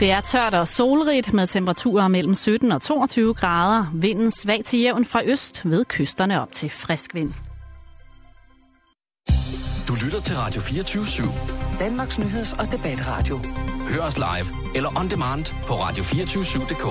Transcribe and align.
Det 0.00 0.10
er 0.10 0.20
tørt 0.20 0.54
og 0.54 0.68
solrigt 0.68 1.32
med 1.32 1.46
temperaturer 1.46 2.08
mellem 2.08 2.34
17 2.34 2.72
og 2.72 2.82
22 2.82 3.34
grader. 3.34 3.86
Vinden 3.94 4.30
svag 4.30 4.64
til 4.64 4.80
jævn 4.80 5.04
fra 5.04 5.22
øst 5.24 5.60
ved 5.64 5.84
kysterne 5.84 6.42
op 6.42 6.52
til 6.52 6.70
frisk 6.70 7.14
vind. 7.14 7.32
Du 9.88 9.94
lytter 10.04 10.20
til 10.20 10.36
Radio 10.36 10.60
24-7. 10.60 11.78
Danmarks 11.78 12.18
nyheds- 12.18 12.52
og 12.58 12.72
debatradio. 12.72 13.40
Hør 13.88 14.02
os 14.02 14.16
live 14.16 14.46
eller 14.74 14.98
on 14.98 15.10
demand 15.10 15.44
på 15.66 15.74
radio247.dk. 15.74 16.86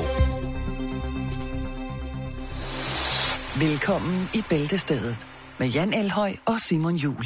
Velkommen 3.61 4.29
i 4.33 4.43
Bæltestedet 4.49 5.25
med 5.59 5.67
Jan 5.67 5.93
Elhøj 5.93 6.33
og 6.45 6.59
Simon 6.59 6.95
Jul. 6.95 7.25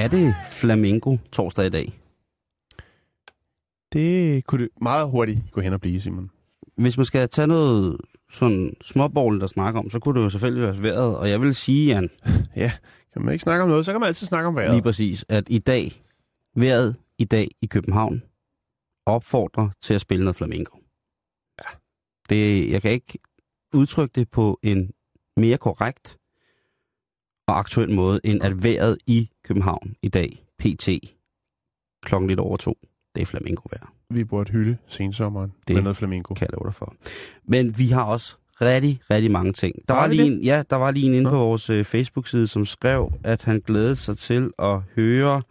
Er 0.00 0.08
det 0.08 0.34
flamingo 0.50 1.16
torsdag 1.32 1.66
i 1.66 1.70
dag? 1.70 2.00
Det 3.92 4.44
kunne 4.46 4.62
det 4.62 4.70
meget 4.82 5.10
hurtigt 5.10 5.40
gå 5.52 5.60
hen 5.60 5.72
og 5.72 5.80
blive, 5.80 6.00
Simon. 6.00 6.30
Hvis 6.76 6.96
man 6.96 7.04
skal 7.04 7.28
tage 7.28 7.46
noget 7.46 8.00
sådan 8.30 8.76
småborgerligt 8.82 9.44
at 9.44 9.50
snakke 9.50 9.78
om, 9.78 9.90
så 9.90 9.98
kunne 9.98 10.18
det 10.18 10.24
jo 10.24 10.30
selvfølgelig 10.30 10.62
være 10.62 10.76
svært. 10.76 10.98
Og 10.98 11.30
jeg 11.30 11.40
vil 11.40 11.54
sige, 11.54 11.94
Jan, 11.94 12.10
Ja, 12.56 12.72
kan 13.12 13.22
man 13.24 13.32
ikke 13.32 13.42
snakke 13.42 13.62
om 13.62 13.68
noget, 13.68 13.84
så 13.84 13.92
kan 13.92 14.00
man 14.00 14.06
altid 14.06 14.26
snakke 14.26 14.48
om 14.48 14.56
vejret. 14.56 14.72
lige 14.74 14.82
præcis, 14.82 15.24
at 15.28 15.44
i 15.50 15.58
dag, 15.58 16.02
vejret 16.56 16.96
i 17.18 17.24
dag 17.24 17.48
i 17.62 17.66
København, 17.66 18.22
opfordrer 19.06 19.68
til 19.82 19.94
at 19.94 20.00
spille 20.00 20.24
noget 20.24 20.36
flamingo. 20.36 20.78
Ja. 21.58 21.68
Det, 22.28 22.70
jeg 22.70 22.82
kan 22.82 22.90
ikke 22.90 23.18
udtrykke 23.74 24.12
det 24.14 24.30
på 24.30 24.58
en 24.62 24.92
mere 25.36 25.58
korrekt 25.58 26.18
og 27.50 27.58
aktuel 27.58 27.90
måde, 27.90 28.20
end 28.24 28.42
at 28.42 28.62
vejret 28.62 28.98
i 29.06 29.30
København 29.44 29.94
i 30.02 30.08
dag, 30.08 30.44
pt. 30.58 30.88
klokken 32.02 32.28
lidt 32.28 32.40
over 32.40 32.56
to, 32.56 32.78
det 33.14 33.20
er 33.22 33.26
flamingo-vejr. 33.26 33.92
Vi 34.10 34.24
burde 34.24 34.52
hylde 34.52 34.76
sensommeren 34.86 35.52
Det 35.68 35.74
med 35.76 35.82
noget 35.82 35.96
flamingo. 35.96 36.34
kan 36.34 36.46
jeg 36.50 36.58
love 36.58 36.66
dig 36.70 36.74
for. 36.74 36.94
Men 37.44 37.78
vi 37.78 37.86
har 37.86 38.04
også 38.04 38.36
rigtig, 38.60 39.00
rigtig 39.10 39.30
mange 39.30 39.52
ting. 39.52 39.74
Der 39.88 39.94
var 39.94 40.08
vi 40.08 40.14
lige 40.14 40.32
en, 40.32 40.40
ja, 40.42 40.62
der 40.70 40.76
var 40.76 40.90
lige 40.90 41.06
en 41.06 41.12
inde 41.14 41.22
Nå. 41.24 41.30
på 41.30 41.36
vores 41.36 41.70
øh, 41.70 41.84
Facebook-side, 41.84 42.46
som 42.48 42.66
skrev, 42.66 43.12
at 43.24 43.44
han 43.44 43.60
glædede 43.66 43.96
sig 43.96 44.18
til 44.18 44.50
at 44.58 44.80
høre 44.96 45.42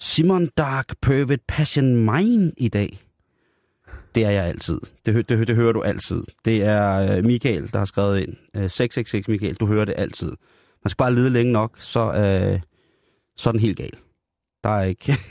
Simon 0.00 0.48
Dark 0.56 0.94
Pervert 1.02 1.40
Passion 1.48 1.96
Mine 1.96 2.52
i 2.56 2.68
dag. 2.68 3.00
Det 4.14 4.24
er 4.24 4.30
jeg 4.30 4.44
altid. 4.44 4.80
Det, 5.06 5.28
det, 5.28 5.48
det 5.48 5.56
hører 5.56 5.72
du 5.72 5.82
altid. 5.82 6.22
Det 6.44 6.62
er 6.62 7.16
øh, 7.16 7.24
Michael, 7.24 7.72
der 7.72 7.78
har 7.78 7.84
skrevet 7.84 8.20
ind. 8.20 8.36
Øh, 8.56 8.70
666 8.70 9.28
Michael, 9.28 9.54
du 9.54 9.66
hører 9.66 9.84
det 9.84 9.94
altid. 9.98 10.32
Man 10.84 10.90
skal 10.90 10.96
bare 10.96 11.14
lede 11.14 11.30
længe 11.30 11.52
nok, 11.52 11.76
så, 11.78 12.00
øh, 12.00 12.60
så 13.36 13.50
er 13.50 13.52
den 13.52 13.60
helt 13.60 13.76
gal. 13.76 13.92
Der 14.64 14.70
er 14.70 14.82
ikke... 14.82 15.12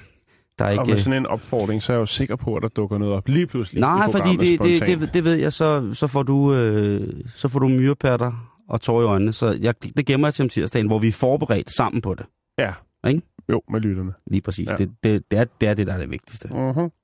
Der 0.59 0.67
er 0.67 0.69
Og 0.69 0.85
ikke 0.85 0.93
med 0.93 0.99
sådan 0.99 1.21
en 1.21 1.25
opfordring, 1.25 1.83
så 1.83 1.93
er 1.93 1.97
jeg 1.97 2.01
jo 2.01 2.05
sikker 2.05 2.35
på, 2.35 2.55
at 2.55 2.61
der 2.61 2.67
dukker 2.67 2.97
noget 2.97 3.13
op 3.13 3.27
lige 3.27 3.47
pludselig 3.47 3.81
Nej, 3.81 4.11
fordi 4.11 4.29
det, 4.31 4.39
det, 4.39 4.77
spontant. 4.77 5.01
det, 5.01 5.13
det 5.13 5.23
ved 5.23 5.35
jeg, 5.35 5.53
så, 5.53 5.93
så 5.93 6.07
får 6.07 6.23
du, 6.23 6.53
øh, 6.53 7.13
så 7.35 7.47
får 7.47 7.59
du 7.59 7.67
myrepatter 7.67 8.53
og 8.69 8.81
tår 8.81 9.01
i 9.01 9.05
øjnene. 9.05 9.33
Så 9.33 9.57
jeg, 9.61 9.73
det 9.97 10.05
gemmer 10.05 10.27
jeg 10.27 10.33
til 10.33 10.43
om 10.43 10.49
tirsdagen, 10.49 10.88
hvor 10.88 10.99
vi 10.99 11.07
er 11.07 11.11
forberedt 11.11 11.71
sammen 11.71 12.01
på 12.01 12.16
det. 12.16 12.25
Ja. 12.59 12.73
Ikke? 13.07 13.21
Jo, 13.49 13.61
med 13.71 13.79
lytterne. 13.79 14.13
Lige 14.27 14.41
præcis. 14.41 14.69
Ja. 14.69 14.75
Det, 14.75 14.91
det, 15.03 15.31
det, 15.31 15.39
er, 15.39 15.45
det 15.61 15.69
er 15.69 15.73
det, 15.73 15.88
der 15.88 15.94
er 15.94 15.97
det 15.97 16.11
vigtigste. 16.11 16.47
Uh-huh. 16.47 17.00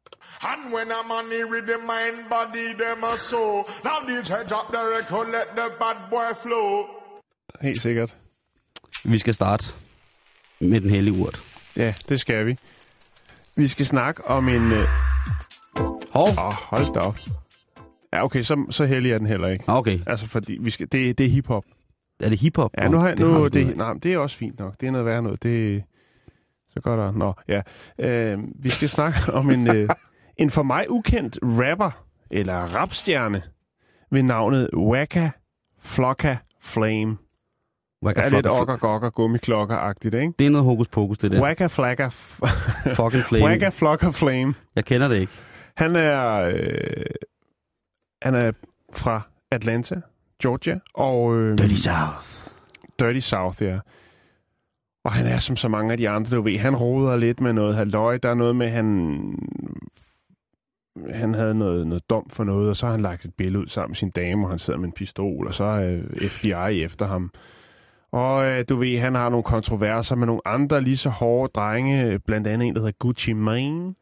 And 0.52 0.74
when 0.74 0.88
I'm 0.98 1.12
on 1.12 1.26
the 1.30 1.42
rhythm, 1.54 1.82
mind, 1.86 2.18
body, 2.30 2.68
them 2.82 3.04
a 3.04 3.18
so. 3.18 3.44
Now 3.84 3.98
DJ 4.08 4.32
drop 4.50 4.68
the 4.72 4.82
record, 4.98 5.28
let 5.32 5.48
the 5.56 5.68
bad 5.80 5.98
boy 6.10 6.34
flow. 6.44 6.86
Helt 7.62 7.82
sikkert. 7.82 8.18
Vi 9.06 9.18
skal 9.18 9.34
starte 9.34 9.74
med 10.60 10.82
den 10.82 10.90
hellige 10.90 11.18
urt. 11.22 11.42
Ja, 11.76 11.94
det 12.10 12.20
skal 12.20 12.46
vi. 12.46 12.58
Vi 13.56 13.68
skal 13.68 13.86
snakke 13.86 14.26
om 14.26 14.50
en... 14.50 14.72
Øh... 14.72 14.88
Hov. 16.14 16.28
Åh, 16.28 16.54
hold 16.54 16.94
da 16.94 17.00
op. 17.00 17.18
Ja, 18.14 18.24
okay, 18.24 18.42
så, 18.42 18.66
så 18.70 18.86
heldig 18.86 19.12
er 19.12 19.18
den 19.18 19.28
heller 19.28 19.48
ikke. 19.48 19.64
Okay. 19.68 20.00
Altså, 20.08 20.28
fordi 20.28 20.58
vi 20.62 20.70
skal, 20.70 20.88
det, 20.92 21.18
det 21.18 21.26
er 21.26 21.30
hiphop. 21.30 21.64
Er 22.20 22.30
det 22.30 22.40
hiphop? 22.40 22.72
Ja, 22.78 22.88
nu 22.88 22.98
har 22.98 23.08
jeg, 23.08 23.18
det 23.18 23.26
nu, 23.26 23.48
det, 23.48 23.78
nej, 23.78 23.94
det 23.94 24.14
er 24.14 24.18
også 24.18 24.38
fint 24.38 24.60
nok. 24.60 24.82
Det 24.82 24.88
er 24.88 24.92
noget 24.92 25.06
værre 25.06 25.22
noget. 25.22 25.44
Det, 25.44 25.84
så 26.78 26.82
går 26.82 26.96
der... 26.96 27.12
Nå, 27.12 27.34
ja. 27.48 27.62
Øh, 28.00 28.40
vi 28.64 28.70
skal 28.70 28.90
snakke 28.90 29.20
om 29.40 29.50
en, 29.50 29.76
øh, 29.76 29.90
en 30.38 30.50
for 30.50 30.64
mig 30.64 30.86
ukendt 30.90 31.40
rapper, 31.42 32.06
eller 32.32 32.54
rapstjerne, 32.54 33.42
ved 34.12 34.24
navnet 34.24 34.70
Waka 34.78 35.30
Flocka 35.82 36.38
Flame. 36.62 37.18
Waka 38.06 38.22
er 38.22 38.30
lidt 38.30 38.48
okker 38.48 38.78
gokker 38.78 39.10
gummiklokker-agtigt, 39.10 40.16
ikke? 40.16 40.34
Det 40.40 40.48
er 40.48 40.50
noget 40.50 40.66
hokus 40.66 40.88
pokus, 40.88 41.18
det 41.18 41.32
der. 41.32 41.42
Waka 41.42 41.68
Flocka... 41.68 42.08
Fucking 43.00 43.24
flame. 43.24 43.46
Waka 43.46 43.70
Flocka 43.70 44.10
Flame. 44.10 44.54
Jeg 44.76 44.86
kender 44.86 45.08
det 45.08 45.20
ikke. 45.20 45.34
Han 45.78 45.96
er, 45.96 46.34
øh, 46.34 47.06
han 48.22 48.36
er 48.36 48.52
fra 48.94 49.22
Atlanta, 49.52 49.96
Georgia, 50.42 50.80
og... 50.94 51.36
Øh, 51.36 51.58
Dirty 51.58 51.76
South. 51.76 52.52
Dirty 53.00 53.20
South, 53.20 53.64
ja. 53.64 53.80
Og 55.08 55.14
han 55.14 55.26
er 55.26 55.40
som 55.40 55.56
så 55.56 55.68
mange 55.68 55.92
af 55.92 55.98
de 55.98 56.10
andre, 56.10 56.38
du 56.38 56.42
ved, 56.42 56.58
han 56.58 56.76
roder 56.76 57.16
lidt 57.16 57.42
med 57.42 57.54
noget 57.54 57.76
halvøj. 57.76 58.18
Der 58.18 58.30
er 58.30 58.34
noget 58.34 58.56
med, 58.56 58.70
han 58.70 59.20
han 61.10 61.34
havde 61.34 61.56
noget, 61.56 61.88
noget 61.88 62.10
dom 62.10 62.30
for 62.30 62.44
noget, 62.44 62.70
og 62.70 62.76
så 62.76 62.86
har 62.86 62.92
han 62.92 63.02
lagt 63.02 63.26
et 63.26 63.34
billede 63.38 63.60
ud 63.60 63.68
sammen 63.68 63.90
med 63.90 63.96
sin 63.96 64.10
dame, 64.10 64.46
og 64.46 64.50
han 64.50 64.60
sidder 64.60 64.80
med 64.80 64.88
en 64.88 64.94
pistol, 64.94 65.48
og 65.48 65.54
så 65.54 65.64
er 65.64 66.00
øh, 66.22 66.30
FBI 66.30 66.84
efter 66.84 67.08
ham. 67.08 67.32
Og 68.12 68.46
øh, 68.46 68.66
du 68.70 68.76
ved, 68.76 69.00
han 69.00 69.16
har 69.16 69.30
nogle 69.30 69.44
kontroverser 69.44 70.16
med 70.16 70.28
nogle 70.28 70.42
andre 70.46 70.82
lige 70.82 70.98
så 70.98 71.10
hårde 71.10 71.52
drenge, 71.56 72.20
blandt 72.20 72.48
andet 72.48 72.68
en, 72.68 72.74
der 72.74 72.80
hedder 72.80 72.98
Gucci 73.00 73.34
Mane. 73.34 73.86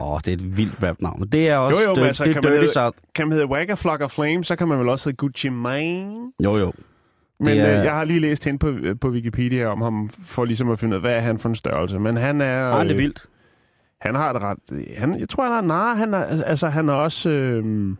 Åh, 0.00 0.12
oh, 0.12 0.20
det 0.24 0.28
er 0.28 0.32
et 0.32 0.56
vildt 0.56 0.82
rap-navn. 0.82 1.28
Det 1.28 1.48
er 1.48 1.56
også 1.56 1.80
Jo, 1.80 1.88
jo, 1.88 1.94
det, 1.94 2.06
altså, 2.06 2.24
det 2.24 2.34
kan 2.34 2.44
er 2.44 2.50
man 2.50 2.60
Dirty 2.60 2.78
hedde-. 2.78 3.12
Kan 3.14 3.28
man 3.28 3.32
hedde 3.32 3.46
Wagga 3.46 3.74
Flock 3.74 4.02
of 4.02 4.10
Flame, 4.10 4.44
så 4.44 4.56
kan 4.56 4.68
man 4.68 4.78
vel 4.78 4.88
også 4.88 5.08
hedde 5.08 5.16
Gucci 5.16 5.48
Mane. 5.48 6.32
Jo, 6.44 6.56
jo. 6.56 6.72
Men 7.40 7.56
Det 7.56 7.66
er... 7.66 7.78
øh, 7.78 7.84
jeg 7.84 7.92
har 7.92 8.04
lige 8.04 8.20
læst 8.20 8.44
hen 8.44 8.58
på, 8.58 8.74
på 9.00 9.08
Wikipedia 9.08 9.66
om 9.66 9.80
ham, 9.80 10.10
for 10.24 10.44
ligesom 10.44 10.70
at 10.70 10.78
finde 10.78 10.92
ud 10.92 10.96
af, 10.96 11.00
hvad 11.00 11.16
er 11.16 11.20
han 11.20 11.38
for 11.38 11.48
en 11.48 11.54
størrelse. 11.54 11.98
Men 11.98 12.16
han 12.16 12.40
er... 12.40 12.64
Ah, 12.64 12.84
det 12.84 12.90
er 12.90 12.96
øh, 12.96 13.02
vildt. 13.02 13.26
Han 14.00 14.14
har 14.14 14.34
et 14.34 14.42
ret... 14.42 14.58
Han, 14.96 15.20
jeg 15.20 15.28
tror, 15.28 15.44
han 15.44 15.52
har... 15.52 15.60
Nej, 15.60 15.94
han 15.94 16.14
er, 16.14 16.24
altså, 16.24 16.68
han 16.68 16.88
er 16.88 16.92
også... 16.92 17.30
Øh, 17.30 17.96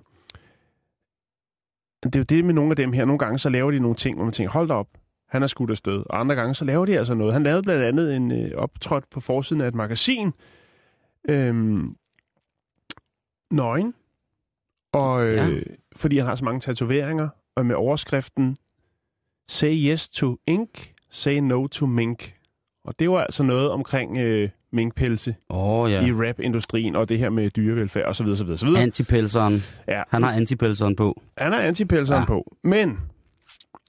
det 2.02 2.16
er 2.16 2.20
jo 2.20 2.24
det 2.24 2.44
med 2.44 2.54
nogle 2.54 2.70
af 2.70 2.76
dem 2.76 2.92
her. 2.92 3.04
Nogle 3.04 3.18
gange 3.18 3.38
så 3.38 3.48
laver 3.48 3.70
de 3.70 3.78
nogle 3.78 3.96
ting, 3.96 4.16
hvor 4.16 4.24
man 4.24 4.32
tænker, 4.32 4.50
hold 4.50 4.68
da 4.68 4.74
op, 4.74 4.88
han 5.28 5.42
er 5.42 5.46
skudt 5.46 5.70
afsted. 5.70 6.02
Og 6.10 6.20
andre 6.20 6.34
gange 6.34 6.54
så 6.54 6.64
laver 6.64 6.86
de 6.86 6.98
altså 6.98 7.14
noget. 7.14 7.32
Han 7.32 7.42
lavede 7.42 7.62
blandt 7.62 7.84
andet 7.84 8.16
en 8.16 8.32
øh, 8.32 8.50
optrådt 8.56 9.04
på 9.10 9.20
forsiden 9.20 9.62
af 9.62 9.68
et 9.68 9.74
magasin. 9.74 10.32
Øh, 11.28 11.54
nøgen. 13.52 13.94
Og 14.92 15.26
øh, 15.26 15.34
ja. 15.34 15.48
fordi 15.96 16.18
han 16.18 16.26
har 16.26 16.34
så 16.34 16.44
mange 16.44 16.60
tatoveringer, 16.60 17.28
og 17.56 17.66
med 17.66 17.74
overskriften 17.74 18.56
Say 19.50 19.75
yes 19.91 20.09
to 20.09 20.37
ink, 20.47 20.94
say 21.11 21.34
no 21.38 21.66
to 21.66 21.87
mink. 21.87 22.34
Og 22.84 22.94
det 22.99 23.11
var 23.11 23.21
altså 23.25 23.43
noget 23.43 23.71
omkring 23.71 24.19
øh, 24.19 24.49
minkpelse 24.72 25.37
oh, 25.49 25.91
ja. 25.93 26.06
i 26.06 26.12
rap-industrien, 26.12 26.97
og 26.97 27.09
det 27.09 27.19
her 27.19 27.31
med 27.31 27.50
dyrevelfærd 27.50 28.06
osv. 28.06 28.27
osv., 28.27 28.50
osv. 28.50 28.69
Antipelseren. 28.78 29.55
Ja, 29.88 30.03
Han 30.09 30.22
har 30.22 30.33
antipelseren 30.33 30.97
på. 30.97 31.22
han 31.38 31.53
er 31.53 31.59
antipelseren 31.59 32.17
Ja. 32.19 32.20
ja. 32.20 32.26
på. 32.26 32.56
Men 32.64 32.99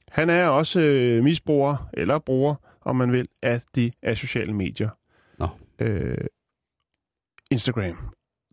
han 0.08 0.30
er 0.30 0.46
også 0.48 0.80
øh, 0.80 1.24
misbruger, 1.24 1.90
eller 1.94 2.20
bruger, 2.20 2.56
om 2.82 2.96
man 2.96 3.12
vil, 3.12 3.28
af 3.42 3.62
de 3.76 3.92
af 4.04 4.18
sociale 4.18 4.54
medier. 4.54 4.90
Nå. 5.40 5.48
Øh, 5.80 6.18
Instagram, 7.52 7.98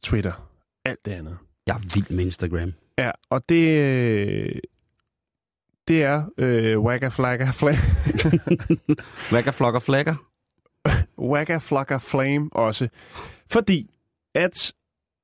Twitter, 0.03 0.51
alt 0.85 1.05
det 1.05 1.13
andet. 1.13 1.39
Jeg 1.67 1.75
er 1.77 1.81
vild 1.95 2.11
med 2.17 2.25
Instagram. 2.25 2.73
Ja, 2.99 3.11
og 3.31 3.49
det, 3.49 3.79
øh, 3.79 4.55
det 5.89 6.03
er 6.03 6.25
øh, 6.39 6.81
Wagga 6.81 7.09
Flagga 7.09 7.51
Flame. 7.51 7.79
Wagga 9.33 9.51
flokker 9.51 9.81
flækker. 9.81 10.15
Wagga 11.19 11.59
Flocka 11.59 11.97
Flame 11.97 12.49
også. 12.53 12.89
Fordi 13.51 13.91
at 14.35 14.73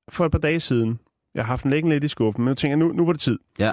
for 0.08 0.26
et 0.26 0.32
par 0.32 0.38
dage 0.38 0.60
siden, 0.60 0.98
jeg 1.34 1.44
har 1.44 1.52
haft 1.52 1.62
den 1.62 1.70
liggende 1.70 1.96
lidt 1.96 2.04
i 2.04 2.08
skuffen, 2.08 2.44
men 2.44 2.48
jeg 2.48 2.56
tænker, 2.56 2.76
nu, 2.76 2.92
nu 2.92 3.04
var 3.04 3.12
det 3.12 3.20
tid. 3.20 3.38
Ja. 3.60 3.72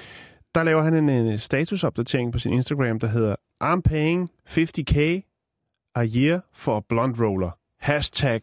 Der 0.56 0.64
laver 0.64 0.84
han 0.84 0.94
en, 0.94 1.10
en 1.10 1.40
statusopdatering 1.40 2.34
på 2.34 2.40
sin 2.40 2.54
Instagram, 2.54 3.00
der 3.00 3.08
hedder 3.08 3.36
I'm 3.64 3.82
paying 3.82 4.32
50k 4.50 5.00
a 5.96 6.06
year 6.16 6.40
for 6.54 6.78
a 6.78 6.82
blonde 6.90 7.26
roller. 7.26 7.50
Hashtag 7.80 8.42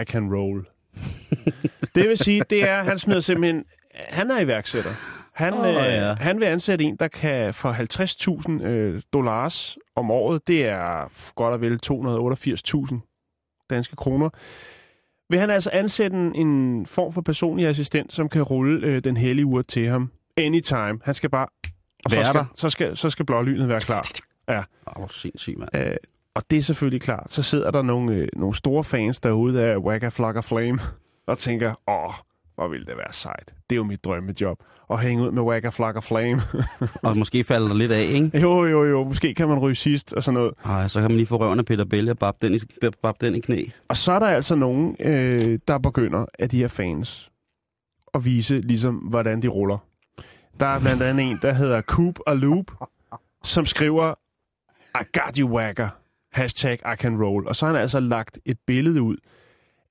I 0.00 0.04
can 0.04 0.34
roll. 0.34 0.66
det 1.94 2.08
vil 2.08 2.18
sige, 2.18 2.42
det 2.50 2.68
er, 2.68 2.82
han 2.82 2.98
smider 2.98 3.20
simpelthen, 3.20 3.64
han 3.94 4.30
er 4.30 4.40
iværksætter. 4.40 5.15
Han, 5.36 5.54
Åh, 5.54 5.68
øh, 5.68 5.74
ja. 5.74 6.14
han 6.14 6.40
vil 6.40 6.46
ansætte 6.46 6.84
en, 6.84 6.96
der 6.96 7.08
kan 7.08 7.54
for 7.54 7.72
50.000 8.60 8.64
øh, 8.64 9.02
dollars 9.12 9.78
om 9.96 10.10
året, 10.10 10.48
det 10.48 10.66
er 10.66 11.12
godt 11.34 11.54
og 11.54 11.60
vel 11.60 11.80
288.000 11.86 13.66
danske 13.70 13.96
kroner, 13.96 14.30
vil 15.30 15.38
han 15.38 15.50
altså 15.50 15.70
ansætte 15.72 16.16
en, 16.16 16.34
en 16.34 16.86
form 16.86 17.12
for 17.12 17.20
personlig 17.20 17.66
assistent, 17.66 18.12
som 18.12 18.28
kan 18.28 18.42
rulle 18.42 18.86
øh, 18.86 19.04
den 19.04 19.16
hellige 19.16 19.46
ur 19.46 19.62
til 19.62 19.88
ham 19.88 20.12
anytime. 20.36 21.00
Han 21.04 21.14
skal 21.14 21.30
bare... 21.30 21.46
Og 22.04 22.10
så 22.10 22.22
skal, 22.22 22.34
der. 22.34 22.44
så 22.54 22.70
skal, 22.70 22.96
så 22.96 23.10
skal 23.10 23.26
blålynet 23.26 23.68
være 23.68 23.80
klar. 23.80 24.08
Åh, 24.48 24.62
hvor 24.96 25.06
sindssygt, 25.06 25.58
mand. 25.58 25.76
Øh, 25.76 25.96
og 26.34 26.42
det 26.50 26.58
er 26.58 26.62
selvfølgelig 26.62 27.00
klart. 27.00 27.32
Så 27.32 27.42
sidder 27.42 27.70
der 27.70 27.82
nogle, 27.82 28.14
øh, 28.14 28.28
nogle 28.36 28.54
store 28.54 28.84
fans 28.84 29.20
derude 29.20 29.62
af 29.62 29.76
Wagga 29.76 30.08
Flocka 30.08 30.40
Flame 30.40 30.78
og 31.26 31.38
tænker, 31.38 31.74
åh, 31.88 32.14
hvor 32.56 32.68
ville 32.68 32.86
det 32.86 32.96
være 32.96 33.12
sejt. 33.12 33.54
Det 33.70 33.76
er 33.76 33.76
jo 33.76 33.84
mit 33.84 34.04
drømmejob. 34.04 34.58
At 34.90 35.00
hænge 35.00 35.24
ud 35.24 35.30
med 35.30 35.42
Wagga 35.42 35.68
Flocka 35.68 36.00
Flame. 36.00 36.42
Og 37.02 37.16
måske 37.16 37.44
falder 37.44 37.68
der 37.68 37.74
lidt 37.74 37.92
af, 37.92 38.02
ikke? 38.02 38.38
jo, 38.38 38.64
jo, 38.64 38.84
jo. 38.84 39.04
Måske 39.04 39.34
kan 39.34 39.48
man 39.48 39.58
ryge 39.58 39.74
sidst 39.74 40.12
og 40.12 40.22
sådan 40.22 40.40
noget. 40.40 40.54
Ej, 40.64 40.88
så 40.88 41.00
kan 41.00 41.10
man 41.10 41.16
lige 41.16 41.26
få 41.26 41.36
røven 41.36 41.58
af 41.58 41.64
Peter 41.64 41.84
Belle 41.84 42.10
og 42.10 42.18
babbe 42.18 42.46
den 42.46 42.54
i, 42.54 42.58
babbe 43.02 43.26
den 43.26 43.34
i 43.34 43.40
knæ. 43.40 43.64
Og 43.88 43.96
så 43.96 44.12
er 44.12 44.18
der 44.18 44.26
altså 44.26 44.54
nogen, 44.54 44.96
øh, 45.00 45.58
der 45.68 45.78
begynder 45.78 46.26
af 46.38 46.48
de 46.48 46.58
her 46.58 46.68
fans 46.68 47.30
at 48.14 48.24
vise, 48.24 48.58
ligesom, 48.58 48.94
hvordan 48.94 49.42
de 49.42 49.48
ruller. 49.48 49.78
Der 50.60 50.66
er 50.66 50.80
blandt 50.80 51.02
andet 51.02 51.30
en, 51.30 51.38
der 51.42 51.52
hedder 51.52 51.80
Coop 51.82 52.18
og 52.26 52.36
Loop, 52.36 52.70
som 53.44 53.66
skriver, 53.66 54.14
I 55.00 55.04
got 55.18 55.36
you, 55.36 55.48
wagger. 55.48 55.88
Hashtag 56.32 56.78
I 56.92 56.96
can 56.96 57.22
roll. 57.22 57.48
Og 57.48 57.56
så 57.56 57.66
har 57.66 57.72
han 57.72 57.82
altså 57.82 58.00
lagt 58.00 58.38
et 58.44 58.58
billede 58.66 59.02
ud 59.02 59.16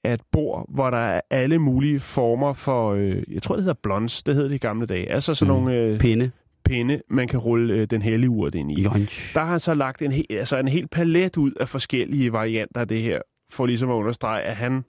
af 0.06 0.14
et 0.14 0.22
bord, 0.32 0.66
hvor 0.74 0.90
der 0.90 0.98
er 0.98 1.22
alle 1.30 1.60
mulige 1.60 2.00
former 2.00 2.54
for, 2.54 2.92
øh, 2.94 3.24
jeg 3.32 3.42
tror 3.42 3.56
det 3.56 3.64
hedder 3.64 3.80
blondes, 3.84 4.24
det 4.24 4.36
hed 4.36 4.50
det 4.50 4.56
i 4.56 4.58
gamle 4.58 4.86
dage. 4.86 5.12
Altså 5.12 5.34
sådan 5.36 5.54
Mm. 5.56 5.60
nogle 5.60 5.78
øh, 5.80 6.00
Pinde. 6.00 6.32
pinde, 6.66 7.02
man 7.10 7.28
kan 7.28 7.40
rulle 7.40 7.74
øh, 7.74 7.88
den 7.90 8.02
hellige 8.02 8.30
urt 8.30 8.56
ind 8.56 8.72
i. 8.72 8.84
Lunch. 8.84 9.34
Der 9.36 9.42
har 9.42 9.52
han 9.52 9.60
så 9.60 9.74
lagt 9.74 10.02
en, 10.02 10.12
he- 10.12 10.24
altså 10.36 10.58
en 10.58 10.68
hel 10.68 10.88
palet 10.88 11.38
ud 11.38 11.52
af 11.52 11.68
forskellige 11.68 12.32
varianter 12.34 12.82
af 12.82 12.88
det 12.88 13.02
her, 13.02 13.20
for 13.52 13.66
ligesom 13.66 13.90
at 13.90 13.94
understrege, 13.96 14.42
at 14.42 14.56
han 14.56 14.86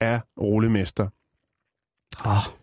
er 0.00 0.20
rullemester. 0.40 1.08
Oh. 2.24 2.54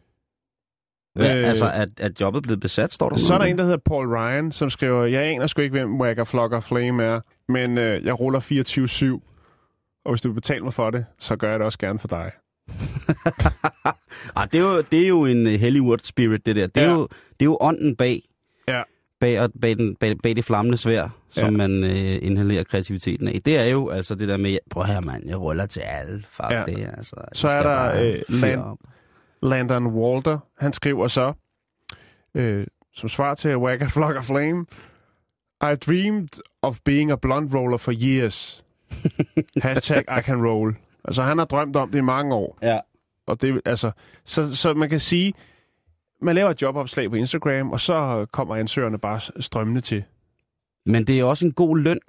Hvad, 1.16 1.38
Øh, 1.40 1.48
altså, 1.48 1.66
er, 1.66 1.86
er 1.98 2.10
jobbet 2.22 2.44
blevet 2.44 2.60
besat, 2.60 2.94
står 2.94 3.10
der 3.10 3.16
Så 3.18 3.34
er 3.34 3.38
der 3.38 3.46
en, 3.46 3.58
der 3.58 3.64
hedder 3.64 3.78
Paul 3.86 4.08
Ryan, 4.16 4.52
som 4.52 4.70
skriver, 4.70 5.06
jeg 5.06 5.24
aner 5.24 5.48
sgu 5.48 5.62
ikke, 5.62 5.72
hvem 5.78 6.02
Wagger 6.02 6.24
Flocker 6.24 6.60
Flame 6.60 7.04
er, 7.04 7.20
men 7.50 7.78
øh, 7.78 8.06
jeg 8.06 8.20
ruller 8.20 8.40
24-7, 9.20 9.37
og 10.08 10.14
hvis 10.14 10.22
du 10.22 10.28
vil 10.30 10.36
betale 10.36 10.64
mig 10.64 10.74
for 10.74 10.90
det, 10.90 11.06
så 11.20 11.36
gør 11.36 11.50
jeg 11.50 11.60
det 11.60 11.66
også 11.66 11.78
gerne 11.80 12.00
for 12.00 12.08
dig. 12.08 12.32
Ah, 14.36 14.48
det, 14.52 14.58
er 14.60 14.62
jo, 14.64 14.82
det 14.92 15.04
er 15.04 15.08
jo 15.08 15.26
en 15.26 15.60
Hollywood 15.60 15.98
spirit, 16.04 16.46
det 16.46 16.56
der. 16.56 16.68
Det 16.68 16.84
er, 16.84 16.88
Ja. 16.88 16.94
jo, 16.94 17.02
det 17.12 17.42
er 17.42 17.46
jo 17.46 17.58
ånden 17.62 17.96
bag, 17.96 18.22
Ja. 18.68 18.82
bag, 19.20 19.40
og- 19.42 19.52
bag, 19.62 19.78
den, 19.78 19.96
bag, 19.96 20.18
bag 20.24 20.36
det 20.36 20.46
flammende 20.46 20.78
svær, 20.78 21.10
som 21.30 21.44
Ja. 21.52 21.68
man 21.68 21.84
uh, 21.84 22.26
inhalerer 22.26 22.64
kreativiteten 22.64 23.28
af. 23.28 23.42
Det 23.46 23.58
er 23.58 23.66
jo 23.66 23.90
altså 23.90 24.16
det 24.16 24.28
der 24.28 24.38
med, 24.38 24.58
prøv 24.70 24.84
her 24.84 25.00
mand, 25.00 25.28
jeg 25.28 25.38
ruller 25.42 25.66
til 25.66 25.80
alle. 25.80 26.24
Fuck 26.30 26.52
Ja. 26.52 26.64
det, 26.68 26.90
altså. 26.98 27.16
Så 27.34 27.48
er 27.48 27.64
der, 27.64 28.02
øh, 28.14 28.22
Land-. 28.30 28.78
Landon 29.42 29.88
Walter, 29.88 30.40
han 30.60 30.74
skriver 30.74 31.08
så, 31.08 31.34
øh, 32.36 32.68
som 32.94 33.10
svar 33.10 33.36
til 33.36 33.58
Wagger 33.58 33.88
Flocker 33.90 34.22
Flame, 34.22 34.66
I 35.62 35.76
dreamed 35.76 36.30
of 36.62 36.78
being 36.86 37.12
a 37.12 37.16
blunt 37.16 37.54
roller 37.56 37.78
for 37.78 37.94
years. 38.02 38.64
Hashtag 39.64 40.04
I 40.20 40.22
can 40.22 40.46
roll. 40.48 40.76
Altså, 41.06 41.24
han 41.24 41.38
har 41.38 41.46
drømt 41.46 41.76
om 41.76 41.92
det 41.92 41.98
i 41.98 42.02
mange 42.02 42.36
år. 42.36 42.58
Ja. 42.62 42.80
Og 43.28 43.42
det, 43.42 43.62
altså, 43.66 43.92
så, 44.26 44.56
så 44.56 44.74
man 44.74 44.90
kan 44.90 45.00
sige, 45.00 45.34
man 46.22 46.36
laver 46.36 46.50
et 46.50 46.62
jobopslag 46.62 47.10
på 47.10 47.16
Instagram, 47.16 47.72
og 47.72 47.80
så 47.80 48.26
kommer 48.32 48.56
ansøgerne 48.56 48.98
bare 48.98 49.20
strømmende 49.40 49.82
til. 49.82 50.04
Men 50.86 51.08
det 51.08 51.20
er 51.20 51.24
også 51.24 51.46
en 51.46 51.52
god 51.52 51.78
løn. 51.78 52.00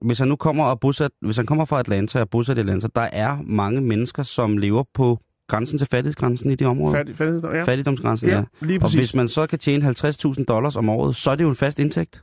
Hvis 0.00 0.18
han 0.18 0.28
nu 0.28 0.36
kommer 0.36 0.64
og 0.64 0.80
bosat, 0.80 1.10
hvis 1.20 1.36
han 1.36 1.46
kommer 1.46 1.64
fra 1.64 1.80
Atlanta 1.80 2.18
og 2.18 2.20
er 2.20 2.26
bosat 2.26 2.56
i 2.56 2.60
Atlanta, 2.60 2.88
der 2.94 3.08
er 3.12 3.38
mange 3.42 3.80
mennesker, 3.80 4.22
som 4.22 4.58
lever 4.58 4.84
på 4.94 5.18
grænsen 5.48 5.78
til 5.78 5.86
fattighedsgrænsen 5.86 6.50
i 6.50 6.54
de 6.54 6.64
områder. 6.64 6.96
Færdig, 6.96 7.16
færdig, 7.16 7.42
ja. 7.44 7.64
Fattigdomsgrænsen, 7.64 8.28
ja. 8.28 8.36
ja, 8.36 8.44
lige 8.60 8.82
Og 8.82 8.94
hvis 8.94 9.14
man 9.14 9.28
så 9.28 9.46
kan 9.46 9.58
tjene 9.58 9.88
50.000 9.88 10.44
dollars 10.44 10.76
om 10.76 10.88
året, 10.88 11.16
så 11.16 11.30
er 11.30 11.34
det 11.34 11.44
jo 11.44 11.48
en 11.48 11.56
fast 11.56 11.78
indtægt. 11.78 12.22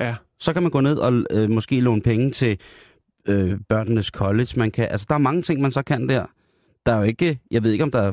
Ja, 0.00 0.14
Så 0.38 0.52
kan 0.52 0.62
man 0.62 0.72
gå 0.72 0.80
ned 0.80 0.98
og 0.98 1.24
øh, 1.30 1.50
måske 1.50 1.80
låne 1.80 2.02
penge 2.02 2.30
til 2.30 2.58
øh, 3.28 3.58
børnenes 3.68 4.06
college. 4.06 4.48
Man 4.56 4.70
kan, 4.70 4.88
altså, 4.90 5.06
der 5.08 5.14
er 5.14 5.18
mange 5.18 5.42
ting, 5.42 5.60
man 5.60 5.70
så 5.70 5.82
kan 5.82 6.08
der. 6.08 6.26
Der 6.86 6.92
er 6.92 6.96
jo 6.96 7.02
ikke, 7.02 7.40
jeg 7.50 7.62
ved 7.62 7.72
ikke, 7.72 7.84
om 7.84 7.90
der 7.90 8.00
er 8.00 8.12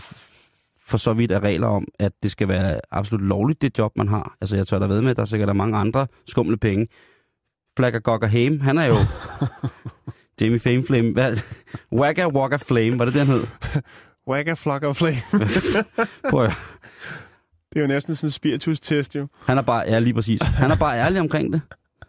for 0.86 0.98
så 0.98 1.14
vidt 1.14 1.32
er 1.32 1.40
regler 1.40 1.68
om, 1.68 1.88
at 2.00 2.12
det 2.24 2.32
skal 2.32 2.48
være 2.48 2.80
absolut 2.92 3.28
lovligt, 3.28 3.62
det 3.62 3.80
job, 3.80 3.92
man 3.98 4.08
har. 4.08 4.38
Altså, 4.42 4.56
jeg 4.56 4.68
tør 4.68 4.80
da 4.80 4.86
ved 4.86 5.02
med, 5.02 5.12
at 5.12 5.16
der 5.16 5.22
er 5.22 5.26
sikkert 5.26 5.50
er 5.50 5.54
mange 5.54 5.78
andre 5.78 6.08
skumle 6.28 6.58
penge. 6.58 6.88
Flagger 7.78 8.00
Gogger 8.00 8.28
Hame, 8.28 8.62
han 8.62 8.78
er 8.78 8.86
jo 8.86 8.96
Jamie 10.42 10.60
Fame 10.60 10.84
Flame. 10.86 11.12
Hvad? 11.12 11.38
Wagga 11.92 12.28
Wagga 12.28 12.58
Flame, 12.58 13.00
var 13.00 13.06
det 13.06 13.14
han 13.14 13.28
hed? 13.28 13.44
Wagger 14.30 14.56
Flocker 14.56 14.94
Flame. 14.94 15.22
Prøv 16.30 16.44
at, 16.44 16.52
det 17.70 17.80
er 17.80 17.82
jo 17.82 17.88
næsten 17.88 18.16
sådan 18.16 18.28
en 18.28 18.32
spiritus-test, 18.32 19.16
jo. 19.16 19.28
han 19.46 19.58
er 19.58 19.62
bare 19.62 19.88
ærlig, 19.88 20.02
lige 20.02 20.14
præcis. 20.14 20.42
Han 20.42 20.72
er 20.72 20.76
bare 20.76 20.98
ærlig 20.98 21.20
omkring 21.20 21.54
det. 21.54 21.62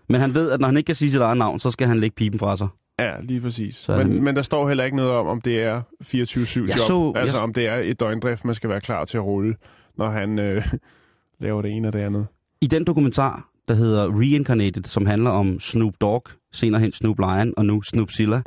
Men 0.09 0.21
han 0.21 0.35
ved, 0.35 0.51
at 0.51 0.61
når 0.61 0.69
han 0.69 0.77
ikke 0.77 0.87
kan 0.87 0.95
sige 0.95 1.11
sit 1.11 1.21
eget 1.21 1.37
navn, 1.37 1.59
så 1.59 1.71
skal 1.71 1.87
han 1.87 2.01
lægge 2.01 2.15
pipen 2.15 2.39
fra 2.39 2.57
sig. 2.57 2.69
Ja, 2.99 3.21
lige 3.21 3.41
præcis. 3.41 3.77
Så 3.77 3.97
Men, 3.97 4.25
men 4.25 4.37
der 4.37 4.43
står 4.43 4.69
heller 4.69 4.85
ikke 4.85 4.97
noget 4.97 5.13
om, 5.13 5.27
om 5.27 5.41
det 5.41 5.63
er 5.63 5.83
24-7 6.05 6.61
job. 6.61 6.69
Så- 6.69 7.13
altså 7.17 7.37
jeg- 7.37 7.43
om 7.45 7.53
det 7.53 7.69
er 7.69 7.77
et 7.77 8.01
døgndrift, 8.01 8.45
man 8.45 8.55
skal 8.55 8.71
være 8.71 8.81
klar 8.81 9.05
til 9.05 9.17
at 9.17 9.25
rulle, 9.25 9.57
når 9.99 10.11
han 10.11 10.39
øh, 10.39 10.67
laver 11.41 11.63
det 11.63 11.71
ene 11.71 11.89
og 11.89 11.93
det 11.93 11.99
andet. 11.99 12.27
I 12.61 12.67
den 12.67 12.85
dokumentar, 12.85 13.49
der 13.69 13.75
hedder 13.75 14.21
Reincarnated, 14.21 14.85
som 14.85 15.07
handler 15.07 15.31
om 15.31 15.61
Snoop 15.61 15.95
Dogg, 16.01 16.27
senere 16.53 16.81
hen 16.81 16.93
Snoop 16.93 17.19
Lion 17.19 17.55
og 17.57 17.67
nu 17.67 17.83
Snoop 17.83 18.11
Zilla, 18.11 18.43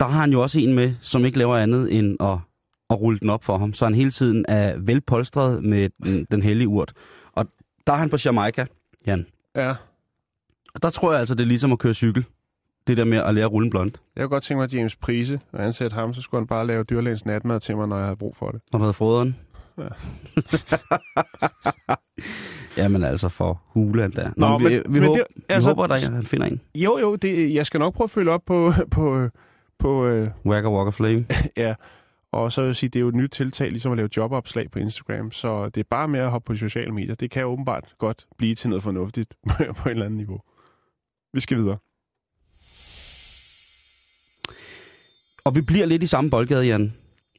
der 0.00 0.06
har 0.06 0.20
han 0.20 0.32
jo 0.32 0.42
også 0.42 0.58
en 0.60 0.74
med, 0.74 0.94
som 1.00 1.24
ikke 1.24 1.38
laver 1.38 1.56
andet 1.56 1.98
end 1.98 2.16
at, 2.22 2.38
at 2.90 3.00
rulle 3.00 3.18
den 3.18 3.30
op 3.30 3.44
for 3.44 3.58
ham. 3.58 3.72
Så 3.72 3.84
han 3.84 3.94
hele 3.94 4.10
tiden 4.10 4.44
er 4.48 4.76
velpolstret 4.78 5.64
med 5.64 5.88
den, 6.04 6.26
den 6.30 6.42
hellige 6.42 6.68
urt. 6.68 6.92
Og 7.32 7.46
der 7.86 7.92
er 7.92 7.96
han 7.96 8.10
på 8.10 8.16
Jamaica, 8.24 8.66
Jan. 9.06 9.26
Ja, 9.54 9.74
Og 10.74 10.82
der 10.82 10.90
tror 10.90 11.10
jeg 11.12 11.20
altså, 11.20 11.34
det 11.34 11.42
er 11.42 11.48
ligesom 11.48 11.72
at 11.72 11.78
køre 11.78 11.94
cykel. 11.94 12.24
Det 12.86 12.96
der 12.96 13.04
med 13.04 13.18
at 13.18 13.34
lære 13.34 13.44
at 13.44 13.52
rulle 13.52 13.70
blond. 13.70 13.92
jeg 14.16 14.22
kunne 14.22 14.28
godt 14.28 14.44
tænke 14.44 14.58
mig, 14.58 14.64
at 14.64 14.74
James 14.74 14.96
Prise 14.96 15.40
og 15.52 15.64
ansætte 15.64 15.94
ham, 15.94 16.14
så 16.14 16.22
skulle 16.22 16.40
han 16.40 16.46
bare 16.46 16.66
lave 16.66 16.84
dyrlægens 16.84 17.24
natmad 17.26 17.60
til 17.60 17.76
mig, 17.76 17.88
når 17.88 17.96
jeg 17.96 18.04
havde 18.04 18.16
brug 18.16 18.36
for 18.36 18.50
det. 18.50 18.60
Har 18.72 18.78
du 18.78 18.84
været 18.84 18.94
froderen? 18.96 19.36
Ja. 19.78 19.86
Jamen 22.76 23.04
altså 23.04 23.28
for 23.28 23.62
hulen 23.66 24.12
der. 24.12 24.30
Nå, 24.36 24.48
Nå, 24.48 24.58
vi, 24.58 24.64
men- 24.64 24.72
vi, 24.72 24.82
men 25.00 25.02
håber, 25.02 25.14
det- 25.16 25.26
vi 25.36 25.42
altså- 25.48 25.70
håber, 25.70 25.84
at 25.94 26.08
han 26.08 26.24
finder 26.26 26.46
en. 26.46 26.60
Jo, 26.74 26.98
jo, 26.98 27.16
det, 27.16 27.54
jeg 27.54 27.66
skal 27.66 27.80
nok 27.80 27.94
prøve 27.94 28.04
at 28.04 28.10
følge 28.10 28.30
op 28.30 28.42
på, 28.46 28.72
på, 28.90 29.28
på 29.78 30.06
øh, 30.06 30.30
Wagger 30.46 30.70
Walker 30.70 30.90
Flame. 30.90 31.26
ja. 31.56 31.74
Og 32.32 32.52
så 32.52 32.60
vil 32.60 32.68
jeg 32.68 32.76
sige, 32.76 32.90
det 32.90 32.98
er 32.98 33.00
jo 33.00 33.08
et 33.08 33.14
nyt 33.14 33.30
tiltag, 33.30 33.70
ligesom 33.70 33.92
at 33.92 33.96
lave 33.96 34.08
jobopslag 34.16 34.70
på 34.70 34.78
Instagram, 34.78 35.32
så 35.32 35.68
det 35.68 35.80
er 35.80 35.84
bare 35.90 36.08
med 36.08 36.20
at 36.20 36.30
hoppe 36.30 36.46
på 36.46 36.52
de 36.52 36.58
sociale 36.58 36.92
medier. 36.92 37.14
Det 37.14 37.30
kan 37.30 37.46
åbenbart 37.46 37.94
godt 37.98 38.26
blive 38.38 38.54
til 38.54 38.70
noget 38.70 38.82
fornuftigt 38.82 39.34
på 39.56 39.62
et 39.62 39.90
eller 39.90 40.04
andet 40.04 40.16
niveau. 40.16 40.40
Vi 41.32 41.40
skal 41.40 41.56
videre. 41.56 41.76
Og 45.46 45.54
vi 45.54 45.60
bliver 45.66 45.86
lidt 45.86 46.02
i 46.02 46.06
samme 46.06 46.30
boldgade, 46.30 46.66
Jan. 46.66 46.92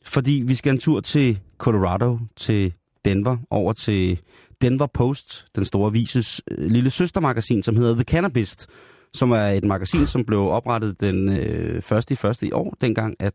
Fordi 0.05 0.43
vi 0.45 0.55
skal 0.55 0.73
en 0.73 0.79
tur 0.79 0.99
til 0.99 1.39
Colorado, 1.57 2.19
til 2.35 2.73
Denver, 3.05 3.37
over 3.49 3.73
til 3.73 4.19
Denver 4.61 4.87
Post, 4.87 5.47
den 5.55 5.65
store 5.65 5.87
avises 5.87 6.41
øh, 6.51 6.71
lille 6.71 6.89
søstermagasin, 6.89 7.63
som 7.63 7.75
hedder 7.75 7.93
The 7.93 8.03
Cannabist, 8.03 8.67
som 9.13 9.31
er 9.31 9.47
et 9.47 9.63
magasin, 9.63 10.07
som 10.07 10.25
blev 10.25 10.39
oprettet 10.39 11.01
den 11.01 11.29
øh, 11.29 11.81
første 11.81 12.13
i 12.13 12.15
første 12.15 12.47
i 12.47 12.51
år, 12.51 12.77
dengang 12.81 13.15
at 13.19 13.33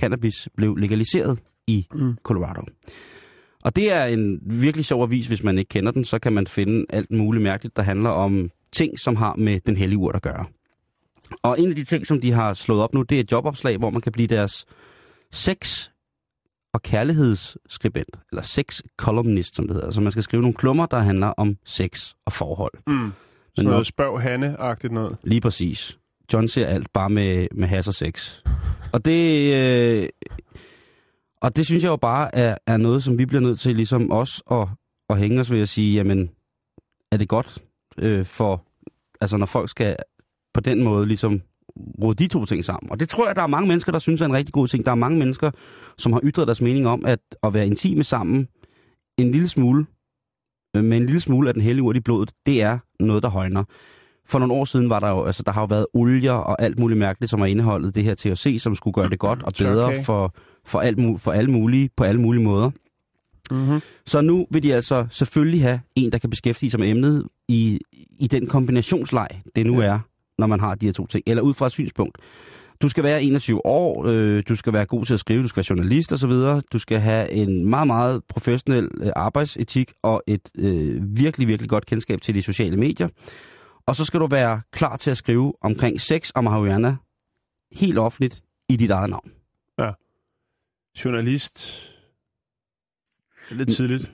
cannabis 0.00 0.48
blev 0.56 0.76
legaliseret 0.76 1.38
i 1.66 1.86
Mm. 1.94 2.16
Colorado. 2.22 2.62
Og 3.64 3.76
det 3.76 3.92
er 3.92 4.04
en 4.04 4.40
virkelig 4.42 4.84
sjov 4.84 5.02
avis, 5.02 5.26
hvis 5.26 5.42
man 5.42 5.58
ikke 5.58 5.68
kender 5.68 5.92
den, 5.92 6.04
så 6.04 6.18
kan 6.18 6.32
man 6.32 6.46
finde 6.46 6.86
alt 6.90 7.10
muligt 7.10 7.42
mærkeligt, 7.42 7.76
der 7.76 7.82
handler 7.82 8.10
om 8.10 8.50
ting, 8.72 8.98
som 8.98 9.16
har 9.16 9.34
med 9.34 9.60
den 9.66 9.76
hellige 9.76 9.98
urt 9.98 10.16
at 10.16 10.22
gøre. 10.22 10.44
Og 11.42 11.60
en 11.60 11.68
af 11.70 11.76
de 11.76 11.84
ting, 11.84 12.06
som 12.06 12.20
de 12.20 12.32
har 12.32 12.54
slået 12.54 12.82
op 12.82 12.94
nu, 12.94 13.02
det 13.02 13.16
er 13.16 13.20
et 13.20 13.32
jobopslag, 13.32 13.76
hvor 13.78 13.90
man 13.90 14.00
kan 14.00 14.12
blive 14.12 14.28
deres 14.28 14.66
sex- 15.32 15.90
og 16.74 16.82
kærlighedsskribent, 16.82 18.16
eller 18.32 18.42
sex-columnist, 18.42 19.54
som 19.56 19.66
det 19.66 19.74
hedder. 19.76 19.90
Så 19.90 20.00
man 20.00 20.12
skal 20.12 20.22
skrive 20.22 20.40
nogle 20.42 20.54
klummer, 20.54 20.86
der 20.86 20.98
handler 20.98 21.26
om 21.26 21.56
sex 21.64 22.12
og 22.26 22.32
forhold. 22.32 22.72
Mm. 22.86 22.92
Men 22.92 23.12
nok- 23.56 23.64
noget 23.64 23.86
spørg 23.86 24.20
Hanne-agtigt 24.22 24.92
noget. 24.92 25.16
Lige 25.22 25.40
præcis. 25.40 25.98
John 26.32 26.48
ser 26.48 26.66
alt 26.66 26.92
bare 26.92 27.10
med, 27.10 27.46
med 27.54 27.68
has 27.68 27.88
og 27.88 27.94
sex. 27.94 28.40
Og 28.92 29.04
det, 29.04 29.54
øh, 29.54 30.08
og 31.42 31.56
det 31.56 31.66
synes 31.66 31.84
jeg 31.84 31.90
jo 31.90 31.96
bare 31.96 32.34
er, 32.34 32.56
er 32.66 32.76
noget, 32.76 33.02
som 33.02 33.18
vi 33.18 33.26
bliver 33.26 33.40
nødt 33.40 33.60
til 33.60 33.76
ligesom 33.76 34.12
os 34.12 34.42
at, 34.50 34.68
at 35.10 35.18
hænge 35.18 35.40
os 35.40 35.50
ved 35.50 35.60
at 35.60 35.68
sige, 35.68 35.94
jamen, 35.94 36.30
er 37.12 37.16
det 37.16 37.28
godt 37.28 37.58
øh, 37.98 38.24
for, 38.24 38.64
altså 39.20 39.36
når 39.36 39.46
folk 39.46 39.70
skal 39.70 39.96
på 40.58 40.70
den 40.70 40.84
måde 40.84 41.06
ligesom 41.06 41.40
rode 42.02 42.14
de 42.24 42.28
to 42.28 42.44
ting 42.44 42.64
sammen. 42.64 42.90
Og 42.90 43.00
det 43.00 43.08
tror 43.08 43.26
jeg, 43.26 43.36
der 43.36 43.42
er 43.42 43.46
mange 43.46 43.68
mennesker, 43.68 43.92
der 43.92 43.98
synes 43.98 44.20
er 44.20 44.26
en 44.26 44.32
rigtig 44.32 44.52
god 44.52 44.68
ting. 44.68 44.84
Der 44.86 44.90
er 44.90 44.94
mange 44.96 45.18
mennesker, 45.18 45.50
som 45.98 46.12
har 46.12 46.20
ytret 46.24 46.46
deres 46.48 46.60
mening 46.60 46.86
om, 46.88 47.04
at 47.06 47.18
at 47.42 47.54
være 47.54 47.66
intime 47.66 48.04
sammen 48.04 48.48
en 49.18 49.30
lille 49.32 49.48
smule 49.48 49.86
øh, 50.76 50.84
med 50.84 50.96
en 50.96 51.06
lille 51.06 51.20
smule 51.20 51.48
af 51.48 51.54
den 51.54 51.62
hellige 51.62 51.82
urt 51.82 51.96
i 51.96 52.00
blodet, 52.00 52.30
det 52.46 52.62
er 52.62 52.78
noget, 53.00 53.22
der 53.22 53.28
højner. 53.28 53.64
For 54.26 54.38
nogle 54.38 54.54
år 54.54 54.64
siden 54.64 54.90
var 54.90 55.00
der 55.00 55.08
jo, 55.08 55.24
altså 55.24 55.42
der 55.46 55.52
har 55.52 55.60
jo 55.60 55.66
været 55.66 55.86
olier 55.94 56.32
og 56.32 56.62
alt 56.62 56.78
muligt 56.78 56.98
mærkeligt, 56.98 57.30
som 57.30 57.40
har 57.40 57.46
indeholdet 57.46 57.94
det 57.94 58.04
her 58.04 58.14
THC, 58.14 58.56
som 58.62 58.74
skulle 58.74 58.94
gøre 58.94 59.08
det 59.10 59.18
godt 59.18 59.42
og 59.42 59.52
bedre 59.58 59.74
Tørkage. 59.88 60.04
for, 60.04 60.34
for, 60.66 60.80
alt, 60.80 61.20
for 61.20 61.32
alle 61.32 61.50
mulige, 61.50 61.90
på 61.96 62.04
alle 62.04 62.20
mulige 62.20 62.44
måder. 62.44 62.70
Mm-hmm. 63.50 63.80
Så 64.06 64.20
nu 64.20 64.46
vil 64.50 64.62
de 64.62 64.74
altså 64.74 65.06
selvfølgelig 65.10 65.62
have 65.62 65.80
en, 65.96 66.12
der 66.12 66.18
kan 66.18 66.30
beskæftige 66.30 66.70
sig 66.70 66.80
med 66.80 66.88
emnet 66.88 67.24
i, 67.48 67.80
i 68.20 68.26
den 68.26 68.46
kombinationsleg, 68.46 69.28
det 69.56 69.66
nu 69.66 69.80
Ja. 69.82 69.86
er, 69.86 69.98
når 70.38 70.46
man 70.46 70.60
har 70.60 70.74
de 70.74 70.86
her 70.86 70.92
to 70.92 71.06
ting. 71.06 71.22
Eller 71.26 71.42
ud 71.42 71.54
fra 71.54 71.66
et 71.66 71.72
synspunkt. 71.72 72.18
Du 72.82 72.88
skal 72.88 73.04
være 73.04 73.22
21 73.22 73.66
år, 73.66 74.06
øh, 74.06 74.42
du 74.48 74.56
skal 74.56 74.72
være 74.72 74.86
god 74.86 75.04
til 75.04 75.14
at 75.14 75.20
skrive, 75.20 75.42
du 75.42 75.48
skal 75.48 75.56
være 75.56 75.66
journalist 75.70 76.12
osv. 76.12 76.30
Du 76.72 76.78
skal 76.78 76.98
have 76.98 77.30
en 77.30 77.70
meget, 77.70 77.86
meget 77.86 78.22
professionel 78.28 78.88
øh, 79.00 79.12
arbejdsetik 79.16 79.92
og 80.02 80.22
et 80.26 80.50
øh, 80.58 81.16
virkelig, 81.16 81.48
virkelig 81.48 81.70
godt 81.70 81.86
kendskab 81.86 82.20
til 82.20 82.34
de 82.34 82.42
sociale 82.42 82.76
medier. 82.76 83.08
Og 83.86 83.96
så 83.96 84.04
skal 84.04 84.20
du 84.20 84.26
være 84.26 84.60
klar 84.72 84.96
til 84.96 85.10
at 85.10 85.16
skrive 85.16 85.52
omkring 85.60 86.00
sex 86.00 86.30
og 86.30 86.44
marihuana 86.44 86.96
helt 87.72 87.98
offentligt 87.98 88.42
i 88.68 88.76
dit 88.76 88.90
eget 88.90 89.10
navn. 89.10 89.30
Journalist. 91.04 91.88
Det 93.48 93.54
er 93.54 93.58
lidt 93.58 93.76
tidligt. 93.76 94.10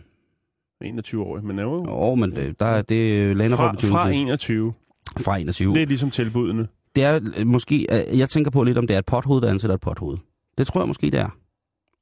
21 0.83 1.23
år, 1.23 1.41
men 1.41 1.59
er 1.59 1.63
jo 1.63 1.85
Jo, 1.89 2.15
men 2.15 2.33
det, 2.33 2.61
der 2.61 2.67
er 2.67 2.83
det 2.83 3.37
lander 3.37 3.57
fra, 3.57 3.73
på 3.73 3.81
fra 3.81 4.09
21. 4.09 4.75
fra 5.19 5.37
21. 5.37 5.75
Det 5.75 5.83
er 5.83 5.87
ligesom 5.87 6.11
tilbudene. 6.11 6.69
det 6.95 7.05
er 7.05 7.21
øh, 7.37 7.47
måske, 7.47 7.87
øh, 7.91 8.19
jeg 8.19 8.29
tænker 8.31 8.51
på 8.51 8.63
lidt, 8.63 8.79
om 8.79 8.87
det 8.87 8.95
er 8.95 8.99
et 8.99 9.05
pothoved, 9.07 9.41
der 9.43 9.51
ansætter 9.51 9.75
et 9.75 9.81
pothoved. 9.81 10.19
Det 10.59 10.67
tror 10.67 10.81
jeg 10.81 10.89
måske, 10.89 11.11
det 11.11 11.21
er. 11.21 11.37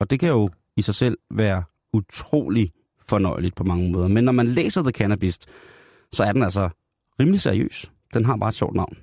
Og 0.00 0.10
det 0.10 0.20
kan 0.20 0.28
jo 0.28 0.50
i 0.76 0.82
sig 0.82 0.94
selv 0.94 1.18
være 1.30 1.62
utrolig 1.92 2.70
fornøjeligt 3.06 3.54
på 3.54 3.64
mange 3.64 3.92
måder. 3.92 4.08
Men 4.08 4.24
når 4.24 4.32
man 4.32 4.46
læser 4.46 4.82
The 4.82 4.90
Cannabist, 4.90 5.46
så 6.12 6.24
er 6.24 6.32
den 6.32 6.42
altså 6.42 6.68
rimelig 7.20 7.40
seriøs. 7.40 7.90
Den 8.14 8.24
har 8.24 8.36
bare 8.36 8.48
et 8.48 8.54
sjovt 8.54 8.74
navn. 8.76 8.96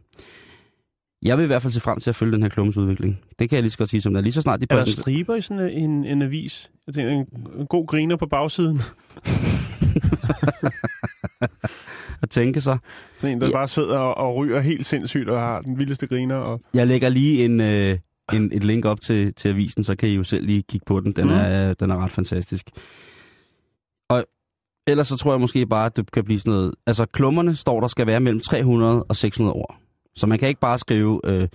Jeg 1.23 1.37
vil 1.37 1.43
i 1.43 1.47
hvert 1.47 1.61
fald 1.61 1.73
se 1.73 1.81
frem 1.81 1.99
til 1.99 2.09
at 2.09 2.15
følge 2.15 2.31
den 2.31 2.41
her 2.41 2.49
klummes 2.49 2.77
udvikling. 2.77 3.19
Det 3.39 3.49
kan 3.49 3.55
jeg 3.55 3.63
lige 3.63 3.71
så 3.71 3.77
godt 3.77 3.89
sige, 3.89 4.01
som 4.01 4.13
det 4.13 4.19
er. 4.19 4.23
Lige 4.23 4.33
så 4.33 4.41
snart 4.41 4.61
de 4.61 4.67
Er 4.69 4.75
der 4.75 4.85
striber 4.85 5.35
i 5.35 5.41
sådan 5.41 5.69
en, 5.69 6.05
en 6.05 6.21
avis? 6.21 6.71
Jeg 6.87 6.95
tænker, 6.95 7.11
en, 7.11 7.27
en 7.59 7.67
god 7.67 7.87
griner 7.87 8.15
på 8.15 8.25
bagsiden. 8.25 8.81
at 12.23 12.29
tænke 12.29 12.61
sig. 12.61 12.77
Sådan 13.17 13.35
en, 13.35 13.41
der 13.41 13.47
Ja. 13.47 13.53
bare 13.53 13.67
sidder 13.67 13.97
og, 13.97 14.17
og 14.17 14.35
ryger 14.35 14.59
helt 14.59 14.85
sindssygt 14.85 15.29
og 15.29 15.39
har 15.39 15.61
den 15.61 15.79
vildeste 15.79 16.07
griner. 16.07 16.35
Og... 16.35 16.61
Jeg 16.73 16.87
lægger 16.87 17.09
lige 17.09 17.45
en, 17.45 17.61
øh, 17.61 17.97
en, 18.33 18.51
et 18.53 18.63
link 18.63 18.85
op 18.85 19.01
til, 19.01 19.33
til 19.33 19.49
avisen, 19.49 19.83
så 19.83 19.95
kan 19.95 20.09
I 20.09 20.15
jo 20.15 20.23
selv 20.23 20.45
lige 20.45 20.63
kigge 20.69 20.85
på 20.85 20.99
den. 20.99 21.11
Den, 21.11 21.25
Mm. 21.27 21.33
er, 21.33 21.73
den 21.73 21.91
er 21.91 22.03
ret 22.03 22.11
fantastisk. 22.11 22.69
Og 24.09 24.23
ellers 24.87 25.07
så 25.07 25.17
tror 25.17 25.33
jeg 25.33 25.39
måske 25.41 25.65
bare, 25.67 25.85
at 25.85 25.97
det 25.97 26.11
kan 26.11 26.23
blive 26.23 26.39
sådan 26.39 26.51
noget... 26.53 26.73
Altså, 26.87 27.05
klummerne 27.05 27.55
står, 27.55 27.79
der 27.79 27.87
skal 27.87 28.07
være 28.07 28.19
mellem 28.19 28.39
300 28.41 29.03
og 29.03 29.15
600 29.15 29.53
ord. 29.53 29.75
Så 30.15 30.27
man 30.27 30.39
kan 30.39 30.47
ikke 30.49 30.61
bare 30.61 30.79
skrive, 30.79 31.21
øh, 31.25 31.47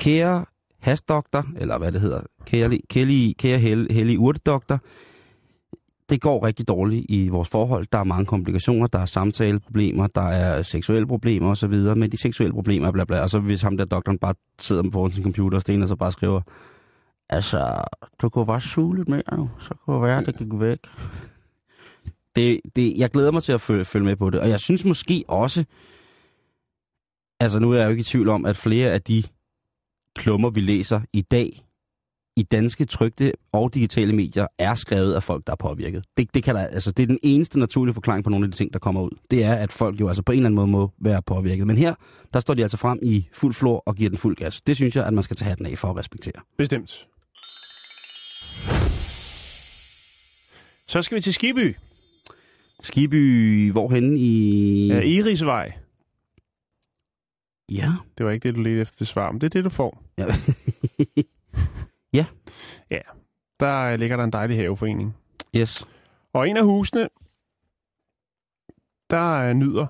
kære 0.00 0.44
hasdoktor, 0.80 1.46
eller 1.56 1.78
hvad 1.78 1.92
det 1.92 2.00
hedder, 2.00 2.20
kære, 2.46 2.78
kære, 2.90 3.32
kære 3.38 3.58
hel, 3.58 3.86
hellig 3.90 4.18
urtedoktor. 4.18 4.80
Det 6.10 6.20
går 6.20 6.46
rigtig 6.46 6.68
dårligt 6.68 7.06
i 7.08 7.28
vores 7.28 7.48
forhold. 7.48 7.86
Der 7.92 7.98
er 7.98 8.04
mange 8.04 8.26
komplikationer, 8.26 8.86
der 8.86 8.98
er 8.98 9.06
samtaleproblemer, 9.06 10.06
der 10.06 10.22
er 10.22 10.62
seksuelle 10.62 11.06
problemer 11.06 11.50
osv., 11.50 11.74
men 11.74 12.12
de 12.12 12.16
seksuelle 12.16 12.52
problemer 12.52 12.88
er 12.88 12.92
bla 12.92 13.04
bla. 13.04 13.20
Og 13.20 13.30
så 13.30 13.38
hvis 13.38 13.62
ham 13.62 13.76
der 13.76 13.84
doktoren 13.84 14.18
bare 14.18 14.34
sidder 14.58 14.90
på 14.90 15.10
sin 15.10 15.22
computer 15.22 15.58
og 15.58 15.62
stener, 15.62 15.86
så 15.86 15.96
bare 15.96 16.12
skriver, 16.12 16.40
altså, 17.28 17.84
du 18.20 18.28
kunne 18.28 18.46
bare 18.46 18.60
suge 18.60 18.96
lidt 18.96 19.08
mere, 19.08 19.22
jo. 19.32 19.48
så 19.60 19.74
kunne 19.84 19.96
det 19.96 20.02
være, 20.02 20.24
det 20.24 20.38
gik 20.38 20.48
væk. 20.52 20.78
Det, 22.36 22.60
det, 22.76 22.94
jeg 22.96 23.10
glæder 23.10 23.32
mig 23.32 23.42
til 23.42 23.52
at 23.52 23.60
følge, 23.60 23.84
følge 23.84 24.04
med 24.04 24.16
på 24.16 24.30
det, 24.30 24.40
og 24.40 24.48
jeg 24.48 24.60
synes 24.60 24.84
måske 24.84 25.24
også, 25.28 25.64
altså 27.40 27.58
nu 27.58 27.72
er 27.72 27.76
jeg 27.76 27.84
jo 27.84 27.90
ikke 27.90 28.00
i 28.00 28.04
tvivl 28.04 28.28
om, 28.28 28.46
at 28.46 28.56
flere 28.56 28.90
af 28.90 29.02
de 29.02 29.22
klummer, 30.14 30.50
vi 30.50 30.60
læser 30.60 31.00
i 31.12 31.22
dag, 31.22 31.64
i 32.36 32.42
danske 32.42 32.84
trygte 32.84 33.32
og 33.52 33.74
digitale 33.74 34.12
medier, 34.12 34.46
er 34.58 34.74
skrevet 34.74 35.14
af 35.14 35.22
folk, 35.22 35.46
der 35.46 35.52
er 35.52 35.56
påvirket. 35.56 36.04
Det, 36.16 36.34
det, 36.34 36.42
kan 36.42 36.54
der, 36.54 36.60
altså, 36.66 36.92
det 36.92 37.02
er 37.02 37.06
den 37.06 37.18
eneste 37.22 37.58
naturlige 37.58 37.94
forklaring 37.94 38.24
på 38.24 38.30
nogle 38.30 38.44
af 38.44 38.50
de 38.50 38.56
ting, 38.56 38.72
der 38.72 38.78
kommer 38.78 39.02
ud. 39.02 39.10
Det 39.30 39.44
er, 39.44 39.54
at 39.54 39.72
folk 39.72 40.00
jo 40.00 40.08
altså 40.08 40.22
på 40.22 40.32
en 40.32 40.38
eller 40.38 40.46
anden 40.46 40.56
måde 40.56 40.66
må 40.66 40.90
være 40.98 41.22
påvirket. 41.22 41.66
Men 41.66 41.76
her, 41.76 41.94
der 42.32 42.40
står 42.40 42.54
de 42.54 42.62
altså 42.62 42.76
frem 42.76 42.98
i 43.02 43.28
fuld 43.32 43.54
flor 43.54 43.82
og 43.86 43.94
giver 43.94 44.10
den 44.10 44.18
fuld 44.18 44.36
gas. 44.36 44.60
Det 44.60 44.76
synes 44.76 44.96
jeg, 44.96 45.06
at 45.06 45.14
man 45.14 45.24
skal 45.24 45.36
tage 45.36 45.48
hatten 45.48 45.66
af 45.66 45.78
for 45.78 45.88
at 45.88 45.96
respektere. 45.96 46.34
Bestemt. 46.58 47.06
Så 50.88 51.02
skal 51.02 51.16
vi 51.16 51.20
til 51.20 51.34
Skiby. 51.34 51.74
Skiby, 52.82 53.72
hvorhen 53.72 54.16
i... 54.16 54.86
Ja, 54.88 55.00
Irisvej. 55.00 55.72
ja. 57.72 57.92
Det 58.18 58.26
var 58.26 58.32
ikke 58.32 58.48
det, 58.48 58.56
du 58.56 58.60
ledte 58.60 58.80
efter 58.80 58.96
det 58.98 59.08
svar, 59.08 59.32
men 59.32 59.40
det 59.40 59.46
er 59.46 59.50
det, 59.50 59.64
du 59.64 59.70
får. 59.70 60.02
ja. 60.18 60.26
Der 63.60 63.96
ligger 63.96 64.16
der 64.16 64.24
en 64.24 64.32
dejlig 64.32 64.56
haveforening. 64.56 65.16
Yes. 65.56 65.86
Og 66.32 66.48
en 66.48 66.56
af 66.56 66.64
husene, 66.64 67.08
der 69.10 69.48
øh, 69.48 69.54
nyder 69.54 69.86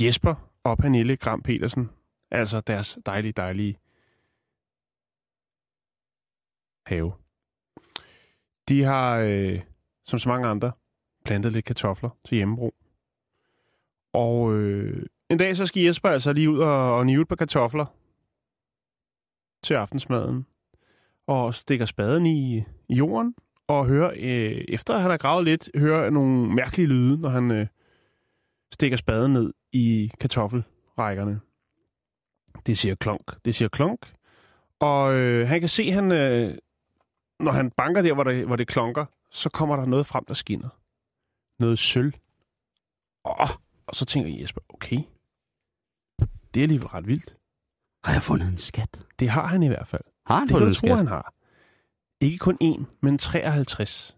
Jesper 0.00 0.34
og 0.64 0.78
Pernille 0.78 1.16
Gram 1.16 1.42
Petersen, 1.42 1.90
altså 2.30 2.60
deres 2.60 2.98
dejlige, 3.06 3.32
dejlige 3.32 3.78
have. 6.86 7.12
De 8.68 8.82
har, 8.82 9.18
øh, 9.18 9.60
som 10.04 10.18
så 10.18 10.28
mange 10.28 10.48
andre, 10.48 10.72
plantet 11.24 11.52
lidt 11.52 11.64
kartofler 11.64 12.10
til 12.24 12.36
hjemmebrug. 12.36 12.74
Og 14.12 14.54
øh, 14.54 15.06
en 15.30 15.38
dag 15.38 15.56
så 15.56 15.66
skal 15.66 15.82
Jesper 15.82 16.08
altså 16.08 16.32
lige 16.32 16.50
ud 16.50 16.58
og, 16.58 16.96
og 16.96 17.06
nive 17.06 17.22
et 17.22 17.28
par 17.28 17.36
kartofler 17.36 17.86
til 19.62 19.74
aftensmaden. 19.74 20.46
Og 21.30 21.54
stikker 21.54 21.86
spaden 21.86 22.26
i, 22.26 22.64
i 22.88 22.94
jorden, 22.94 23.34
og 23.68 23.86
hører, 23.86 24.10
øh, 24.16 24.64
efter 24.68 24.98
han 24.98 25.10
har 25.10 25.16
gravet 25.16 25.44
lidt, 25.44 25.70
hører 25.76 26.10
nogle 26.10 26.54
mærkelige 26.54 26.86
lyde, 26.86 27.20
når 27.20 27.28
han 27.28 27.50
øh, 27.50 27.66
stikker 28.72 28.96
spaden 28.96 29.32
ned 29.32 29.52
i 29.72 30.10
kartoffelrækkerne. 30.20 31.40
Det 32.66 32.78
siger 32.78 32.94
klonk, 32.94 33.44
det 33.44 33.54
siger 33.54 33.68
klonk. 33.68 34.14
Og 34.80 35.14
øh, 35.14 35.48
han 35.48 35.60
kan 35.60 35.68
se, 35.68 35.90
han, 35.90 36.12
øh, 36.12 36.54
når 37.40 37.52
han 37.52 37.70
banker 37.70 38.02
der, 38.02 38.14
hvor 38.14 38.24
det, 38.24 38.46
hvor 38.46 38.56
det 38.56 38.68
klonker, 38.68 39.04
så 39.30 39.50
kommer 39.50 39.76
der 39.76 39.86
noget 39.86 40.06
frem, 40.06 40.24
der 40.24 40.34
skinner. 40.34 40.68
Noget 41.58 41.78
sølv. 41.78 42.12
Åh, 43.24 43.50
og 43.86 43.96
så 43.96 44.04
tænker 44.04 44.40
Jesper, 44.40 44.60
okay, 44.68 44.98
det 46.54 46.60
er 46.60 46.64
alligevel 46.64 46.88
ret 46.88 47.06
vildt. 47.06 47.36
Har 48.04 48.12
jeg 48.12 48.22
fundet 48.22 48.48
en 48.48 48.58
skat? 48.58 49.06
Det 49.18 49.28
har 49.28 49.46
han 49.46 49.62
i 49.62 49.68
hvert 49.68 49.88
fald. 49.88 50.09
Har 50.26 50.38
han 50.38 50.48
Det 50.48 50.52
fundet 50.52 50.68
en 50.68 50.74
tro, 50.74 50.94
han 50.94 51.06
har. 51.06 51.34
Ikke 52.20 52.38
kun 52.38 52.58
én, 52.62 52.84
men 53.00 53.18
53 53.18 54.16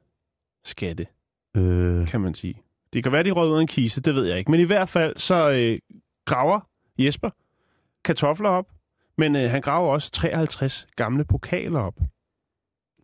skatte. 0.65 1.07
Øh, 1.57 2.09
kan 2.09 2.21
man 2.21 2.35
sige. 2.35 2.63
Det 2.93 3.03
kan 3.03 3.13
være, 3.13 3.23
de 3.23 3.31
rød 3.31 3.51
ud 3.51 3.57
af 3.57 3.61
en 3.61 3.67
kiste, 3.67 4.01
det 4.01 4.15
ved 4.15 4.25
jeg 4.25 4.39
ikke. 4.39 4.51
Men 4.51 4.61
i 4.61 4.65
hvert 4.65 4.89
fald, 4.89 5.17
så 5.17 5.51
øh, 5.51 5.79
graver 6.25 6.61
Jesper 6.99 7.31
kartofler 8.05 8.49
op, 8.49 8.73
men 9.19 9.37
øh, 9.37 9.51
han 9.51 9.61
graver 9.61 9.93
også 9.93 10.11
53 10.11 10.87
gamle 10.97 11.25
pokaler 11.25 11.81
op 11.81 11.95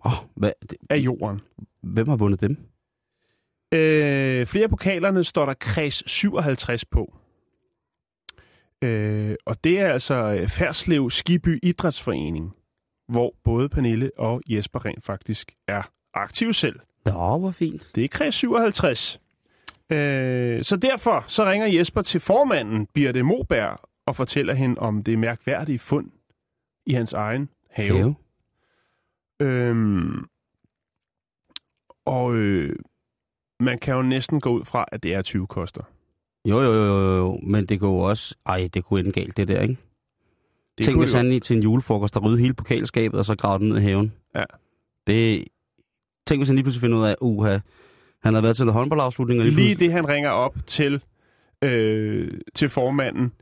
åh, 0.04 0.12
hvad, 0.36 0.52
det, 0.70 0.78
af 0.90 0.96
jorden. 0.96 1.40
hvem 1.82 2.08
har 2.08 2.16
vundet 2.16 2.40
dem? 2.40 2.56
Øh, 3.72 4.46
flere 4.46 4.64
af 4.64 4.70
pokalerne 4.70 5.24
står 5.24 5.46
der 5.46 5.54
kreds 5.54 6.10
57 6.10 6.84
på. 6.84 7.18
Øh, 8.82 9.36
og 9.46 9.64
det 9.64 9.80
er 9.80 9.88
altså 9.92 10.14
øh, 10.14 10.48
Færslev 10.48 11.10
Skiby 11.10 11.58
Idrætsforening, 11.62 12.54
hvor 13.08 13.34
både 13.44 13.68
Pernille 13.68 14.10
og 14.18 14.42
Jesper 14.48 14.84
rent 14.84 15.04
faktisk 15.04 15.52
er 15.68 15.82
aktive 16.14 16.54
selv. 16.54 16.80
Nå, 17.04 17.38
hvor 17.38 17.50
fint. 17.50 17.90
Det 17.94 18.04
er 18.04 18.08
kreds 18.08 18.34
57. 18.34 19.20
Øh, 19.90 20.64
så 20.64 20.76
derfor 20.76 21.24
så 21.26 21.44
ringer 21.44 21.66
Jesper 21.66 22.02
til 22.02 22.20
formanden, 22.20 22.86
Birte 22.86 23.22
Moberg, 23.22 23.80
og 24.06 24.16
fortæller 24.16 24.54
hende 24.54 24.80
om 24.80 25.04
det 25.04 25.18
mærkværdige 25.18 25.78
fund 25.78 26.10
i 26.86 26.92
hans 26.92 27.12
egen 27.12 27.48
have. 27.70 27.96
Have. 27.96 28.14
Øhm, 29.40 30.26
og 32.06 32.34
øh, 32.34 32.76
man 33.60 33.78
kan 33.78 33.94
jo 33.94 34.02
næsten 34.02 34.40
gå 34.40 34.50
ud 34.50 34.64
fra, 34.64 34.84
at 34.92 35.02
det 35.02 35.14
er 35.14 35.22
20 35.22 35.46
koster. 35.46 35.82
Jo, 36.44 36.60
jo, 36.60 36.72
jo, 36.72 37.16
jo, 37.16 37.40
men 37.42 37.66
det 37.66 37.80
kunne 37.80 38.04
også... 38.04 38.36
Ej, 38.46 38.68
det 38.74 38.84
kunne 38.84 39.00
ende 39.00 39.12
galt, 39.12 39.36
det 39.36 39.48
der, 39.48 39.60
ikke? 39.60 39.76
Det 40.78 40.86
Tænk, 40.86 40.98
hvis 40.98 41.12
han 41.12 41.40
til 41.40 41.56
en 41.56 41.62
julefrokost, 41.62 42.14
der 42.14 42.20
rydde 42.20 42.38
hele 42.38 42.54
pokalskabet, 42.54 43.18
og 43.18 43.24
så 43.24 43.34
gravede 43.36 43.60
den 43.64 43.68
ned 43.68 43.78
i 43.78 43.82
haven. 43.82 44.12
Ja. 44.36 44.44
Det... 45.06 45.44
Tænk, 46.26 46.40
hvis 46.40 46.48
han 46.48 46.56
lige 46.56 46.64
pludselig 46.64 46.80
finder 46.80 46.98
ud 46.98 47.04
af, 47.04 47.16
uha, 47.20 47.58
han 48.22 48.34
har 48.34 48.40
været 48.40 48.56
til 48.56 48.62
en 48.62 48.68
håndboldafslutning, 48.68 49.40
og 49.40 49.44
lige, 49.46 49.56
Lige 49.56 49.66
pludselig... 49.66 49.86
det, 49.88 49.92
han 49.92 50.08
ringer 50.08 50.30
op 50.30 50.56
til, 50.66 51.00
øh, 51.64 52.30
til 52.54 52.68
formanden, 52.68 53.32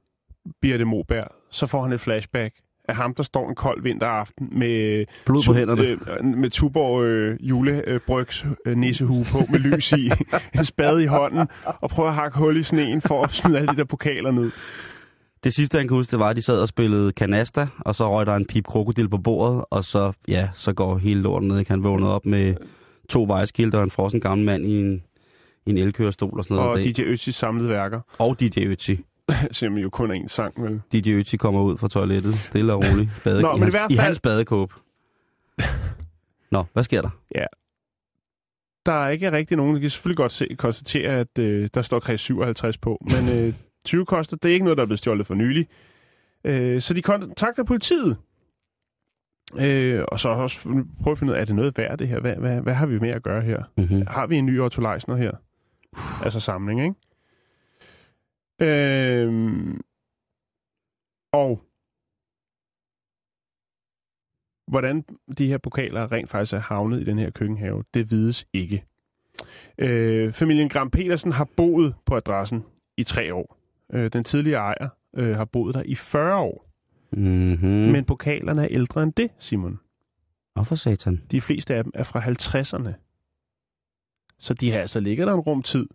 Birte 0.63 0.85
Moberg, 0.85 1.29
så 1.51 1.67
får 1.67 1.83
han 1.83 1.93
et 1.93 2.01
flashback 2.01 2.55
af 2.89 2.97
ham, 2.97 3.15
der 3.15 3.23
står 3.23 3.49
en 3.49 3.55
kold 3.55 3.83
vinteraften 3.83 4.49
med, 4.53 5.05
Blod 5.27 5.43
på 5.47 5.55
hænderne. 5.55 5.83
øh, 5.83 6.25
med 6.25 6.51
Tuborg 6.51 7.05
øh, 7.05 7.39
julebrygs 7.41 8.47
øh, 8.67 8.77
nissehue 8.77 9.25
på 9.25 9.39
med 9.51 9.59
lys 9.59 9.93
i, 9.93 10.11
en 10.59 10.65
spade 10.65 11.03
i 11.03 11.07
hånden, 11.07 11.49
og 11.65 11.91
prøver 11.91 12.09
at 12.09 12.15
hakke 12.15 12.39
hul 12.39 12.57
i 12.57 12.63
sneen 12.63 13.01
for 13.01 13.23
at 13.25 13.33
smide 13.33 13.59
alle 13.59 13.73
de 13.73 13.77
der 13.77 13.85
pokaler 13.85 14.31
ned. 14.31 14.51
Det 15.47 15.55
sidste, 15.55 15.79
han 15.79 15.89
kan 15.89 15.97
huske, 15.97 16.11
det 16.11 16.19
var, 16.19 16.29
at 16.29 16.37
de 16.37 16.43
sad 16.43 16.61
og 16.61 16.69
spillede 16.69 17.13
kanasta, 17.13 17.67
og 17.79 17.95
så 17.95 18.11
røg 18.13 18.27
der 18.27 18.35
en 18.35 18.47
pip 18.47 18.65
krokodil 18.67 19.09
på 19.09 19.19
bordet, 19.19 19.65
og 19.71 19.85
så, 19.85 20.13
ja, 20.29 20.49
så 20.55 20.73
går 20.73 20.99
hele 20.99 21.21
lorten 21.23 21.49
ned. 21.49 21.65
Han 21.69 21.83
vågnede 21.83 22.15
op 22.15 22.27
med 22.27 22.55
to 23.09 23.25
vejskilter 23.25 23.79
og 23.79 23.85
en 23.85 23.91
frossen 23.91 24.21
gammel 24.21 24.47
mand 24.47 24.67
i 24.67 24.81
en, 24.81 25.03
i 25.67 25.71
en 25.71 25.79
elkørestol 25.79 26.39
og 26.39 26.45
sådan 26.45 26.57
noget. 26.57 26.71
Og 26.71 26.97
DJ 26.97 27.03
Ötzis 27.03 27.31
samlede 27.31 27.69
værker, 27.69 28.01
og 28.19 28.41
DJ 28.41 28.73
Ötzi. 28.73 28.97
som 29.53 29.79
jo 29.85 29.91
kun 29.91 30.11
er 30.11 30.15
en 30.15 30.29
sang, 30.29 30.63
vel? 30.63 30.83
DJ 30.93 31.21
Ötzi 31.21 31.37
kommer 31.37 31.61
ud 31.63 31.79
fra 31.79 31.89
toilettet, 31.89 32.35
stille 32.43 32.73
og 32.73 32.85
roligt. 32.85 33.11
Bade, 33.25 33.43
Nå, 33.43 33.57
i, 33.57 33.59
hans, 33.59 33.75
hvert 33.75 33.91
I 33.93 33.95
fald- 33.95 34.01
hans 34.01 34.21
badekåb. 34.21 34.73
Nå, 36.53 36.65
hvad 36.73 36.85
sker 36.85 37.03
der? 37.03 37.11
Der 38.87 38.93
er 38.93 39.09
ikke 39.09 39.33
rigtig 39.33 39.57
nogen, 39.57 39.75
der 39.75 39.81
kan 39.81 39.91
selvfølgelig 39.91 40.17
godt 40.17 40.33
se, 40.33 40.47
konstatere, 40.59 41.11
at 41.13 41.39
øh, 41.39 41.69
der 41.75 41.83
står 41.83 42.01
kreds 42.01 42.21
57 42.21 42.79
på, 42.79 42.99
men 43.11 43.29
øh, 43.39 43.55
20 43.55 43.66
koster, 44.05 44.37
det 44.37 44.49
er 44.49 44.53
ikke 44.53 44.65
noget, 44.65 44.77
der 44.77 44.83
er 44.83 44.87
blevet 44.87 44.99
stjålet 44.99 45.27
for 45.27 45.35
nylig. 45.35 45.69
Øh, 46.45 46.83
så 46.83 46.95
de 46.95 47.03
kontakter 47.03 47.65
politiet. 47.65 48.17
Øh, 49.61 50.05
og 50.09 50.21
så 50.21 50.29
også 50.29 50.63
prøve 51.03 51.13
at 51.13 51.19
finde 51.19 51.33
ud 51.33 51.37
af, 51.37 51.41
er 51.41 51.45
det 51.45 51.55
noget 51.55 51.79
værd 51.79 51.99
det 51.99 52.09
her? 52.09 52.21
Hvad, 52.21 52.35
hvad, 52.37 52.61
hvad 52.61 52.75
har 52.75 52.87
vi 52.87 52.99
med 52.99 53.11
at 53.11 53.23
gøre 53.23 53.43
her? 53.43 53.63
Mm-hmm. 53.77 54.07
Har 54.07 54.27
vi 54.27 54.37
en 54.37 54.47
ny 54.47 54.61
Otto 54.61 54.81
Leisner 54.81 55.17
her? 55.17 55.33
Altså 56.25 56.41
samling, 56.41 56.83
ikke? 56.83 56.95
Øhm, 58.61 59.81
og 61.33 61.63
hvordan 64.69 65.05
de 65.39 65.47
her 65.47 65.59
pokaler 65.59 66.13
rent 66.13 66.31
faktisk 66.31 66.53
er 66.53 66.59
havnet 66.59 67.01
i 67.01 67.05
den 67.05 67.19
her 67.19 67.31
køkkenhave, 67.31 67.85
det 67.95 68.11
vides 68.11 68.47
ikke. 68.53 68.85
Øh, 69.79 70.33
familien 70.33 70.69
Gram 70.69 70.91
Petersen 70.91 71.33
har 71.33 71.49
boet 71.57 71.95
på 72.07 72.17
adressen 72.17 72.65
i 72.97 73.05
tre 73.05 73.35
år. 73.35 73.56
Øh, 73.93 74.13
den 74.13 74.25
tidligere 74.25 74.61
ejer 74.61 74.89
øh, 75.17 75.37
har 75.37 75.45
boet 75.45 75.75
der 75.75 75.83
i 75.83 75.95
40 75.95 76.37
år. 76.37 76.67
Mm-hmm. 77.13 77.69
Mm. 77.69 77.93
Men 77.93 78.05
pokalerne 78.05 78.63
er 78.63 78.69
ældre 78.71 79.03
end 79.03 79.13
det, 79.13 79.31
Simon. 79.39 79.81
Hvorfor 80.55 80.75
satan? 80.75 81.23
De 81.31 81.41
fleste 81.41 81.75
af 81.75 81.85
dem 81.85 81.93
er 81.95 82.03
fra 82.03 82.21
50'erne. 82.21 82.93
Så 84.39 84.55
de 84.55 84.71
har 84.71 84.81
altså 84.81 85.01
ligget 85.01 85.27
der 85.27 85.35
en 85.35 85.41
rum 85.41 85.63
tid. 85.63 85.87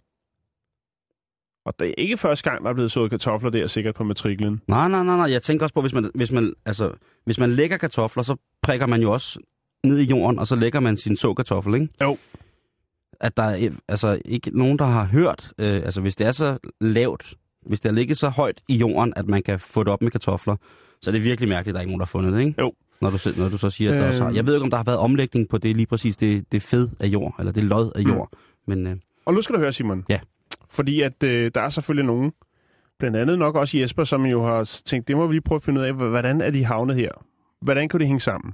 Og 1.65 1.79
det 1.79 1.87
er 1.89 1.93
ikke 1.97 2.17
første 2.17 2.49
gang, 2.49 2.63
der 2.63 2.69
er 2.69 2.73
blevet 2.73 2.91
sået 2.91 3.09
kartofler 3.09 3.49
der, 3.49 3.67
sikkert 3.67 3.95
på 3.95 4.03
matriklen. 4.03 4.61
Nej, 4.67 4.87
nej, 4.87 5.03
nej, 5.03 5.17
nej. 5.17 5.31
Jeg 5.31 5.43
tænker 5.43 5.65
også 5.65 5.73
på, 5.73 5.81
hvis 5.81 5.93
man, 5.93 6.11
hvis 6.15 6.31
man, 6.31 6.53
altså, 6.65 6.91
hvis 7.25 7.39
man 7.39 7.51
lægger 7.51 7.77
kartofler, 7.77 8.23
så 8.23 8.35
prikker 8.61 8.87
man 8.87 9.01
jo 9.01 9.11
også 9.11 9.39
ned 9.83 9.99
i 9.99 10.03
jorden, 10.03 10.39
og 10.39 10.47
så 10.47 10.55
lægger 10.55 10.79
man 10.79 10.97
sin 10.97 11.15
såkartoffel, 11.15 11.73
ikke? 11.73 11.87
Jo. 12.01 12.17
At 13.19 13.37
der 13.37 13.43
er 13.43 13.69
altså, 13.87 14.21
ikke 14.25 14.57
nogen, 14.57 14.79
der 14.79 14.85
har 14.85 15.05
hørt, 15.05 15.53
øh, 15.57 15.75
altså 15.75 16.01
hvis 16.01 16.15
det 16.15 16.27
er 16.27 16.31
så 16.31 16.57
lavt, 16.81 17.33
hvis 17.65 17.79
det 17.79 17.89
er 17.89 17.93
ligget 17.93 18.17
så 18.17 18.29
højt 18.29 18.61
i 18.67 18.75
jorden, 18.75 19.13
at 19.15 19.27
man 19.27 19.43
kan 19.43 19.59
få 19.59 19.83
det 19.83 19.93
op 19.93 20.01
med 20.01 20.11
kartofler, 20.11 20.55
så 21.01 21.09
er 21.09 21.11
det 21.11 21.23
virkelig 21.23 21.49
mærkeligt, 21.49 21.69
at 21.69 21.73
der 21.73 21.79
er 21.79 21.81
ikke 21.81 21.91
nogen, 21.91 21.99
der 21.99 22.05
har 22.05 22.09
fundet 22.09 22.33
det, 22.33 22.39
ikke? 22.39 22.61
Jo. 22.61 22.73
Når 23.01 23.09
du, 23.09 23.17
når 23.37 23.49
du 23.49 23.57
så 23.57 23.69
siger, 23.69 23.93
at 23.93 23.99
der 23.99 24.07
også 24.07 24.21
har... 24.21 24.29
Øhm. 24.29 24.35
Jeg 24.35 24.47
ved 24.47 24.53
ikke, 24.53 24.63
om 24.63 24.69
der 24.69 24.77
har 24.77 24.83
været 24.83 24.97
omlægning 24.97 25.49
på 25.49 25.57
det 25.57 25.75
lige 25.75 25.85
præcis, 25.85 26.17
det, 26.17 26.51
det 26.51 26.61
fed 26.61 26.89
af 26.99 27.07
jord, 27.07 27.35
eller 27.39 27.51
det 27.51 27.63
lod 27.63 27.91
af 27.95 27.99
jord. 28.01 28.29
Men 28.67 28.87
øh, 28.87 28.95
Og 29.25 29.33
nu 29.33 29.41
skal 29.41 29.55
du 29.55 29.59
høre, 29.59 29.73
Simon. 29.73 30.05
Ja. 30.09 30.19
Fordi 30.69 31.01
at 31.01 31.23
øh, 31.23 31.51
der 31.55 31.61
er 31.61 31.69
selvfølgelig 31.69 32.05
nogen, 32.05 32.31
blandt 32.99 33.17
andet 33.17 33.39
nok 33.39 33.55
også 33.55 33.77
Jesper, 33.77 34.03
som 34.03 34.25
jo 34.25 34.43
har 34.45 34.81
tænkt, 34.85 35.07
det 35.07 35.17
må 35.17 35.27
vi 35.27 35.33
lige 35.33 35.41
prøve 35.41 35.55
at 35.57 35.63
finde 35.63 35.81
ud 35.81 35.85
af, 35.85 35.93
hvordan 35.93 36.41
er 36.41 36.49
de 36.51 36.65
havnet 36.65 36.95
her? 36.95 37.09
Hvordan 37.61 37.89
kunne 37.89 37.99
det 37.99 38.07
hænge 38.07 38.19
sammen? 38.19 38.53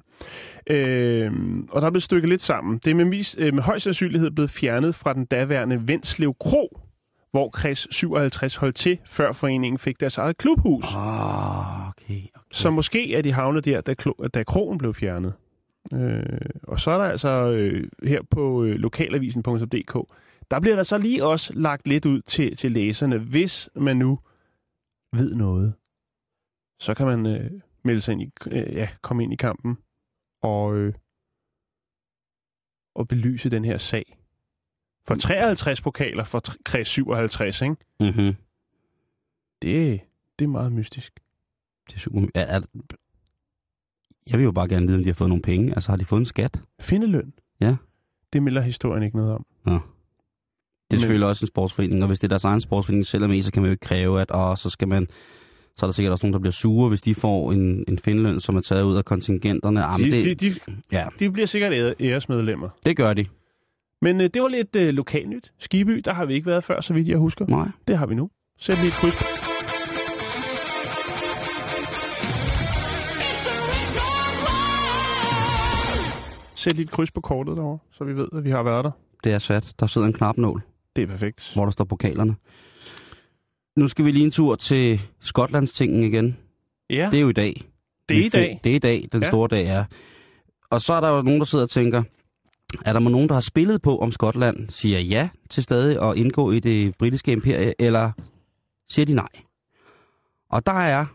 Øh, 0.70 1.32
og 1.72 1.82
der 1.82 1.88
er 1.88 1.92
blevet 1.92 2.04
stykket 2.04 2.30
lidt 2.30 2.42
sammen. 2.42 2.78
Det 2.78 2.92
er 2.92 2.96
med, 2.96 3.06
vis, 3.06 3.36
øh, 3.40 3.54
med 3.54 3.64
høj 3.64 3.80
sandsynlighed 3.80 4.32
blevet 4.32 4.52
fjernet 4.52 4.96
fra 4.96 5.14
den 5.14 5.26
daværende 5.26 5.88
Vendslev 5.88 6.34
Kro, 6.40 6.80
hvor 7.32 7.50
kreds 7.50 7.96
57 7.96 8.56
holdt 8.56 8.76
til, 8.76 9.00
før 9.06 9.32
foreningen 9.32 9.80
fik 9.80 10.00
deres 10.00 10.18
eget 10.18 10.38
klubhus. 10.38 10.86
åh, 10.96 11.88
okay, 11.88 12.22
okay. 12.36 12.48
Så 12.52 12.70
måske 12.70 13.16
er 13.16 13.22
de 13.22 13.32
havnet 13.32 13.66
der, 13.66 13.82
da, 13.82 13.96
klo- 14.02 14.28
da 14.28 14.44
krogen 14.44 14.78
blev 14.78 14.94
fjernet. 14.94 15.34
Øh, 15.94 16.40
og 16.64 16.80
så 16.80 16.92
er 16.92 16.98
der 16.98 17.06
altså 17.06 17.52
øh, 17.52 17.90
her 18.04 18.22
på 18.32 18.64
øh, 18.64 18.76
lokalavisen.dk, 18.76 20.14
der 20.52 20.60
bliver 20.60 20.76
der 20.76 20.84
så 20.84 20.98
lige 20.98 21.26
også 21.26 21.54
lagt 21.54 21.88
lidt 21.88 22.06
ud 22.06 22.22
til, 22.22 22.56
til 22.56 22.72
læserne. 22.72 23.18
Hvis 23.18 23.70
man 23.76 23.98
nu 23.98 24.20
ved 25.14 25.36
noget, 25.36 25.74
så 26.80 26.94
kan 26.94 27.06
man 27.06 27.26
øh, 27.26 27.52
melde 27.84 28.02
sig 28.02 28.12
ind 28.12 28.22
i, 28.22 28.32
øh, 28.52 28.74
ja, 28.74 28.90
komme 29.02 29.24
ind 29.24 29.34
i 29.34 29.36
kampen 29.36 29.78
og, 30.42 30.76
øh, 30.76 30.94
og 32.96 33.08
belyse 33.08 33.50
den 33.50 33.66
her 33.66 33.78
sag. 33.78 34.18
For 35.08 35.16
53 35.16 35.82
pokaler 35.82 36.24
for 36.24 36.42
kreds 36.66 36.88
57, 36.88 37.62
ikke? 37.62 37.76
Mm-hmm. 38.00 38.36
Det, 39.62 40.00
det 40.40 40.46
er 40.46 40.50
meget 40.50 40.72
mystisk. 40.72 41.20
Det 41.90 41.96
er 41.96 42.00
super... 42.00 42.22
Er, 42.36 42.42
er, 42.42 42.62
jeg 44.32 44.38
vil 44.40 44.44
jo 44.44 44.52
bare 44.52 44.68
gerne 44.68 44.86
vide, 44.88 44.98
om 44.98 45.04
de 45.04 45.10
har 45.10 45.14
fået 45.14 45.30
nogle 45.30 45.42
penge. 45.42 45.74
Altså, 45.76 45.90
har 45.92 45.98
de 45.98 46.06
fået 46.06 46.20
en 46.20 46.26
skat? 46.26 46.62
Findeløn. 46.80 47.34
Ja. 47.62 47.76
Det 48.34 48.44
melder 48.44 48.62
historien 48.62 49.04
ikke 49.04 49.18
noget 49.18 49.32
om. 49.34 49.46
Det 49.66 49.72
er 49.74 49.80
Men- 50.92 51.00
selvfølgelig 51.02 51.28
også 51.28 51.44
en 51.46 51.48
sportsforening, 51.48 52.02
og 52.04 52.08
hvis 52.08 52.20
det 52.20 52.28
er 52.28 52.30
deres 52.30 52.44
egen 52.44 52.62
sportsforening 52.62 53.06
selv 53.06 53.24
er 53.24 53.28
med, 53.28 53.44
så 53.44 53.52
kan 53.52 53.62
man 53.62 53.70
jo 53.70 53.72
ikke 53.72 53.86
kræve, 53.88 54.22
at 54.22 54.32
og 54.32 54.58
så 54.58 54.70
skal 54.70 54.88
man 54.88 55.08
så 55.78 55.86
er 55.86 55.88
der 55.88 55.94
sikkert 55.94 56.12
også 56.12 56.26
nogen, 56.26 56.34
der 56.34 56.40
bliver 56.40 56.52
sure, 56.52 56.90
hvis 56.90 57.02
de 57.02 57.16
får 57.16 57.52
en, 57.52 57.86
en 57.88 58.00
findeløn, 58.00 58.40
som 58.40 58.56
er 58.56 58.62
taget 58.62 58.84
ud 58.84 58.98
af 58.98 59.06
kontingenterne. 59.06 59.80
Jamen, 59.82 60.12
De, 60.12 60.24
det, 60.24 60.40
de, 60.42 60.50
de, 60.50 60.56
ja, 60.92 61.08
de 61.20 61.32
bliver 61.32 61.46
sikkert 61.46 61.74
ære- 61.74 61.96
æresmedlemmer. 62.00 62.70
det 62.86 62.98
gør 62.98 63.14
de. 63.14 63.26
Men 64.02 64.22
øh, 64.22 64.30
det 64.34 64.42
var 64.42 64.48
lidt 64.48 64.76
øh, 64.76 64.94
lokalnyt. 64.94 65.52
Skiby, 65.60 66.02
der 66.06 66.14
har 66.14 66.26
vi 66.26 66.34
ikke 66.34 66.46
været 66.46 66.64
før, 66.64 66.82
så 66.82 66.94
vidt 66.94 67.08
jeg 67.08 67.18
husker. 67.18 67.46
Nej. 67.48 67.68
Det 67.88 67.98
har 67.98 68.06
vi 68.06 68.16
nu. 68.16 68.30
Sæt 68.60 68.78
lige 68.78 68.88
et 68.88 68.94
kryds 68.94 69.16
på. 69.16 69.24
Sæt 76.56 76.74
lige 76.76 76.84
et 76.84 76.92
kryds 76.92 77.12
på 77.12 77.22
kortet 77.22 77.58
derovre, 77.58 77.80
så 77.92 78.04
vi 78.04 78.16
ved, 78.16 78.28
at 78.38 78.44
vi 78.44 78.50
har 78.50 78.64
været 78.64 78.86
der. 78.86 78.92
Det 79.24 79.32
er 79.32 79.40
sat. 79.40 79.74
Der 79.80 79.88
sidder 79.88 80.08
en 80.08 80.14
knapnål, 80.14 80.62
Det 80.96 81.02
er 81.04 81.08
perfekt. 81.08 81.52
hvor 81.54 81.64
der 81.66 81.72
står 81.72 81.86
pokalerne. 81.86 82.36
Nu 83.76 83.88
skal 83.88 84.06
vi 84.06 84.12
lige 84.12 84.26
en 84.26 84.32
tur 84.32 84.56
til 84.56 85.02
Skotlandstingen 85.22 86.04
igen. 86.04 86.38
Ja, 86.90 87.08
Det 87.12 87.18
er 87.18 87.22
jo 87.22 87.30
i 87.30 87.34
dag. 87.34 87.62
det 88.10 88.18
er 88.20 88.26
i 88.26 88.30
dag. 88.30 88.60
Det 88.64 88.72
er 88.72 88.76
i 88.76 88.80
dag, 88.80 89.08
den 89.12 89.22
ja. 89.24 89.28
store 89.28 89.48
dag 89.48 89.66
er. 89.68 89.86
Og 90.70 90.82
så 90.82 90.94
er 90.94 91.02
der 91.02 91.10
jo 91.10 91.22
nogen, 91.22 91.40
der 91.40 91.46
sidder 91.46 91.64
og 91.64 91.70
tænker, 91.70 92.04
er 92.86 92.94
der 92.94 93.00
nogen, 93.00 93.28
der 93.28 93.34
har 93.34 93.42
spillet 93.42 93.82
på, 93.82 93.98
om 93.98 94.12
Skotland 94.12 94.70
siger 94.70 95.00
ja 95.00 95.30
til 95.50 95.64
stadig 95.64 96.10
at 96.10 96.18
indgå 96.18 96.52
i 96.52 96.60
det 96.60 96.98
britiske 96.98 97.32
imperie, 97.32 97.74
eller 97.80 98.12
siger 98.90 99.06
de 99.06 99.14
nej? 99.14 99.30
Og 100.50 100.66
der 100.66 100.74
er, 100.74 101.06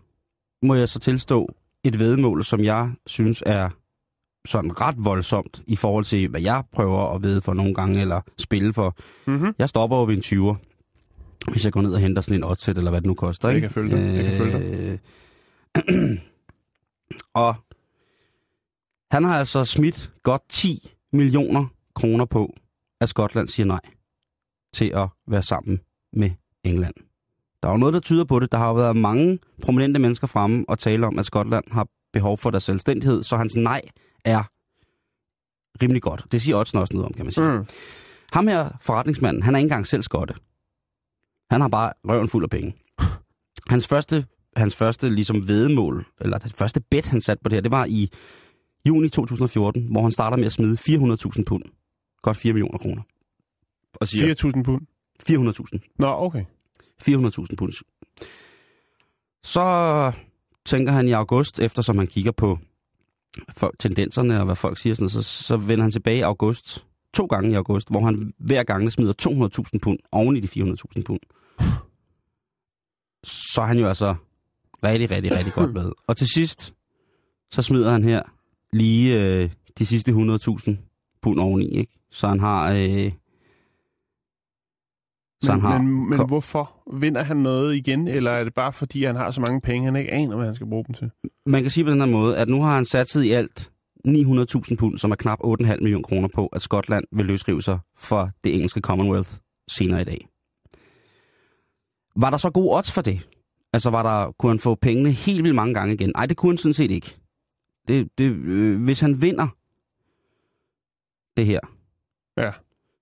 må 0.62 0.74
jeg 0.74 0.88
så 0.88 0.98
tilstå, 0.98 1.48
et 1.84 1.98
vedmål, 1.98 2.44
som 2.44 2.64
jeg 2.64 2.90
synes 3.06 3.42
er 3.46 3.70
sådan 4.44 4.80
ret 4.80 4.94
voldsomt 4.98 5.62
i 5.66 5.76
forhold 5.76 6.04
til, 6.04 6.28
hvad 6.28 6.40
jeg 6.40 6.62
prøver 6.72 7.14
at 7.14 7.22
vide 7.22 7.42
for 7.42 7.54
nogle 7.54 7.74
gange, 7.74 8.00
eller 8.00 8.20
spille 8.38 8.72
for. 8.72 8.96
Mm-hmm. 9.26 9.54
Jeg 9.58 9.68
stopper 9.68 9.96
jo 9.96 10.04
ved 10.04 10.14
en 10.14 10.20
20'er, 10.20 10.54
hvis 11.50 11.64
jeg 11.64 11.72
går 11.72 11.82
ned 11.82 11.92
og 11.94 12.00
henter 12.00 12.22
sådan 12.22 12.38
en 12.38 12.44
oddset, 12.44 12.78
eller 12.78 12.90
hvad 12.90 13.00
det 13.00 13.06
nu 13.06 13.14
koster. 13.14 13.48
Jeg 13.48 13.56
Ikke? 13.56 13.68
kan 13.68 13.74
følge 13.74 13.96
dig. 13.96 14.14
Jeg 14.14 14.24
kan 14.24 14.38
følge 14.38 14.98
Øh, 15.88 16.18
og 17.44 17.54
han 19.10 19.24
har 19.24 19.38
altså 19.38 19.64
smidt 19.64 20.10
godt 20.22 20.42
10 20.48 20.90
millioner 21.12 21.66
kroner 21.94 22.24
på, 22.24 22.54
at 23.00 23.08
Skotland 23.08 23.48
siger 23.48 23.66
nej 23.66 23.80
til 24.74 24.92
at 24.94 25.08
være 25.28 25.42
sammen 25.42 25.80
med 26.12 26.30
England. 26.64 26.94
Der 27.62 27.68
er 27.68 27.72
jo 27.72 27.78
noget, 27.78 27.94
der 27.94 28.00
tyder 28.00 28.24
på 28.24 28.40
det. 28.40 28.52
Der 28.52 28.58
har 28.58 28.68
jo 28.68 28.74
været 28.74 28.96
mange 28.96 29.38
prominente 29.62 30.00
mennesker 30.00 30.26
fremme 30.26 30.64
og 30.68 30.78
tale 30.78 31.06
om, 31.06 31.18
at 31.18 31.26
Skotland 31.26 31.64
har 31.70 31.86
behov 32.12 32.38
for 32.38 32.50
deres 32.50 32.64
selvstændighed, 32.64 33.22
så 33.22 33.36
hans 33.36 33.56
nej 33.56 33.80
er 34.24 34.42
rimelig 35.82 36.02
godt. 36.02 36.24
Det 36.32 36.42
siger 36.42 36.56
Oddsen 36.56 36.78
også 36.78 36.94
noget 36.94 37.06
om, 37.06 37.12
kan 37.12 37.24
man 37.24 37.32
sige. 37.32 37.58
Mm. 37.58 37.66
Ham 38.32 38.46
her, 38.48 38.70
forretningsmanden, 38.80 39.42
han 39.42 39.54
er 39.54 39.58
ikke 39.58 39.64
engang 39.64 39.86
selv 39.86 40.02
skotte. 40.02 40.34
Han 41.50 41.60
har 41.60 41.68
bare 41.68 41.92
røven 42.04 42.28
fuld 42.28 42.44
af 42.44 42.50
penge. 42.50 42.74
Hans 43.68 43.86
første, 43.88 44.26
hans 44.56 44.76
første 44.76 45.08
ligesom 45.08 45.48
vedemål, 45.48 46.06
eller 46.20 46.38
det 46.38 46.52
første 46.52 46.80
bet, 46.90 47.06
han 47.06 47.20
satte 47.20 47.42
på 47.42 47.48
det 47.48 47.56
her, 47.56 47.62
det 47.62 47.70
var 47.70 47.84
i 47.84 48.10
juni 48.88 49.08
2014, 49.08 49.86
hvor 49.90 50.02
han 50.02 50.12
starter 50.12 50.36
med 50.36 50.46
at 50.46 50.52
smide 50.52 50.76
400.000 50.88 51.42
pund. 51.46 51.62
Godt 52.22 52.36
4 52.36 52.52
millioner 52.52 52.78
kroner. 52.78 53.02
Og 53.94 54.08
siger 54.08 54.34
4.000 54.56 54.62
pund. 54.62 54.86
400.000. 55.28 55.94
Nå, 55.98 56.06
okay. 56.06 56.44
400.000 57.02 57.56
pund. 57.56 57.72
Så 59.42 60.12
tænker 60.64 60.92
han 60.92 61.08
i 61.08 61.12
august, 61.12 61.58
eftersom 61.58 61.98
han 61.98 62.06
kigger 62.06 62.32
på 62.32 62.58
folk, 63.56 63.78
tendenserne 63.78 64.38
og 64.38 64.44
hvad 64.44 64.56
folk 64.56 64.78
siger, 64.78 64.94
sådan, 64.94 65.08
så, 65.08 65.22
så 65.22 65.56
vender 65.56 65.82
han 65.82 65.90
tilbage 65.90 66.18
i 66.18 66.20
august, 66.20 66.86
to 67.14 67.26
gange 67.26 67.50
i 67.50 67.54
august, 67.54 67.90
hvor 67.90 68.04
han 68.04 68.32
hver 68.38 68.62
gang 68.62 68.92
smider 68.92 69.12
200.000 69.72 69.78
pund 69.82 69.98
oven 70.12 70.36
i 70.36 70.40
de 70.40 70.62
400.000 70.62 71.02
pund. 71.02 71.20
Så 73.24 73.60
er 73.62 73.66
han 73.66 73.78
jo 73.78 73.88
altså 73.88 74.14
rigtig, 74.84 75.10
rigtig, 75.10 75.32
rigtig 75.32 75.52
godt 75.52 75.72
med. 75.72 75.92
Og 76.06 76.16
til 76.16 76.26
sidst, 76.34 76.74
så 77.50 77.62
smider 77.62 77.92
han 77.92 78.04
her 78.04 78.22
lige 78.72 79.22
øh, 79.22 79.50
de 79.78 79.86
sidste 79.86 80.12
100.000 80.12 81.18
pund 81.22 81.40
oveni, 81.40 81.78
ikke? 81.78 81.92
Så 82.10 82.28
han 82.28 82.40
har... 82.40 82.70
Øh, 82.72 83.12
så 85.42 85.52
han 85.52 85.60
Men, 85.60 85.70
har 85.70 85.78
men, 85.78 86.10
men 86.10 86.26
hvorfor? 86.26 86.82
Vinder 86.92 87.22
han 87.22 87.36
noget 87.36 87.76
igen, 87.76 88.08
eller 88.08 88.30
er 88.30 88.44
det 88.44 88.54
bare 88.54 88.72
fordi, 88.72 89.04
han 89.04 89.16
har 89.16 89.30
så 89.30 89.40
mange 89.40 89.60
penge, 89.60 89.84
han 89.84 89.96
ikke 89.96 90.12
aner, 90.12 90.36
hvad 90.36 90.46
han 90.46 90.54
skal 90.54 90.66
bruge 90.66 90.84
dem 90.84 90.94
til? 90.94 91.10
man 91.46 91.62
kan 91.62 91.70
sige 91.70 91.84
på 91.84 91.90
den 91.90 92.00
her 92.00 92.06
måde, 92.06 92.36
at 92.36 92.48
nu 92.48 92.62
har 92.62 92.74
han 92.74 92.84
satset 92.84 93.22
i 93.24 93.30
alt 93.30 93.70
900.000 94.08 94.76
pund, 94.76 94.98
som 94.98 95.10
er 95.10 95.16
knap 95.16 95.38
8,5 95.44 95.76
millioner 95.76 96.02
kroner 96.02 96.28
på, 96.34 96.46
at 96.46 96.62
Skotland 96.62 97.04
vil 97.12 97.26
løsrive 97.26 97.62
sig 97.62 97.78
fra 97.98 98.30
det 98.44 98.54
engelske 98.54 98.80
Commonwealth 98.80 99.30
senere 99.70 100.00
i 100.00 100.04
dag. 100.04 100.28
Var 102.16 102.30
der 102.30 102.36
så 102.36 102.50
gode 102.50 102.76
odds 102.76 102.92
for 102.92 103.02
det? 103.02 103.28
Altså, 103.72 103.90
var 103.90 104.02
der, 104.02 104.32
kunne 104.38 104.50
han 104.50 104.58
få 104.58 104.74
pengene 104.74 105.10
helt 105.10 105.42
vildt 105.42 105.56
mange 105.56 105.74
gange 105.74 105.94
igen? 105.94 106.12
Nej, 106.14 106.26
det 106.26 106.36
kunne 106.36 106.52
han 106.52 106.58
sådan 106.58 106.74
set 106.74 106.90
ikke. 106.90 107.16
Det, 107.88 108.08
det, 108.18 108.24
øh, 108.24 108.82
hvis 108.84 109.00
han 109.00 109.22
vinder 109.22 109.48
det 111.36 111.46
her, 111.46 111.60
Ja. 112.36 112.50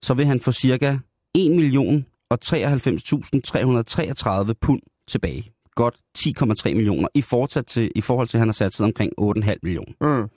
så 0.02 0.14
vil 0.14 0.26
han 0.26 0.40
få 0.40 0.52
cirka 0.52 0.98
1 1.34 1.50
million 1.50 2.06
og 2.30 2.38
93.333 2.44 4.52
pund 4.60 4.82
tilbage. 5.08 5.52
Godt 5.74 5.96
10,3 6.18 6.74
millioner 6.74 7.08
i, 7.14 7.22
fortsat 7.22 7.66
til, 7.66 7.92
i 7.96 8.00
forhold 8.00 8.28
til, 8.28 8.36
at 8.36 8.40
han 8.40 8.48
har 8.48 8.52
sat 8.52 8.74
sig 8.74 8.84
omkring 8.86 9.12
8,5 9.20 9.54
millioner. 9.62 9.92
Mm. 10.22 10.28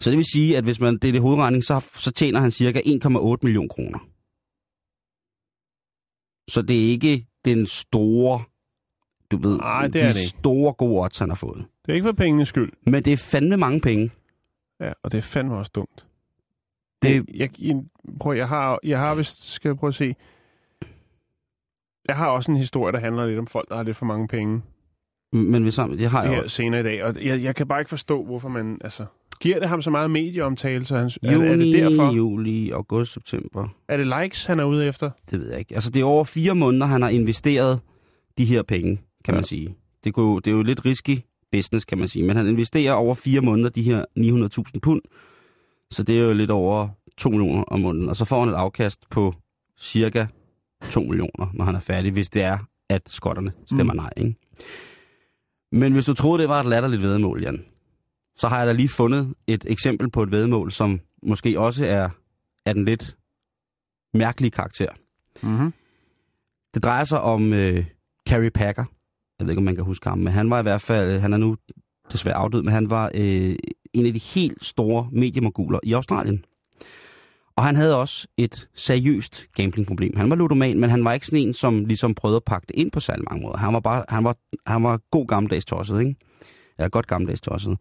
Så 0.00 0.10
det 0.10 0.16
vil 0.18 0.26
sige, 0.32 0.56
at 0.56 0.64
hvis 0.64 0.80
man 0.80 0.98
det 0.98 1.08
er 1.08 1.12
det 1.12 1.20
hovedregning, 1.20 1.64
så, 1.64 1.86
så 1.94 2.12
tjener 2.12 2.40
han 2.40 2.50
cirka 2.50 2.80
1,8 2.80 3.36
millioner 3.42 3.68
kroner. 3.68 3.98
Så 6.50 6.62
det 6.62 6.84
er 6.84 6.88
ikke 6.90 7.26
den 7.44 7.66
store, 7.66 8.44
du 9.30 9.36
ved, 9.36 9.56
Nej, 9.56 9.82
det 9.82 9.94
de 9.94 9.98
er 10.00 10.08
ikke. 10.08 10.20
store 10.26 10.74
gode 10.74 11.02
odds, 11.04 11.18
han 11.18 11.28
har 11.28 11.36
fået. 11.36 11.66
Det 11.86 11.92
er 11.92 11.94
ikke 11.94 12.04
for 12.04 12.12
pengenes 12.12 12.48
skyld. 12.48 12.72
Men 12.86 13.02
det 13.04 13.12
er 13.12 13.16
fandme 13.16 13.56
mange 13.56 13.80
penge. 13.80 14.10
Ja, 14.80 14.92
og 15.02 15.12
det 15.12 15.18
er 15.18 15.22
fandme 15.22 15.56
også 15.56 15.70
dumt. 15.74 16.06
Det- 17.02 17.26
jeg, 17.34 17.60
jeg, 17.60 17.82
prøv, 18.20 18.32
jeg 18.36 18.48
har, 18.48 18.78
jeg 18.84 18.98
har 18.98 19.14
vist, 19.14 19.52
skal 19.52 19.68
jeg 19.68 19.76
prøve 19.76 19.88
at 19.88 19.94
se, 19.94 20.14
jeg 22.08 22.16
har 22.16 22.26
også 22.28 22.50
en 22.52 22.56
historie, 22.58 22.92
der 22.92 22.98
handler 23.00 23.26
lidt 23.26 23.38
om 23.38 23.46
folk, 23.46 23.68
der 23.68 23.76
har 23.76 23.82
lidt 23.82 23.96
for 23.96 24.06
mange 24.06 24.28
penge 24.28 24.62
Men 25.32 25.62
hvis 25.62 25.76
han, 25.76 25.90
det 25.90 26.08
har 26.10 26.22
jeg 26.22 26.30
her 26.34 26.42
jo. 26.42 26.48
senere 26.48 26.80
i 26.80 26.84
dag. 26.84 27.04
Og 27.04 27.24
jeg, 27.24 27.42
jeg 27.42 27.54
kan 27.56 27.68
bare 27.68 27.80
ikke 27.80 27.88
forstå, 27.88 28.24
hvorfor 28.24 28.48
man, 28.48 28.78
altså, 28.84 29.06
giver 29.40 29.58
det 29.58 29.68
ham 29.68 29.82
så 29.82 29.90
meget 29.90 30.10
medieomtale, 30.10 30.84
så 30.84 30.96
han, 30.96 31.10
er, 31.22 31.32
Juni, 31.32 31.46
er 31.48 31.56
det 31.56 31.74
derfor? 31.74 32.12
juli, 32.14 32.70
august, 32.70 33.12
september. 33.12 33.68
Er 33.88 33.96
det 33.96 34.06
likes, 34.22 34.44
han 34.44 34.60
er 34.60 34.64
ude 34.64 34.86
efter? 34.86 35.10
Det 35.30 35.40
ved 35.40 35.50
jeg 35.50 35.58
ikke. 35.58 35.74
Altså, 35.74 35.90
det 35.90 36.00
er 36.00 36.04
over 36.04 36.24
fire 36.24 36.54
måneder, 36.54 36.86
han 36.86 37.02
har 37.02 37.08
investeret 37.08 37.80
de 38.38 38.44
her 38.44 38.62
penge, 38.62 38.96
kan 39.24 39.34
ja. 39.34 39.36
man 39.36 39.44
sige. 39.44 39.74
Det, 40.04 40.14
kunne, 40.14 40.40
det 40.40 40.46
er 40.50 40.54
jo 40.54 40.62
lidt 40.62 40.84
risky 40.84 41.18
business, 41.52 41.84
kan 41.84 41.98
man 41.98 42.08
sige. 42.08 42.24
Men 42.26 42.36
han 42.36 42.46
investerer 42.48 42.92
over 42.92 43.14
fire 43.14 43.40
måneder 43.40 43.68
de 43.70 43.82
her 43.82 44.04
900.000 44.18 44.80
pund. 44.82 45.02
Så 45.90 46.02
det 46.02 46.18
er 46.18 46.22
jo 46.22 46.32
lidt 46.32 46.50
over 46.50 46.88
2 47.16 47.30
millioner 47.30 47.62
om 47.62 47.80
måneden. 47.80 48.08
Og 48.08 48.16
så 48.16 48.24
får 48.24 48.40
han 48.40 48.48
et 48.48 48.56
afkast 48.56 49.10
på 49.10 49.34
cirka 49.80 50.26
2 50.90 51.00
millioner, 51.02 51.50
når 51.54 51.64
han 51.64 51.74
er 51.74 51.80
færdig, 51.80 52.12
hvis 52.12 52.30
det 52.30 52.42
er, 52.42 52.58
at 52.88 53.02
skotterne 53.08 53.52
stemmer 53.66 53.92
Mm. 53.92 53.96
nej. 53.96 54.10
Ikke? 54.16 54.34
Men 55.72 55.92
hvis 55.92 56.04
du 56.04 56.14
troede, 56.14 56.40
det 56.42 56.48
var 56.48 56.60
et 56.60 56.66
latterligt 56.66 57.02
vedmål, 57.02 57.42
Jan, 57.42 57.64
så 58.36 58.48
har 58.48 58.58
jeg 58.58 58.66
da 58.66 58.72
lige 58.72 58.88
fundet 58.88 59.34
et 59.46 59.64
eksempel 59.68 60.10
på 60.10 60.22
et 60.22 60.30
vedmål, 60.30 60.72
som 60.72 61.00
måske 61.22 61.60
også 61.60 61.86
er, 61.86 62.08
er 62.66 62.72
den 62.72 62.84
lidt 62.84 63.16
mærkelige 64.14 64.50
karakter. 64.50 64.88
Mm-hmm. 65.42 65.72
Det 66.74 66.82
drejer 66.82 67.04
sig 67.04 67.20
om 67.20 67.52
øh, 67.52 67.86
Carrie 68.28 68.50
Packer. 68.50 68.84
Jeg 69.42 69.46
ved 69.46 69.52
ikke, 69.52 69.58
om 69.58 69.64
man 69.64 69.74
kan 69.74 69.84
huske 69.84 70.08
ham, 70.08 70.18
men 70.18 70.32
han 70.32 70.50
var 70.50 70.58
i 70.58 70.62
hvert 70.62 70.80
fald, 70.80 71.20
han 71.20 71.32
er 71.32 71.36
nu 71.36 71.56
desværre 72.12 72.36
afdød, 72.36 72.62
men 72.62 72.72
han 72.72 72.90
var 72.90 73.10
øh, 73.14 73.54
en 73.92 74.06
af 74.06 74.12
de 74.12 74.18
helt 74.18 74.64
store 74.64 75.08
mediemoguler 75.12 75.78
i 75.82 75.92
Australien. 75.92 76.44
Og 77.56 77.64
han 77.64 77.76
havde 77.76 77.96
også 77.96 78.28
et 78.36 78.68
seriøst 78.74 79.46
gamblingproblem. 79.54 80.16
Han 80.16 80.30
var 80.30 80.36
ludoman, 80.36 80.80
men 80.80 80.90
han 80.90 81.04
var 81.04 81.12
ikke 81.12 81.26
sådan 81.26 81.46
en, 81.46 81.54
som 81.54 81.84
ligesom 81.84 82.14
prøvede 82.14 82.36
at 82.36 82.44
pakke 82.44 82.66
det 82.66 82.76
ind 82.76 82.90
på 82.90 83.00
særlig 83.00 83.24
mange 83.30 83.42
måder. 83.42 83.56
Han 83.56 83.74
var 83.74 83.80
bare, 83.80 84.04
han 84.08 84.24
var, 84.24 84.36
han 84.66 84.82
var 84.82 85.00
god 85.10 85.26
gammeldags 85.26 85.64
tosset, 85.64 86.00
ikke? 86.00 86.16
Ja, 86.78 86.88
godt 86.88 87.06
gammeldags 87.06 87.40
tosset. 87.40 87.78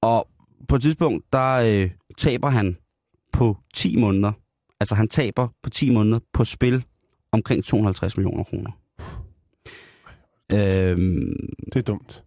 Og 0.00 0.28
på 0.68 0.76
et 0.76 0.82
tidspunkt, 0.82 1.24
der 1.32 1.54
øh, 1.54 1.90
taber 2.18 2.48
han 2.48 2.76
på 3.32 3.56
10 3.74 3.96
måneder. 3.96 4.32
Altså 4.80 4.94
han 4.94 5.08
taber 5.08 5.48
på 5.62 5.70
10 5.70 5.90
måneder 5.90 6.18
på 6.32 6.44
spil 6.44 6.84
omkring 7.32 7.64
250 7.64 8.16
millioner 8.16 8.44
kroner. 8.44 8.70
Øhm, 10.52 11.48
Det 11.72 11.76
er 11.76 11.82
dumt. 11.82 12.24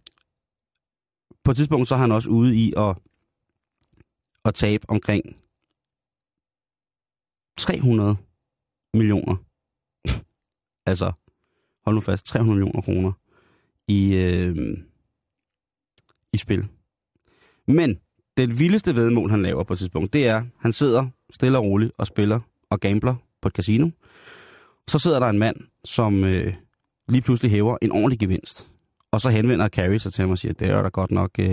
på 1.44 1.50
et 1.50 1.56
tidspunkt 1.56 1.88
så 1.88 1.94
er 1.94 1.98
han 1.98 2.12
også 2.12 2.30
ude 2.30 2.56
i 2.56 2.72
at, 2.76 2.96
at 4.44 4.54
tabe 4.54 4.84
omkring 4.90 5.36
300 7.58 8.16
millioner. 8.94 9.36
altså, 10.90 11.12
hold 11.84 11.94
nu 11.94 12.00
fast, 12.00 12.26
300 12.26 12.58
millioner 12.58 12.82
kroner 12.82 13.12
i, 13.88 14.14
øh, 14.16 14.78
i 16.32 16.36
spil. 16.36 16.66
Men 17.66 18.00
det 18.36 18.58
vildeste 18.58 18.94
vedmål, 18.94 19.30
han 19.30 19.42
laver 19.42 19.64
på 19.64 19.72
et 19.72 19.78
tidspunkt, 19.78 20.12
det 20.12 20.26
er, 20.28 20.44
han 20.58 20.72
sidder 20.72 21.08
stille 21.30 21.58
og 21.58 21.64
roligt 21.64 21.92
og 21.98 22.06
spiller 22.06 22.40
og 22.70 22.80
gambler 22.80 23.14
på 23.40 23.48
et 23.48 23.54
casino. 23.54 23.90
Så 24.88 24.98
sidder 24.98 25.18
der 25.20 25.26
en 25.28 25.38
mand, 25.38 25.56
som 25.84 26.24
øh, 26.24 26.54
lige 27.08 27.22
pludselig 27.22 27.50
hæver 27.50 27.76
en 27.82 27.92
ordentlig 27.92 28.18
gevinst. 28.18 28.70
Og 29.10 29.20
så 29.20 29.30
henvender 29.30 29.68
Carrie 29.68 29.98
sig 29.98 30.12
til 30.12 30.22
ham 30.22 30.30
og 30.30 30.38
siger, 30.38 30.52
det 30.52 30.68
er 30.68 30.82
da 30.82 30.88
godt 30.88 31.10
nok, 31.10 31.30
øh, 31.38 31.46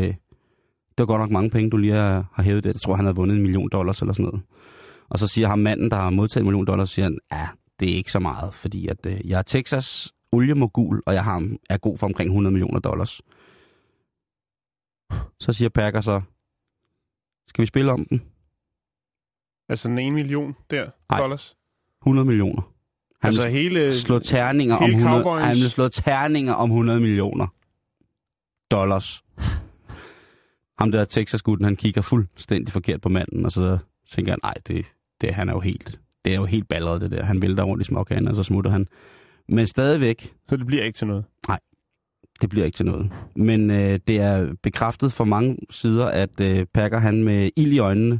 det 0.98 1.00
er 1.00 1.06
godt 1.06 1.22
nok 1.22 1.30
mange 1.30 1.50
penge, 1.50 1.70
du 1.70 1.78
lige 1.78 1.94
har, 1.94 2.30
har 2.34 2.44
hævet 2.44 2.64
det. 2.64 2.74
Jeg 2.74 2.82
tror, 2.82 2.96
han 2.96 3.06
havde 3.06 3.16
vundet 3.16 3.36
en 3.36 3.42
million 3.42 3.70
dollars 3.70 4.02
eller 4.02 4.14
sådan 4.14 4.26
noget. 4.26 4.42
Og 5.10 5.20
så 5.20 5.28
siger 5.28 5.48
ham 5.48 5.60
manden, 5.60 5.92
der 5.92 5.98
har 5.98 6.10
modtaget 6.10 6.42
en 6.42 6.46
million 6.48 6.66
dollars, 6.66 6.90
siger 6.90 7.06
han, 7.06 7.18
ja, 7.32 7.48
det 7.80 7.92
er 7.92 7.96
ikke 7.96 8.12
så 8.12 8.20
meget, 8.20 8.54
fordi 8.54 8.88
at, 8.88 9.06
øh, 9.06 9.30
jeg 9.30 9.38
er 9.38 9.42
Texas 9.42 10.14
oliemogul, 10.32 11.04
og 11.06 11.14
jeg 11.14 11.24
har, 11.24 11.56
er 11.70 11.78
god 11.78 11.98
for 11.98 12.08
omkring 12.08 12.28
100 12.28 12.52
millioner 12.52 12.80
dollars. 12.80 13.22
Så 15.40 15.54
siger 15.54 15.70
Packer 15.70 16.02
så, 16.02 16.22
skal 17.48 17.62
vi 17.62 17.66
spille 17.66 17.92
om 17.92 18.06
den? 18.06 18.22
Altså 19.70 19.90
den 19.90 20.00
ene 20.00 20.16
million 20.16 20.56
der, 20.70 20.90
Nej. 21.10 21.20
dollars. 21.20 21.56
100 22.02 22.26
millioner. 22.26 22.73
Han 23.24 23.30
altså 23.30 23.48
hele... 23.48 23.94
slå 23.96 24.20
terninger 24.20 24.76
om 24.76 24.84
hele 24.84 24.98
100, 24.98 25.24
Cowboys. 25.24 25.44
han 25.44 25.56
vil 25.56 25.70
slå 25.70 25.88
terninger 25.88 26.54
om 26.54 26.70
100 26.70 27.00
millioner 27.00 27.48
dollars. 28.72 29.24
Ham 30.80 30.92
der 30.92 31.06
Texas-gutten, 31.06 31.66
han 31.66 31.76
kigger 31.76 32.02
fuldstændig 32.02 32.74
forkert 32.74 33.02
på 33.02 33.10
manden, 33.10 33.46
og 33.46 33.52
så 33.52 33.78
tænker 34.12 34.32
han, 34.32 34.40
nej, 34.44 34.54
det, 34.68 34.86
det, 35.22 35.34
han 35.34 35.50
er 35.50 35.54
jo 35.54 35.60
helt, 35.60 36.00
det 36.26 36.32
er 36.34 36.38
jo 36.38 36.46
helt 36.46 36.68
balleret, 36.68 37.02
det 37.02 37.12
der. 37.12 37.24
Han 37.24 37.42
vælter 37.42 37.64
rundt 37.64 37.82
i 37.82 37.86
småkagen, 37.86 38.28
og 38.28 38.36
så 38.36 38.44
smutter 38.44 38.72
han. 38.72 38.88
Men 39.50 39.68
stadigvæk, 39.68 40.34
Så 40.50 40.58
det 40.58 40.66
bliver 40.66 40.84
ikke 40.84 40.98
til 40.98 41.08
noget. 41.08 41.26
det 42.42 42.50
bliver 42.50 42.66
ikke 42.66 42.76
til 42.76 42.86
noget. 42.86 43.12
Men 43.36 43.72
øh, 43.72 44.00
det 44.08 44.20
er 44.20 44.54
bekræftet 44.64 45.14
fra 45.14 45.24
mange 45.24 45.58
sider, 45.70 46.06
at 46.06 46.40
øh, 46.42 46.66
Packer 46.74 47.00
han 47.00 47.24
med 47.24 47.50
ild 47.56 47.74
i 47.74 47.80
øjnene 47.80 48.20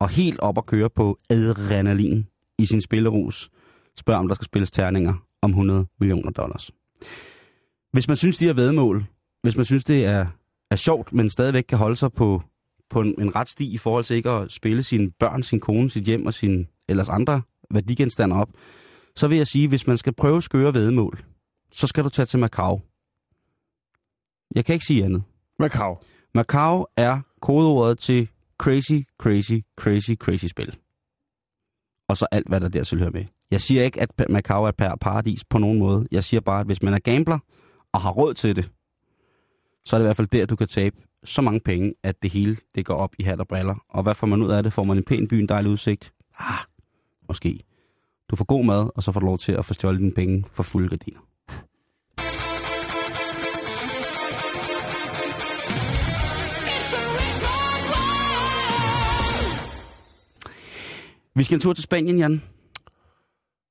og 0.00 0.08
helt 0.08 0.40
op 0.40 0.58
at 0.58 0.66
køre 0.66 0.90
på 0.90 1.18
adrenalin 1.30 2.26
i 2.58 2.66
sin 2.66 2.80
spillerus, 2.80 3.50
spørger 3.98 4.20
om 4.20 4.28
der 4.28 4.34
skal 4.34 4.44
spilles 4.44 4.70
terninger 4.70 5.14
om 5.42 5.50
100 5.50 5.86
millioner 6.00 6.30
dollars. 6.30 6.70
Hvis 7.92 8.08
man 8.08 8.16
synes, 8.16 8.36
de 8.36 8.44
her 8.44 8.52
vedmål, 8.52 9.04
hvis 9.42 9.56
man 9.56 9.64
synes, 9.64 9.84
det 9.84 10.04
er, 10.04 10.26
er 10.70 10.76
sjovt, 10.76 11.12
men 11.12 11.30
stadigvæk 11.30 11.64
kan 11.68 11.78
holde 11.78 11.96
sig 11.96 12.12
på, 12.12 12.42
på 12.90 13.00
en, 13.00 13.20
en 13.20 13.36
ret 13.36 13.48
sti 13.48 13.74
i 13.74 13.78
forhold 13.78 14.04
til 14.04 14.16
ikke 14.16 14.30
at 14.30 14.52
spille 14.52 14.82
sine 14.82 15.10
børn, 15.10 15.42
sin 15.42 15.60
kone, 15.60 15.90
sit 15.90 16.04
hjem 16.04 16.26
og 16.26 16.34
sine 16.34 16.66
ellers 16.88 17.08
andre 17.08 17.42
værdigenstande 17.70 18.36
op, 18.36 18.48
så 19.16 19.28
vil 19.28 19.36
jeg 19.36 19.46
sige, 19.46 19.68
hvis 19.68 19.86
man 19.86 19.96
skal 19.96 20.14
prøve 20.14 20.42
skøre 20.42 20.74
vedmål, 20.74 21.24
så 21.72 21.86
skal 21.86 22.04
du 22.04 22.08
tage 22.08 22.26
til 22.26 22.38
Macau. 22.38 22.80
Jeg 24.54 24.64
kan 24.64 24.72
ikke 24.72 24.86
sige 24.86 25.04
andet. 25.04 25.22
Macau. 25.58 25.98
Macau 26.34 26.86
er 26.96 27.20
kodeordet 27.40 27.98
til 27.98 28.28
crazy, 28.58 29.02
crazy, 29.18 29.60
crazy, 29.76 30.10
crazy 30.14 30.44
spil. 30.44 30.76
Og 32.08 32.16
så 32.16 32.26
alt, 32.30 32.48
hvad 32.48 32.60
der 32.60 32.68
dertil 32.68 32.98
hører 32.98 33.10
med. 33.10 33.24
Jeg 33.50 33.60
siger 33.60 33.82
ikke, 33.82 34.00
at 34.00 34.10
Macau 34.28 34.64
er 34.64 34.68
et 34.68 34.98
paradis 35.00 35.44
på 35.44 35.58
nogen 35.58 35.78
måde. 35.78 36.08
Jeg 36.10 36.24
siger 36.24 36.40
bare, 36.40 36.60
at 36.60 36.66
hvis 36.66 36.82
man 36.82 36.94
er 36.94 36.98
gambler 36.98 37.38
og 37.92 38.00
har 38.00 38.10
råd 38.10 38.34
til 38.34 38.56
det, 38.56 38.70
så 39.84 39.96
er 39.96 39.98
det 39.98 40.04
i 40.04 40.06
hvert 40.06 40.16
fald 40.16 40.28
der, 40.28 40.46
du 40.46 40.56
kan 40.56 40.68
tabe 40.68 40.96
så 41.24 41.42
mange 41.42 41.60
penge, 41.60 41.94
at 42.02 42.22
det 42.22 42.30
hele 42.30 42.56
det 42.74 42.86
går 42.86 42.94
op 42.94 43.14
i 43.18 43.22
hat 43.22 43.40
og 43.40 43.48
briller. 43.48 43.74
Og 43.88 44.02
hvad 44.02 44.14
får 44.14 44.26
man 44.26 44.42
ud 44.42 44.50
af 44.50 44.62
det? 44.62 44.72
Får 44.72 44.84
man 44.84 44.96
en 44.96 45.04
pæn 45.04 45.28
by, 45.28 45.34
en 45.34 45.48
dejlig 45.48 45.70
udsigt? 45.70 46.12
Ah, 46.38 46.64
måske. 47.28 47.60
Du 48.30 48.36
får 48.36 48.44
god 48.44 48.64
mad, 48.64 48.90
og 48.94 49.02
så 49.02 49.12
får 49.12 49.20
du 49.20 49.26
lov 49.26 49.38
til 49.38 49.52
at 49.52 49.64
få 49.64 49.74
stjålet 49.74 50.00
dine 50.00 50.12
penge 50.12 50.44
for 50.52 50.62
fulde 50.62 50.88
gardiner. 50.88 51.20
Vi 61.34 61.44
skal 61.44 61.54
en 61.54 61.60
tur 61.60 61.72
til 61.72 61.84
Spanien, 61.84 62.18
Jan. 62.18 62.42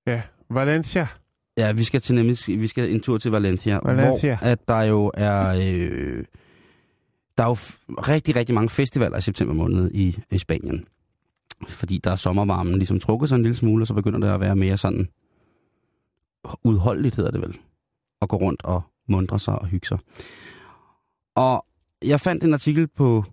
Ja, 0.07 0.21
Valencia. 0.49 1.07
Ja, 1.57 1.71
vi 1.71 1.83
skal 1.83 2.01
til 2.01 2.15
nemlig 2.15 2.37
vi 2.47 2.67
skal 2.67 2.91
en 2.91 3.01
tur 3.01 3.17
til 3.17 3.31
Valencia, 3.31 3.79
Valencia. 3.83 4.37
hvor 4.37 4.47
at 4.47 4.67
der 4.67 4.81
jo 4.81 5.11
er 5.13 5.47
øh, 5.63 6.25
der 7.37 7.43
er 7.43 7.47
jo 7.47 7.57
rigtig, 7.89 8.35
rigtig 8.35 8.55
mange 8.55 8.69
festivaler 8.69 9.17
i 9.17 9.21
september 9.21 9.53
måned 9.53 9.91
i, 9.93 10.19
i 10.31 10.37
Spanien. 10.37 10.85
Fordi 11.67 11.97
der 11.97 12.11
er 12.11 12.15
sommervarmen 12.15 12.77
ligesom 12.77 12.99
trukket 12.99 13.29
sig 13.29 13.35
en 13.35 13.41
lille 13.41 13.55
smule, 13.55 13.83
og 13.83 13.87
så 13.87 13.93
begynder 13.93 14.19
det 14.19 14.27
at 14.27 14.39
være 14.39 14.55
mere 14.55 14.77
sådan 14.77 15.07
udholdeligt, 16.63 17.15
hedder 17.15 17.31
det 17.31 17.41
vel. 17.41 17.57
At 18.21 18.29
gå 18.29 18.35
rundt 18.37 18.63
og 18.63 18.81
mundre 19.07 19.39
sig 19.39 19.59
og 19.59 19.67
hygge 19.67 19.87
sig. 19.87 19.97
Og 21.35 21.65
jeg 22.05 22.21
fandt 22.21 22.43
en 22.43 22.53
artikel 22.53 22.87
på, 22.87 23.23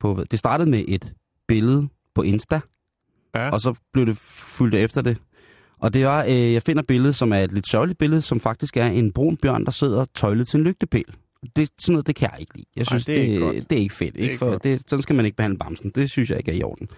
på 0.00 0.24
det 0.30 0.38
startede 0.38 0.70
med 0.70 0.84
et 0.88 1.12
billede 1.48 1.88
på 2.14 2.22
Insta, 2.22 2.60
Ja. 3.34 3.50
og 3.50 3.60
så 3.60 3.74
blev 3.92 4.06
det 4.06 4.16
fuldt 4.18 4.74
efter 4.74 5.02
det. 5.02 5.16
Og 5.80 5.94
det 5.94 6.04
var, 6.06 6.24
øh, 6.24 6.52
jeg 6.52 6.62
finder 6.62 6.82
et 6.82 6.86
billede, 6.86 7.12
som 7.12 7.32
er 7.32 7.38
et 7.38 7.52
lidt 7.52 7.68
sørgeligt 7.70 7.98
billede, 7.98 8.20
som 8.20 8.40
faktisk 8.40 8.76
er 8.76 8.86
en 8.86 9.12
brun 9.12 9.36
bjørn, 9.36 9.64
der 9.64 9.70
sidder 9.70 10.04
tøjlet 10.14 10.48
til 10.48 10.58
en 10.58 10.64
lygtepæl. 10.64 11.04
Det, 11.56 11.70
sådan 11.78 11.92
noget, 11.92 12.06
det 12.06 12.16
kan 12.16 12.28
jeg 12.32 12.40
ikke 12.40 12.56
lide. 12.56 12.66
Jeg 12.76 12.80
Ej, 12.80 12.84
synes, 12.84 13.06
det 13.06 13.16
er 13.16 13.20
ikke 13.22 13.34
det, 13.34 13.40
godt. 13.40 13.70
det 13.70 13.78
er 13.78 13.82
ikke 13.82 13.94
fedt. 13.94 14.14
er 14.14 14.20
ikke 14.20 14.32
ikke 14.32 14.38
for, 14.38 14.50
godt. 14.50 14.64
det, 14.64 14.82
sådan 14.90 15.02
skal 15.02 15.16
man 15.16 15.24
ikke 15.24 15.36
behandle 15.36 15.58
bamsen. 15.58 15.90
Det 15.90 16.10
synes 16.10 16.30
jeg 16.30 16.38
ikke 16.38 16.50
er 16.52 16.56
i 16.56 16.62
orden. 16.62 16.88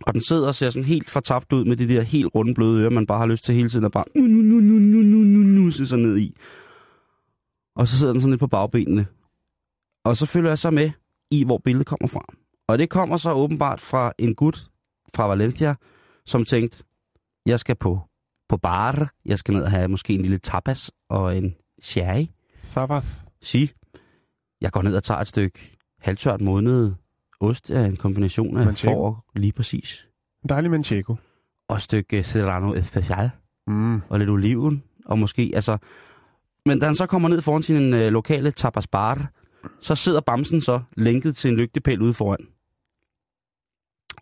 Og 0.00 0.12
den 0.14 0.20
sidder 0.20 0.46
og 0.46 0.54
ser 0.54 0.70
sådan 0.70 0.84
helt 0.84 1.10
fortabt 1.10 1.52
ud 1.52 1.64
med 1.64 1.76
de 1.76 1.88
der 1.88 2.02
helt 2.02 2.34
runde 2.34 2.54
bløde 2.54 2.80
ører, 2.82 2.90
man 2.90 3.06
bare 3.06 3.18
har 3.18 3.26
lyst 3.26 3.44
til 3.44 3.54
hele 3.54 3.70
tiden 3.70 3.84
at 3.84 3.92
bare 3.92 4.04
nu, 4.16 4.22
nu, 4.22 4.42
nu, 4.42 4.60
nu, 4.60 4.78
nu, 4.78 5.02
nu, 5.02 5.18
nu, 5.18 5.62
nu, 5.62 5.70
sig 5.70 5.98
ned 5.98 6.18
i. 6.18 6.36
Og 7.76 7.88
så 7.88 7.98
sidder 7.98 8.12
den 8.12 8.20
sådan 8.20 8.30
lidt 8.30 8.40
på 8.40 8.46
bagbenene. 8.46 9.06
Og 10.04 10.16
så 10.16 10.26
følger 10.26 10.50
jeg 10.50 10.58
så 10.58 10.70
med 10.70 10.90
i, 11.30 11.44
hvor 11.44 11.58
billedet 11.58 11.86
kommer 11.86 12.08
fra. 12.08 12.24
Og 12.68 12.78
det 12.78 12.90
kommer 12.90 13.16
så 13.16 13.32
åbenbart 13.32 13.80
fra 13.80 14.12
en 14.18 14.34
gut 14.34 14.66
fra 15.14 15.26
Valencia, 15.28 15.74
som 16.26 16.44
tænkte, 16.44 16.84
jeg 17.46 17.60
skal 17.60 17.76
på, 17.76 18.00
på 18.48 18.56
bar, 18.56 19.12
jeg 19.24 19.38
skal 19.38 19.54
ned 19.54 19.62
og 19.62 19.70
have 19.70 19.88
måske 19.88 20.12
en 20.14 20.22
lille 20.22 20.38
tapas 20.38 20.90
og 21.08 21.36
en 21.36 21.54
sherry. 21.82 22.26
Sabbath. 22.62 23.06
Sig, 23.42 23.70
jeg 24.60 24.72
går 24.72 24.82
ned 24.82 24.96
og 24.96 25.04
tager 25.04 25.20
et 25.20 25.26
stykke 25.28 25.76
halvtørt 26.00 26.40
modnet 26.40 26.96
ost 27.40 27.70
af 27.70 27.86
en 27.86 27.96
kombination 27.96 28.56
af 28.58 28.64
Manchego. 28.66 28.94
får 28.94 29.24
lige 29.34 29.52
præcis. 29.52 30.06
Dejlig 30.48 30.70
manchego. 30.70 31.14
Og 31.68 31.76
et 31.76 31.82
stykke 31.82 32.22
serrano 32.22 32.74
especial 32.74 33.30
Mm. 33.66 34.00
og 34.08 34.18
lidt 34.18 34.30
oliven, 34.30 34.82
og 35.06 35.18
måske, 35.18 35.52
altså... 35.54 35.78
Men 36.66 36.78
da 36.80 36.86
han 36.86 36.96
så 36.96 37.06
kommer 37.06 37.28
ned 37.28 37.42
foran 37.42 37.62
sin 37.62 37.94
øh, 37.94 38.12
lokale 38.12 38.50
tapas 38.52 38.86
bar, 38.86 39.30
så 39.80 39.94
sidder 39.94 40.20
Bamsen 40.20 40.60
så 40.60 40.82
lænket 40.96 41.36
til 41.36 41.50
en 41.50 41.56
lygtepæl 41.56 42.02
ude 42.02 42.14
foran. 42.14 42.46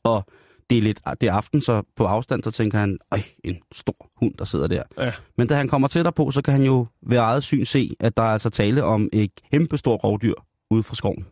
Og 0.03 0.25
det 0.71 0.79
er 0.79 0.83
lidt 0.83 1.01
det 1.21 1.29
er 1.29 1.33
aften, 1.33 1.61
så 1.61 1.83
på 1.97 2.05
afstand, 2.05 2.43
så 2.43 2.51
tænker 2.51 2.79
han, 2.79 2.99
øj, 3.13 3.19
en 3.45 3.57
stor 3.73 4.11
hund, 4.17 4.35
der 4.35 4.45
sidder 4.45 4.67
der. 4.67 4.83
Ja. 4.99 5.13
Men 5.39 5.49
da 5.49 5.55
han 5.55 5.69
kommer 5.69 5.89
tættere 5.89 6.13
på, 6.13 6.31
så 6.31 6.43
kan 6.43 6.53
han 6.53 6.63
jo 6.63 6.87
ved 7.07 7.17
eget 7.17 7.43
syn 7.43 7.65
se, 7.65 7.97
at 8.01 8.17
der 8.17 8.23
er 8.23 8.33
altså 8.33 8.51
tale 8.51 8.85
om 8.85 9.09
et 9.13 9.31
kæmpe 9.53 9.79
stort 9.79 10.05
rovdyr 10.05 10.35
ude 10.71 10.83
fra 10.83 10.95
skoven. 10.95 11.27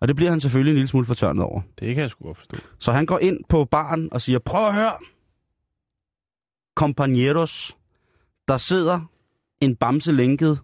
Og 0.00 0.08
det 0.08 0.16
bliver 0.16 0.30
han 0.30 0.40
selvfølgelig 0.40 0.70
en 0.70 0.76
lille 0.76 0.88
smule 0.88 1.06
fortørnet 1.06 1.44
over. 1.44 1.60
Det 1.78 1.94
kan 1.94 2.02
jeg 2.02 2.10
sgu 2.10 2.24
godt 2.24 2.38
forstå. 2.38 2.56
Så 2.78 2.92
han 2.92 3.06
går 3.06 3.18
ind 3.18 3.38
på 3.48 3.64
baren 3.64 4.12
og 4.12 4.20
siger, 4.20 4.38
prøv 4.38 4.66
at 4.66 4.74
høre, 4.74 4.92
compañeros, 6.80 7.72
der 8.48 8.58
sidder 8.58 9.00
en 9.60 9.76
bamse 9.76 10.12
lænket 10.12 10.58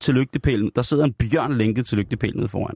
til 0.00 0.14
lygtepælen. 0.14 0.70
Der 0.76 0.82
sidder 0.82 1.04
en 1.04 1.12
bjørn 1.12 1.52
lænket 1.52 1.86
til 1.86 1.98
lygtepælen 1.98 2.48
foran. 2.48 2.74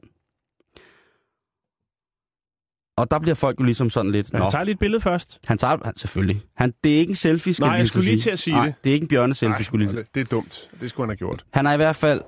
Og 2.97 3.11
der 3.11 3.19
bliver 3.19 3.35
folk 3.35 3.59
jo 3.59 3.65
ligesom 3.65 3.89
sådan 3.89 4.11
lidt... 4.11 4.33
Nå, 4.33 4.39
han 4.39 4.51
tager 4.51 4.63
lige 4.63 4.73
et 4.73 4.79
billede 4.79 5.01
først. 5.01 5.39
han 5.45 5.57
tager 5.57 5.77
han, 5.85 5.97
selvfølgelig. 5.97 6.41
Han, 6.55 6.73
det 6.83 6.95
er 6.95 6.99
ikke 6.99 7.09
en 7.11 7.15
selfie, 7.15 7.53
skal 7.53 7.65
Nej, 7.65 7.73
jeg 7.73 7.87
så 7.87 7.91
skulle 7.91 8.05
lige 8.05 8.17
til 8.17 8.29
at 8.29 8.39
sige 8.39 8.53
Nej, 8.53 8.65
det. 8.65 8.75
det 8.83 8.89
er 8.89 8.93
ikke 8.93 9.03
en 9.03 9.07
bjørneselfie, 9.07 9.65
skulle 9.65 9.85
lige 9.85 9.97
det, 9.97 10.07
det 10.15 10.21
er 10.21 10.25
dumt. 10.25 10.69
Det 10.81 10.89
skulle 10.89 11.05
han 11.05 11.09
have 11.09 11.17
gjort. 11.17 11.45
han 11.53 11.65
er 11.65 11.73
i 11.73 11.77
hvert 11.77 11.95
fald 11.95 12.21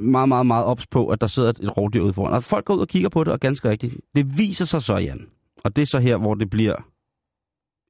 meget, 0.00 0.28
meget, 0.28 0.46
meget 0.46 0.64
ops 0.64 0.86
på, 0.86 1.08
at 1.08 1.20
der 1.20 1.26
sidder 1.26 1.48
et 1.48 1.76
rovdyr 1.76 2.00
ude 2.00 2.12
foran. 2.12 2.32
Og 2.32 2.44
folk 2.44 2.64
går 2.64 2.74
ud 2.74 2.80
og 2.80 2.88
kigger 2.88 3.08
på 3.08 3.24
det, 3.24 3.32
og 3.32 3.40
ganske 3.40 3.70
rigtigt. 3.70 3.94
Det 4.14 4.38
viser 4.38 4.64
sig 4.64 4.82
så, 4.82 4.96
Jan. 4.96 5.26
Og 5.64 5.76
det 5.76 5.82
er 5.82 5.86
så 5.86 5.98
her, 5.98 6.16
hvor 6.16 6.34
det 6.34 6.50
bliver 6.50 6.74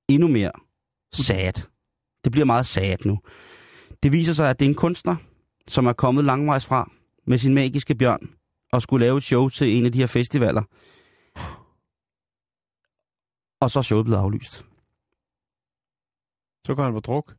endnu 0.09 0.29
mere 0.29 0.51
sad. 1.15 1.53
Det 2.25 2.33
bliver 2.33 2.45
meget 2.45 2.67
sad 2.67 2.97
nu. 3.05 3.19
Det 4.03 4.13
viser 4.13 4.33
sig, 4.33 4.51
at 4.51 4.61
det 4.61 4.65
er 4.65 4.69
en 4.69 4.75
kunstner, 4.75 5.17
som 5.69 5.87
er 5.87 5.93
kommet 5.93 6.25
langvejs 6.25 6.65
fra 6.67 6.91
med 7.27 7.39
sin 7.39 7.55
magiske 7.55 7.95
bjørn 7.95 8.31
og 8.73 8.83
skulle 8.83 9.07
lave 9.07 9.17
et 9.19 9.23
show 9.25 9.49
til 9.49 9.77
en 9.77 9.87
af 9.87 9.93
de 9.93 9.99
her 9.99 10.07
festivaler. 10.07 10.63
Og 13.61 13.71
så 13.71 13.79
er 13.79 13.83
showet 13.83 14.05
blevet 14.05 14.21
aflyst. 14.21 14.65
Så 16.67 16.75
går 16.75 16.83
han 16.83 16.93
på 16.93 17.01
druk. 17.01 17.35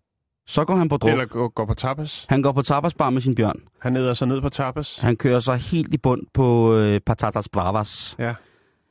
Så 0.47 0.65
går 0.65 0.75
han 0.75 0.89
på 0.89 0.97
druk. 0.97 1.11
Eller 1.11 1.25
går, 1.25 1.47
går 1.47 1.65
på 1.65 1.73
tapas. 1.73 2.25
Han 2.29 2.41
går 2.41 2.51
på 2.51 2.61
tapasbar 2.61 3.09
med 3.09 3.21
sin 3.21 3.35
bjørn. 3.35 3.63
Han 3.79 3.97
æder 3.97 4.13
sig 4.13 4.27
ned 4.27 4.41
på 4.41 4.49
tapas. 4.49 4.97
Han 4.97 5.17
kører 5.17 5.39
så 5.39 5.53
helt 5.53 5.93
i 5.93 5.97
bund 5.97 6.21
på 6.33 6.75
øh, 6.75 6.99
patatas 6.99 7.49
bravas. 7.49 8.15
Ja. 8.19 8.35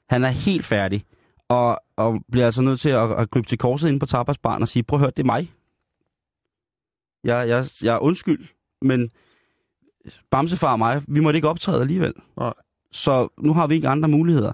Han 0.08 0.24
er 0.24 0.28
helt 0.28 0.64
færdig. 0.64 1.04
Og, 1.48 1.80
og 1.96 2.20
bliver 2.32 2.46
altså 2.46 2.62
nødt 2.62 2.80
til 2.80 2.90
at, 2.90 3.10
at 3.12 3.30
krybe 3.30 3.46
til 3.46 3.58
korset 3.58 3.88
inde 3.88 3.98
på 4.00 4.06
tapasbaren 4.06 4.62
og 4.62 4.68
sige, 4.68 4.82
prøv 4.82 4.96
at 4.96 5.00
høre, 5.00 5.10
det 5.16 5.22
er 5.22 5.26
mig. 5.26 5.52
Jeg, 7.24 7.48
jeg, 7.48 7.66
jeg 7.82 7.94
er 7.94 7.98
undskyld, 7.98 8.48
men 8.82 9.10
Bamsefar 10.30 10.72
og 10.72 10.78
mig, 10.78 11.02
vi 11.08 11.20
måtte 11.20 11.36
ikke 11.36 11.48
optræde 11.48 11.80
alligevel. 11.80 12.12
Nej. 12.36 12.52
Så 12.92 13.28
nu 13.38 13.52
har 13.54 13.66
vi 13.66 13.74
ikke 13.74 13.88
andre 13.88 14.08
muligheder. 14.08 14.52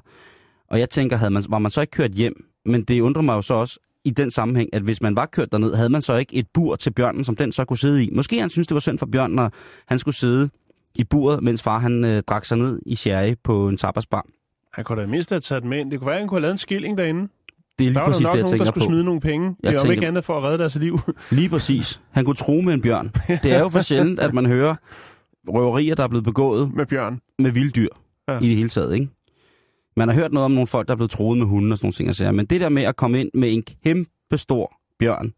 Og 0.70 0.78
jeg 0.78 0.90
tænker, 0.90 1.16
havde 1.16 1.30
man, 1.30 1.44
var 1.48 1.58
man 1.58 1.70
så 1.70 1.80
ikke 1.80 1.90
kørt 1.90 2.10
hjem? 2.10 2.46
Men 2.66 2.83
det 2.85 3.00
undrer 3.00 3.22
mig 3.22 3.35
jo 3.35 3.42
så 3.42 3.55
også 3.55 3.79
i 4.05 4.11
den 4.11 4.31
sammenhæng, 4.31 4.70
at 4.74 4.83
hvis 4.83 5.00
man 5.02 5.16
var 5.16 5.26
kørt 5.26 5.52
derned, 5.52 5.74
havde 5.74 5.88
man 5.88 6.02
så 6.02 6.16
ikke 6.16 6.35
et 6.37 6.46
bur 6.55 6.76
til 6.76 6.90
bjørnen, 6.90 7.24
som 7.24 7.37
den 7.37 7.52
så 7.52 7.64
kunne 7.64 7.79
sidde 7.79 8.05
i. 8.05 8.11
Måske 8.12 8.40
han 8.40 8.50
synes, 8.50 8.66
det 8.66 8.74
var 8.74 8.81
synd 8.81 8.98
for 8.98 9.07
bjørnen, 9.07 9.37
når 9.37 9.50
han 9.88 9.98
skulle 9.98 10.14
sidde 10.14 10.48
i 10.94 11.05
buret, 11.05 11.42
mens 11.42 11.62
far 11.62 11.79
han 11.79 12.05
øh, 12.05 12.22
drak 12.22 12.44
sig 12.44 12.59
ned 12.59 12.81
i 12.87 12.96
sherry 12.96 13.35
på 13.44 13.68
en 13.68 13.76
tapasbar. 13.76 14.26
Han 14.72 14.85
kunne 14.85 15.00
da 15.02 15.07
mindst 15.07 15.31
have 15.31 15.40
taget 15.40 15.64
med 15.64 15.79
ind. 15.81 15.90
Det 15.90 15.98
kunne 16.00 16.07
være, 16.07 16.14
at 16.16 16.20
han 16.20 16.29
kunne 16.29 16.37
have 16.37 16.42
lavet 16.42 16.52
en 16.52 16.59
skilling 16.59 16.98
derinde. 16.98 17.20
Det 17.79 17.87
er 17.87 17.90
lige 17.90 17.94
Der 17.94 18.00
var 18.00 18.07
der 18.07 18.12
præcis 18.12 18.24
nok 18.24 18.33
det, 18.33 18.38
jeg 18.38 18.42
nogen, 18.44 18.59
der 18.59 18.64
skulle 18.64 18.85
på. 18.85 18.90
smide 18.90 19.05
nogle 19.05 19.20
penge. 19.20 19.46
Jeg 19.62 19.70
det 19.72 19.76
er 19.79 19.83
tænker- 19.83 19.92
ikke 19.92 20.07
andet 20.07 20.24
for 20.24 20.38
at 20.38 20.44
redde 20.44 20.59
deres 20.59 20.76
liv. 20.76 20.98
Lige 21.31 21.48
præcis. 21.48 22.00
Han 22.11 22.24
kunne 22.24 22.37
tro 22.37 22.61
med 22.61 22.74
en 22.74 22.81
bjørn. 22.83 23.11
Det 23.42 23.52
er 23.52 23.59
jo 23.61 23.68
for 23.68 23.81
sjældent, 23.81 24.20
at 24.20 24.35
man 24.35 24.46
hører 24.46 24.74
røverier, 25.48 25.94
der 25.94 26.05
er 26.05 26.09
blevet 26.09 26.24
begået 26.24 26.74
med 26.74 26.87
Bjørn. 26.87 27.20
med 27.38 27.50
vilddyr 27.50 27.88
ja. 28.29 28.38
i 28.38 28.48
det 28.48 28.57
hele 28.57 28.68
taget, 28.68 28.94
ikke? 28.94 29.09
Man 29.96 30.09
har 30.09 30.14
hørt 30.14 30.32
noget 30.32 30.44
om 30.44 30.50
nogle 30.50 30.66
folk, 30.66 30.88
der 30.88 30.94
er 30.94 30.96
blevet 30.96 31.11
troet 31.11 31.38
med 31.38 31.46
hunde 31.46 31.74
og 31.74 31.78
sådan 31.78 31.87
nogle 31.87 31.92
ting. 31.92 32.09
og 32.09 32.14
sager. 32.14 32.32
Men 32.32 32.46
det 32.46 32.61
der 32.61 32.68
med 32.68 32.82
at 32.82 32.96
komme 32.96 33.20
ind 33.20 33.30
med 33.35 33.52
en 33.52 33.62
kæmpe 33.85 34.38
stor 34.38 34.72
bjørn 34.98 35.32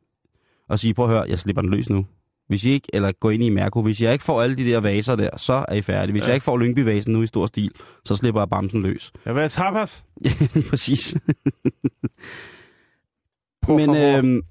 og 0.68 0.78
sige, 0.78 0.94
prøv 0.94 1.04
at 1.04 1.10
høre, 1.10 1.24
jeg 1.28 1.38
slipper 1.38 1.62
den 1.62 1.70
løs 1.70 1.90
nu. 1.90 2.06
Hvis 2.48 2.64
I 2.64 2.70
ikke, 2.70 2.88
eller 2.92 3.12
gå 3.12 3.30
ind 3.30 3.42
i 3.42 3.48
Mærko, 3.48 3.82
hvis 3.82 4.02
jeg 4.02 4.12
ikke 4.12 4.24
får 4.24 4.42
alle 4.42 4.56
de 4.56 4.64
der 4.64 4.80
vaser 4.80 5.16
der, 5.16 5.36
så 5.36 5.64
er 5.68 5.74
I 5.74 5.82
færdige. 5.82 6.12
Hvis 6.12 6.20
Ja. 6.20 6.24
ja. 6.26 6.28
jeg 6.30 6.36
ikke 6.36 6.44
får 6.44 6.58
Lyngby-vasen 6.58 7.12
nu 7.12 7.22
i 7.22 7.26
stor 7.26 7.46
stil, 7.46 7.70
så 8.04 8.16
slipper 8.16 8.40
jeg 8.40 8.48
bamsen 8.48 8.82
løs. 8.82 9.12
Jeg 9.26 9.34
vil 9.34 9.50
tapas. 9.50 10.04
Præcis. 10.70 11.16
Por 13.62 13.76
Men 13.76 13.96
øhm, 13.96 14.42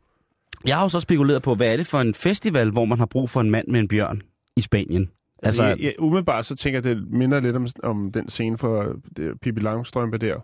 jeg 0.67 0.76
har 0.76 0.84
jo 0.84 0.89
så 0.89 1.00
spekuleret 1.00 1.41
på, 1.43 1.56
hvad 1.56 1.67
er 1.74 1.78
det 1.78 1.88
for 1.88 2.00
en 2.00 2.13
festival, 2.13 2.72
hvor 2.72 2.86
man 2.86 3.00
har 3.00 3.06
brug 3.06 3.30
for 3.30 3.41
en 3.41 3.52
mand 3.52 3.67
med 3.67 3.80
en 3.80 3.88
bjørn 3.88 4.22
i 4.58 4.62
Spanien? 4.62 5.10
Altså, 5.43 5.63
jeg, 5.63 5.80
jeg, 5.82 5.93
umiddelbart 6.00 6.45
så 6.45 6.56
tænker 6.56 6.78
jeg, 6.78 6.84
det 6.84 7.12
minder 7.12 7.39
lidt 7.39 7.56
om, 7.56 7.67
om 7.84 8.12
den 8.12 8.30
scene 8.30 8.58
for 8.58 8.95
det, 9.17 9.41
Pippi 9.41 9.62
Langstrømpe 9.62 10.17
der, 10.17 10.36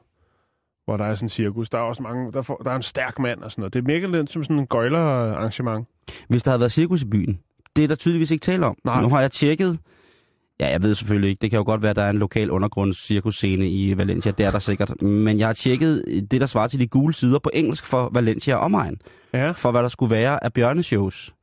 hvor 0.85 0.97
der 0.97 1.05
er 1.05 1.15
sådan 1.15 1.25
en 1.25 1.29
cirkus. 1.29 1.69
Der 1.69 1.77
er 1.77 1.81
også 1.81 2.03
mange, 2.03 2.31
der, 2.31 2.41
får, 2.41 2.61
der 2.65 2.71
er 2.71 2.75
en 2.75 2.83
stærk 2.83 3.19
mand 3.19 3.41
og 3.41 3.51
sådan 3.51 3.61
noget. 3.61 3.73
Det 3.73 3.87
virker 3.87 4.07
lidt 4.07 4.31
som 4.31 4.43
sådan 4.43 4.59
en 4.59 4.67
gøjler-arrangement. 4.67 5.87
Hvis 6.29 6.43
der 6.43 6.51
havde 6.51 6.59
været 6.59 6.71
cirkus 6.71 7.01
i 7.01 7.05
byen, 7.05 7.39
det 7.75 7.83
er 7.83 7.87
der 7.87 7.95
tydeligvis 7.95 8.31
ikke 8.31 8.41
tale 8.43 8.65
om. 8.65 8.77
Nej. 8.83 9.01
Nu 9.01 9.09
har 9.09 9.21
jeg 9.21 9.31
tjekket, 9.31 9.79
ja, 10.59 10.67
jeg 10.69 10.81
ved 10.83 10.95
selvfølgelig 10.95 11.29
ikke, 11.29 11.41
det 11.41 11.49
kan 11.49 11.57
jo 11.57 11.63
godt 11.65 11.81
være, 11.81 11.89
at 11.89 11.95
der 11.95 12.03
er 12.03 12.09
en 12.09 12.17
lokal 12.17 12.51
undergrundscirkusscene 12.51 13.69
i 13.69 13.97
Valencia, 13.97 14.31
det 14.37 14.45
er 14.45 14.51
der 14.51 14.59
sikkert. 14.59 15.01
Men 15.01 15.39
jeg 15.39 15.47
har 15.47 15.53
tjekket 15.53 16.03
det, 16.31 16.41
der 16.41 16.47
svarer 16.47 16.67
til 16.67 16.79
de 16.79 16.87
gule 16.87 17.13
sider 17.13 17.39
på 17.39 17.49
engelsk 17.53 17.85
for 17.85 18.09
Valencia 18.13 18.55
og 18.55 18.61
omegn, 18.61 18.97
Ja. 19.33 19.51
for 19.51 19.71
hvad 19.71 19.81
der 19.83 19.89
skulle 19.89 20.11
være 20.15 20.43
af 20.43 20.53
bjørneshows. 20.53 21.33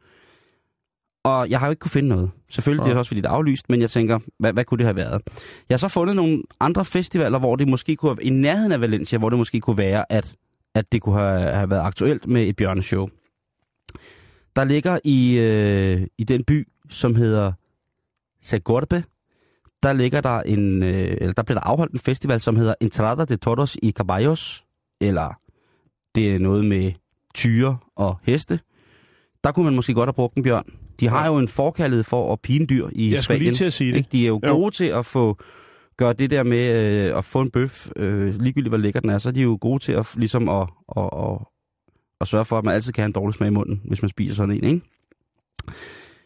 Og 1.24 1.50
jeg 1.50 1.58
har 1.58 1.66
jo 1.66 1.70
ikke 1.70 1.80
kunne 1.80 1.90
finde 1.90 2.08
noget. 2.08 2.30
Selvfølgelig, 2.50 2.84
det 2.84 2.92
er 2.92 2.98
også 2.98 3.08
fordi, 3.08 3.20
det 3.20 3.26
er 3.26 3.32
aflyst, 3.32 3.68
men 3.68 3.80
jeg 3.80 3.90
tænker, 3.90 4.18
hvad, 4.38 4.52
hvad 4.52 4.64
kunne 4.64 4.78
det 4.78 4.86
have 4.86 4.96
været? 4.96 5.22
Jeg 5.68 5.74
har 5.74 5.78
så 5.78 5.88
fundet 5.88 6.16
nogle 6.16 6.42
andre 6.60 6.84
festivaler, 6.84 7.38
hvor 7.38 7.56
det 7.56 7.68
måske 7.68 7.96
kunne 7.96 8.10
have, 8.10 8.22
i 8.22 8.30
nærheden 8.30 8.72
af 8.72 8.80
Valencia, 8.80 9.18
hvor 9.18 9.30
det 9.30 9.38
måske 9.38 9.60
kunne 9.60 9.78
være, 9.78 10.12
at, 10.12 10.36
at 10.74 10.92
det 10.92 11.02
kunne 11.02 11.18
have, 11.18 11.52
have 11.52 11.70
været 11.70 11.80
aktuelt 11.80 12.26
med 12.26 12.42
et 12.48 12.56
bjørneshow. 12.56 13.08
Der 14.56 14.64
ligger 14.64 14.98
i, 15.04 15.38
øh, 15.38 16.06
i 16.18 16.24
den 16.24 16.44
by, 16.44 16.68
som 16.90 17.14
hedder 17.14 17.52
Segorbe, 18.42 19.04
der 19.82 19.92
ligger 19.92 20.20
der 20.20 20.40
en, 20.40 20.82
øh, 20.82 21.16
eller 21.20 21.32
der 21.32 21.42
bliver 21.42 21.60
der 21.60 21.66
afholdt 21.66 21.92
en 21.92 21.98
festival, 21.98 22.40
som 22.40 22.56
hedder 22.56 22.74
Entrada 22.80 23.24
de 23.24 23.36
Toros 23.36 23.76
y 23.82 23.90
Caballos, 23.90 24.64
eller 25.00 25.40
det 26.14 26.34
er 26.34 26.38
noget 26.38 26.64
med 26.64 26.92
tyre 27.34 27.78
og 27.96 28.18
heste. 28.22 28.60
Der 29.44 29.52
kunne 29.52 29.64
man 29.64 29.74
måske 29.74 29.94
godt 29.94 30.06
have 30.06 30.14
brugt 30.14 30.36
en 30.36 30.42
bjørn. 30.42 30.79
De 31.00 31.08
har 31.08 31.20
Ja. 31.20 31.26
jo 31.26 31.38
en 31.38 31.48
forkærlighed 31.48 32.04
for 32.04 32.32
at 32.32 32.40
pine 32.40 32.66
dyr 32.66 32.88
i 32.92 33.12
Jeg 33.14 33.24
Spanien. 33.24 33.42
lige 33.42 33.54
til 33.54 33.64
at 33.64 33.72
sige 33.72 33.90
det. 33.92 33.96
Ikke? 33.98 34.08
De 34.12 34.24
er 34.24 34.28
jo 34.28 34.40
Jo. 34.46 34.52
gode 34.52 34.70
til 34.74 34.84
at 34.84 35.06
få 35.06 35.38
gøre 35.96 36.12
det 36.12 36.30
der 36.30 36.42
med 36.42 36.94
øh, 37.10 37.18
at 37.18 37.24
få 37.24 37.40
en 37.40 37.50
bøf, 37.50 37.88
øh, 37.96 38.34
ligegyldigt 38.40 38.70
hvor 38.70 38.78
lækker 38.78 39.00
den 39.00 39.10
er, 39.10 39.18
så 39.18 39.28
er 39.28 39.32
de 39.32 39.42
jo 39.42 39.58
gode 39.60 39.82
til 39.82 39.92
at 39.92 40.06
ligesom 40.16 40.48
at, 40.48 40.68
at, 40.96 41.02
at, 41.12 41.38
at 42.20 42.28
sørge 42.28 42.44
for, 42.44 42.58
at 42.58 42.64
man 42.64 42.74
altid 42.74 42.92
kan 42.92 43.02
have 43.02 43.06
en 43.06 43.12
dårlig 43.12 43.34
smag 43.34 43.46
i 43.46 43.50
munden, 43.50 43.82
hvis 43.84 44.02
man 44.02 44.08
spiser 44.08 44.34
sådan 44.34 44.54
en, 44.54 44.64
ikke? 44.64 44.80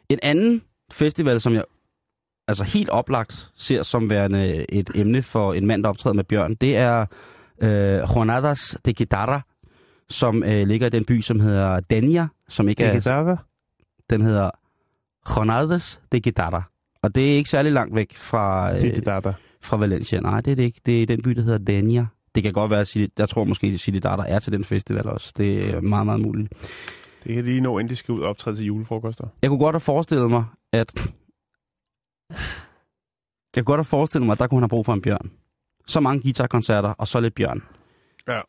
En 0.09 0.19
anden 0.23 0.63
festival, 0.93 1.41
som 1.41 1.55
jeg 1.55 1.65
altså 2.49 2.65
helt 2.65 2.89
oplagt 2.89 3.51
ser 3.57 3.83
som 3.83 4.11
værende 4.11 4.71
et 4.73 4.91
emne 4.95 5.23
for 5.23 5.53
en 5.53 5.67
mand, 5.67 5.83
der 5.83 5.89
optræder 5.89 6.15
med 6.15 6.25
bjørn, 6.25 6.55
det 6.55 6.77
er 6.77 7.01
øh, 7.63 7.69
Jornadas 8.17 8.77
de 8.85 8.95
Guitarra, 8.95 9.41
som 10.09 10.43
øh, 10.43 10.67
ligger 10.69 10.87
i 10.87 10.91
den 10.91 11.05
by, 11.05 11.21
som 11.21 11.41
hedder 11.41 11.81
Dania, 11.81 12.29
som 12.49 12.69
ikke 12.69 12.95
Ikke 12.95 13.09
er... 13.11 13.37
Den 14.11 14.21
hedder 14.23 14.51
Jornadas 15.37 16.01
de 16.13 16.21
Guitarra. 16.21 16.63
Og 17.03 17.15
det 17.15 17.33
er 17.33 17.37
ikke 17.37 17.51
særlig 17.51 17.73
langt 17.73 17.95
væk 17.95 18.17
fra, 18.17 18.75
øh, 18.77 19.35
fra 19.63 19.77
Valencia. 19.77 20.21
Nej, 20.21 20.41
det 20.41 20.51
er 20.51 20.57
det 20.57 20.63
ikke. 20.63 20.81
Det 20.87 21.03
er 21.03 21.07
den 21.07 21.23
by, 21.23 21.31
der 21.31 21.43
hedder 21.43 21.59
Dania. 21.59 22.07
Det 22.35 22.43
kan 22.43 22.53
godt 22.53 22.71
være, 22.71 22.81
at 22.81 22.97
jeg 23.19 23.29
tror 23.29 23.45
måske, 23.45 23.67
at 23.67 23.81
Silly 23.81 23.99
Data 23.99 24.23
er 24.27 24.39
til 24.39 24.53
den 24.53 24.65
festival 24.65 25.07
også. 25.07 25.33
Det 25.37 25.75
er 25.75 25.81
meget, 25.81 26.07
meget 26.07 26.21
muligt. 26.21 26.53
Det 27.25 27.35
kan 27.35 27.45
lige 27.45 27.61
nå, 27.61 27.79
inden 27.79 27.91
de 27.91 27.97
skal 27.97 28.13
ud 28.13 28.21
og 28.21 28.29
optræde 28.29 28.57
til 28.57 28.67
julefrokoster. 28.67 29.27
Jeg 29.43 29.51
kunne 29.51 29.59
godt 29.59 29.75
have 29.75 29.81
forestillet 29.81 30.31
mig, 30.31 30.45
at... 30.73 30.95
Jeg 33.57 33.65
kunne 33.65 33.65
godt 33.65 33.79
have 33.79 33.85
forestillet 33.85 34.27
mig, 34.27 34.33
at 34.33 34.39
der 34.39 34.47
kunne 34.47 34.59
han 34.59 34.63
have 34.63 34.69
brug 34.69 34.87
for 34.87 34.93
en 34.93 35.03
bjørn. 35.03 35.31
Så 35.87 36.01
mange 36.01 36.23
guitarkoncerter, 36.23 36.89
og 36.89 37.07
så 37.07 37.21
lidt 37.21 37.35
bjørn. 37.35 37.63
Ja. 38.29 38.41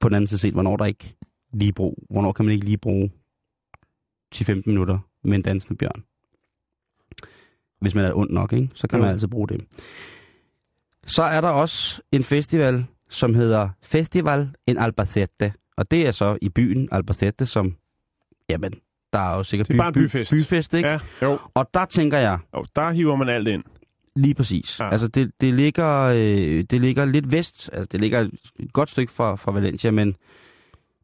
På 0.00 0.08
den 0.08 0.14
anden 0.14 0.28
side 0.28 0.40
set, 0.40 0.52
hvornår 0.52 0.76
der 0.76 0.84
ikke 0.84 1.16
lige 1.52 1.72
brug. 1.72 1.98
Hvornår 2.10 2.32
kan 2.32 2.44
man 2.44 2.54
ikke 2.54 2.64
lige 2.64 2.78
bruge 2.78 3.10
10-15 4.34 4.62
minutter 4.66 4.98
med 5.24 5.34
en 5.34 5.42
dansende 5.42 5.78
bjørn? 5.78 6.04
Hvis 7.80 7.94
man 7.94 8.04
er 8.04 8.12
ond 8.14 8.30
nok, 8.30 8.52
ikke? 8.52 8.68
så 8.74 8.88
kan 8.88 8.98
Jo. 8.98 9.02
man 9.04 9.12
altså 9.12 9.28
bruge 9.28 9.48
det. 9.48 9.60
Så 11.06 11.22
er 11.22 11.40
der 11.40 11.48
også 11.48 12.02
en 12.12 12.24
festival, 12.24 12.86
som 13.10 13.34
hedder 13.34 13.68
Festival 13.82 14.48
en 14.66 14.78
Albacete. 14.78 15.52
Og 15.76 15.90
det 15.90 16.06
er 16.06 16.10
så 16.10 16.38
i 16.42 16.48
byen 16.48 16.88
Albacete, 16.92 17.46
som, 17.46 17.76
jamen, 18.50 18.72
der 19.12 19.18
er 19.18 19.36
jo 19.36 19.42
sikkert 19.42 19.68
Det 19.68 19.74
er 19.74 19.78
bare 19.78 19.88
en 19.88 19.94
byfest. 19.94 20.30
byfest 20.32 20.74
ikke? 20.74 20.88
Ja, 20.88 20.98
jo. 21.22 21.38
Og 21.54 21.68
der 21.74 21.84
tænker 21.84 22.18
jeg, 22.18 22.38
Og 22.52 22.66
der 22.76 22.90
hiver 22.90 23.16
man 23.16 23.28
alt 23.28 23.48
ind. 23.48 23.64
Lige 24.16 24.34
præcis. 24.34 24.80
Ja. 24.80 24.90
Altså, 24.90 25.08
det, 25.08 25.32
det, 25.40 25.54
ligger, 25.54 26.00
øh, 26.00 26.64
det 26.70 26.80
ligger 26.80 27.04
lidt 27.04 27.32
vest. 27.32 27.70
Altså, 27.72 27.86
det 27.92 28.00
ligger 28.00 28.20
et 28.58 28.72
godt 28.72 28.90
stykke 28.90 29.12
fra, 29.12 29.34
fra 29.36 29.52
Valencia, 29.52 29.90
men 29.90 30.16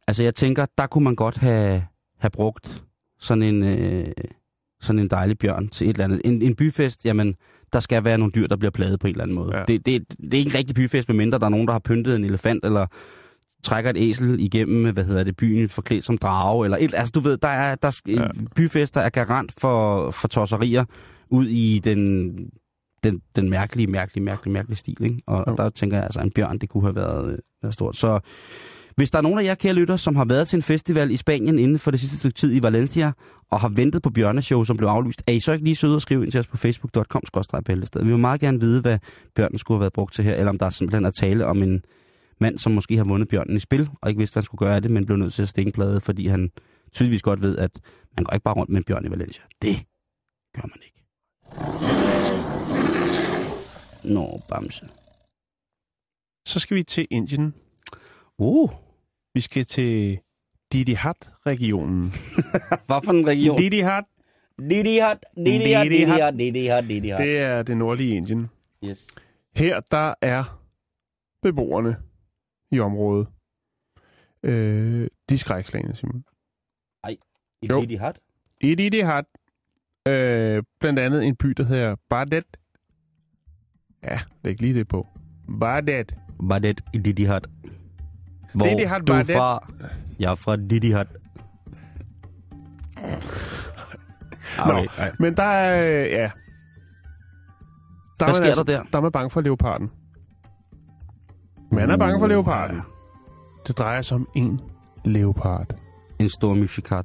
altså, 0.07 0.23
jeg 0.23 0.35
tænker, 0.35 0.67
der 0.79 0.87
kunne 0.87 1.05
man 1.05 1.15
godt 1.15 1.37
have, 1.37 1.85
have 2.19 2.31
brugt 2.31 2.83
sådan 3.19 3.43
en, 3.43 3.63
øh, 3.63 4.07
sådan 4.81 4.99
en 4.99 5.09
dejlig 5.09 5.39
bjørn 5.39 5.69
til 5.69 5.85
et 5.89 5.95
eller 5.95 6.05
andet. 6.05 6.21
En, 6.25 6.43
en 6.43 6.55
byfest, 6.57 7.05
jamen, 7.05 7.35
der 7.73 7.81
skal 7.81 8.05
være 8.05 8.19
nogle 8.19 8.33
dyr, 8.33 8.47
der 8.47 8.57
bliver 8.57 8.71
plaget 8.71 9.01
på 9.01 9.07
en 9.07 9.13
eller 9.13 9.23
anden 9.25 9.35
måde. 9.35 9.57
Ja. 9.59 9.65
Det, 9.65 9.87
det, 9.87 10.05
det 10.19 10.35
er 10.35 10.39
ikke 10.39 10.51
en 10.51 10.55
rigtig 10.55 10.77
byfest, 10.77 11.09
medmindre 11.09 11.39
der 11.39 11.45
er 11.45 11.51
nogen, 11.51 11.67
der 11.67 11.73
har 11.73 11.79
pyntet 11.79 12.17
en 12.17 12.25
elefant, 12.25 12.65
eller 12.65 12.87
trækker 13.65 13.91
et 13.91 13.97
æsel 13.99 14.41
igennem, 14.41 14.93
hvad 14.95 15.05
hedder 15.05 15.25
det, 15.25 15.37
byen 15.37 15.69
forklædt 15.69 16.05
som 16.05 16.19
drage, 16.19 16.65
eller 16.65 16.79
et, 16.81 16.95
altså 16.95 17.13
du 17.15 17.21
ved, 17.21 17.37
der 17.37 17.49
er, 17.49 17.75
der, 17.75 18.01
Ja. 18.07 18.29
byfester 18.57 19.01
er 19.01 19.09
garant 19.09 19.53
for, 19.61 20.11
for 20.11 20.29
tosserier 20.29 20.85
ud 21.31 21.47
i 21.47 21.81
den, 21.85 22.31
den, 23.05 23.21
den 23.37 23.51
mærkelige, 23.51 23.87
mærkelige, 23.87 24.25
mærkelige, 24.25 24.53
mærkelige 24.53 24.77
stil, 24.77 24.97
ikke? 25.05 25.23
Og 25.27 25.45
jo. 25.49 25.57
der 25.57 25.71
tænker 25.71 25.97
jeg 25.97 26.05
altså, 26.05 26.21
en 26.21 26.31
bjørn, 26.31 26.59
det 26.59 26.69
kunne 26.69 26.83
have 26.83 26.95
været, 26.97 27.33
øh, 27.33 27.39
været 27.63 27.75
stort. 27.75 27.97
Så 27.97 28.21
hvis 28.97 29.11
der 29.11 29.19
er 29.19 29.23
nogen 29.23 29.39
af 29.39 29.45
jer, 29.45 29.55
kære 29.55 29.75
lytter, 29.75 29.97
som 29.97 30.17
har 30.17 30.25
været 30.25 30.49
til 30.49 30.57
en 30.57 30.63
festival 30.63 31.11
i 31.11 31.17
Spanien 31.17 31.59
inden 31.59 31.79
for 31.79 31.91
det 31.91 32.01
sidste 32.01 32.17
stykke 32.17 32.35
tid 32.35 32.57
i 32.57 32.63
Valencia, 32.63 33.13
og 33.51 33.61
har 33.61 33.69
ventet 33.69 34.03
på 34.03 34.11
bjørneshow, 34.11 34.65
som 34.65 34.77
blev 34.77 34.89
aflyst, 34.89 35.23
er 35.27 35.33
I 35.33 35.41
så 35.41 35.53
ikke 35.53 35.65
lige 35.65 35.77
søde 35.77 35.95
og 35.95 36.03
skrive 36.03 36.23
ind 36.23 36.33
til 36.33 36.39
os 36.39 36.47
på 36.47 36.57
facebook.com 36.57 37.23
bæltested. 37.65 38.03
Vi 38.03 38.09
vil 38.09 38.19
meget 38.19 38.41
gerne 38.41 38.61
vide, 38.61 38.81
hvad 38.81 38.99
bjørnen 39.35 39.59
skulle 39.59 39.77
have 39.77 39.81
været 39.81 39.93
brugt 39.93 40.15
til 40.15 40.25
her, 40.25 40.35
eller 40.35 40.51
om 40.51 40.59
der 40.59 40.71
simpelthen 40.71 41.05
er 41.05 41.11
tale 41.11 41.47
om 41.47 41.63
en 41.63 41.85
mand, 42.41 42.59
som 42.59 42.73
måske 42.73 42.97
har 42.97 43.05
vundet 43.05 43.29
bjørnen 43.29 43.57
i 43.57 43.61
spil, 43.61 43.89
og 44.01 44.09
ikke 44.09 44.19
vidste, 44.19 44.35
hvad 44.35 44.43
han 44.43 44.45
skulle 44.45 44.59
gøre 44.59 44.77
af 44.77 44.83
det, 44.83 44.91
men 44.91 45.07
blev 45.07 45.17
nødt 45.17 45.35
til 45.35 45.43
at 45.43 45.49
stikke 45.49 45.69
en 45.69 45.73
plade, 45.73 46.01
fordi 46.01 46.27
han 46.27 46.51
tydeligvis 46.93 47.23
godt 47.23 47.43
ved, 47.43 47.59
at 47.59 47.81
man 48.17 48.25
går 48.25 48.33
ikke 48.33 48.45
bare 48.45 48.55
rundt 48.55 48.71
med 48.71 48.79
en 48.79 48.85
bjørn 48.85 49.07
i 49.07 49.11
Valencia. 49.11 49.45
Det 49.63 49.77
gør 50.55 50.63
man 50.63 50.81
ikke. 50.85 51.03
Nå, 54.15 54.41
bamse. 54.49 54.89
Så 56.47 56.61
skal 56.61 56.77
vi 56.77 56.83
til 56.83 57.07
Indien. 57.11 57.55
Uh, 58.39 58.71
Vi 59.37 59.41
skal 59.41 59.65
til 59.65 60.19
Didihat-regionen. 60.73 62.13
hvad 62.87 63.01
for 63.05 63.11
en 63.11 63.27
region? 63.27 63.59
Didihat, 63.59 64.05
Didi 64.59 64.97
Hat, 64.97 65.19
Didi 65.37 65.71
Hat, 65.71 65.85
Didi 65.91 66.03
Hat, 66.03 66.35
Didi 66.39 66.67
Hat, 66.67 66.85
Didi 66.89 67.09
Hat. 67.09 67.19
det 67.19 67.39
er 67.39 67.63
det 67.63 67.77
nordlige 67.77 68.17
Indien. 68.17 68.49
Yes. 68.85 69.07
Her 69.57 69.81
der 69.81 70.15
er 70.23 70.63
beboerne 71.43 71.97
i 72.71 72.81
området. 72.81 73.29
Øh, 74.43 75.09
de 75.29 75.39
skrækslagende, 75.39 75.97
Simon. 75.97 76.25
I 77.09 77.19
Jo. 77.71 77.81
Didi 77.81 77.95
Hat? 77.95 78.19
I 78.61 78.75
Didihat, 78.75 79.25
øh, 80.09 80.63
blandt 80.81 80.99
andet 80.99 81.25
en 81.25 81.37
by, 81.37 81.47
der 81.47 81.65
hedder 81.65 81.97
Bardet. 82.09 82.57
Ja, 84.03 84.21
læg 84.45 84.61
lige 84.61 84.75
det 84.75 84.89
på. 84.89 85.07
Bardet. 85.61 86.15
Badet 86.49 86.81
i 86.95 86.99
Didi 86.99 87.25
Hat. 87.25 87.49
Hvor 88.57 88.67
Didi 88.67 88.83
Hat 88.83 89.03
du 89.07 89.13
er 89.13 89.23
fra? 89.23 89.69
Jeg 90.19 90.31
er 90.31 90.35
fra 90.35 90.57
Didi 90.57 90.91
Hat. 90.91 91.07
Nå, 94.67 94.87
men 95.19 95.37
der 95.37 95.43
er, 95.43 96.05
ja. 96.05 96.31
Der 98.21 98.25
Hvad 98.25 98.29
er 98.29 98.33
sker 98.33 98.47
altså, 98.47 98.63
der 98.63 98.77
der? 98.77 98.83
Der 98.93 98.99
er 98.99 99.03
man 99.03 99.13
bange 99.13 99.31
for 99.31 99.41
leoparden. 99.41 99.91
Man 101.73 101.91
er 101.91 101.97
bange 101.97 102.21
for 102.21 102.27
leoparden. 102.27 102.83
Det 103.67 103.79
drejer 103.79 104.03
sig 104.03 104.15
om 104.15 104.29
en 104.37 104.61
leopard. 105.05 105.67
En 106.19 106.29
stor 106.29 106.55
musikat. 106.55 107.05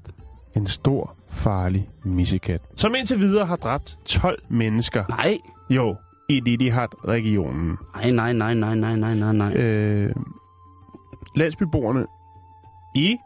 En 0.55 0.67
stor, 0.67 1.15
farlig 1.29 1.87
missekat. 2.03 2.61
Som 2.75 2.95
indtil 2.95 3.19
videre 3.19 3.45
har 3.45 3.55
dræbt 3.55 3.97
12 4.05 4.43
mennesker. 4.49 5.03
Nej. 5.09 5.37
Jo, 5.69 5.95
i 6.29 6.39
Didihat-regionen. 6.39 7.77
Nej, 7.95 8.11
nej, 8.11 8.33
nej, 8.33 8.53
nej, 8.53 8.75
nej, 8.75 8.95
nej, 8.95 9.15
nej, 9.15 9.33
nej. 9.33 9.53
Øh, 9.53 10.15
landsbyboerne 11.35 12.05
i 12.95 13.17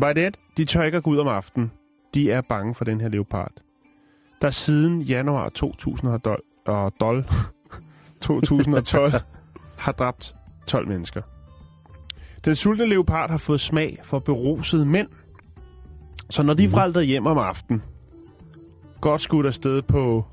Bardet, 0.00 0.36
de 0.56 0.64
tør 0.64 0.82
ikke 0.82 0.96
at 0.96 1.02
gå 1.02 1.10
ud 1.10 1.18
om 1.18 1.28
aftenen. 1.28 1.72
De 2.14 2.30
er 2.30 2.40
bange 2.40 2.74
for 2.74 2.84
den 2.84 3.00
her 3.00 3.08
leopard. 3.08 3.52
Der 4.42 4.50
siden 4.50 5.00
januar 5.02 5.48
2012, 5.48 6.44
og 6.66 6.92
dol, 7.00 7.26
2012 8.20 9.12
har 9.78 9.92
dræbt 9.92 10.34
12 10.66 10.88
mennesker. 10.88 11.22
Den 12.44 12.54
sultne 12.54 12.86
leopard 12.86 13.30
har 13.30 13.38
fået 13.38 13.60
smag 13.60 13.98
for 14.02 14.18
berusede 14.18 14.86
mænd. 14.86 15.08
Så 16.30 16.42
når 16.42 16.54
de 16.54 16.70
vrælter 16.70 17.00
hjem 17.00 17.26
om 17.26 17.38
aftenen, 17.38 17.82
godt 19.00 19.20
skudt 19.20 19.46
afsted 19.46 19.82
på 19.82 20.24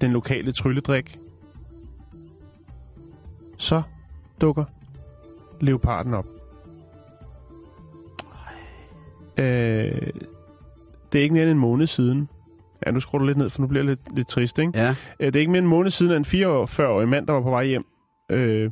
den 0.00 0.12
lokale 0.12 0.52
trylledrik, 0.52 1.18
så 3.58 3.82
dukker 4.40 4.64
leoparden 5.62 6.14
op. 6.14 6.26
Øh, 9.38 9.44
det 11.12 11.18
er 11.18 11.22
ikke 11.22 11.32
mere 11.34 11.42
end 11.42 11.50
en 11.50 11.58
måned 11.58 11.86
siden. 11.86 12.28
Ja, 12.86 12.90
nu 12.90 13.00
skruer 13.00 13.18
du 13.18 13.26
lidt 13.26 13.38
ned, 13.38 13.50
for 13.50 13.60
nu 13.62 13.66
bliver 13.68 13.82
det 13.84 13.88
lidt, 13.88 14.16
lidt 14.16 14.28
trist, 14.28 14.58
ikke? 14.58 14.72
Ja. 14.74 14.94
Øh, 15.20 15.26
Det 15.26 15.36
er 15.36 15.40
ikke 15.40 15.52
mere 15.52 15.58
end 15.58 15.66
en 15.66 15.70
måned 15.70 15.90
siden, 15.90 16.12
at 16.12 16.18
en 16.18 16.24
44-årig 16.24 17.08
mand, 17.08 17.26
der 17.26 17.32
var 17.32 17.40
på 17.40 17.50
vej 17.50 17.64
hjem 17.64 17.84
øh, 18.30 18.70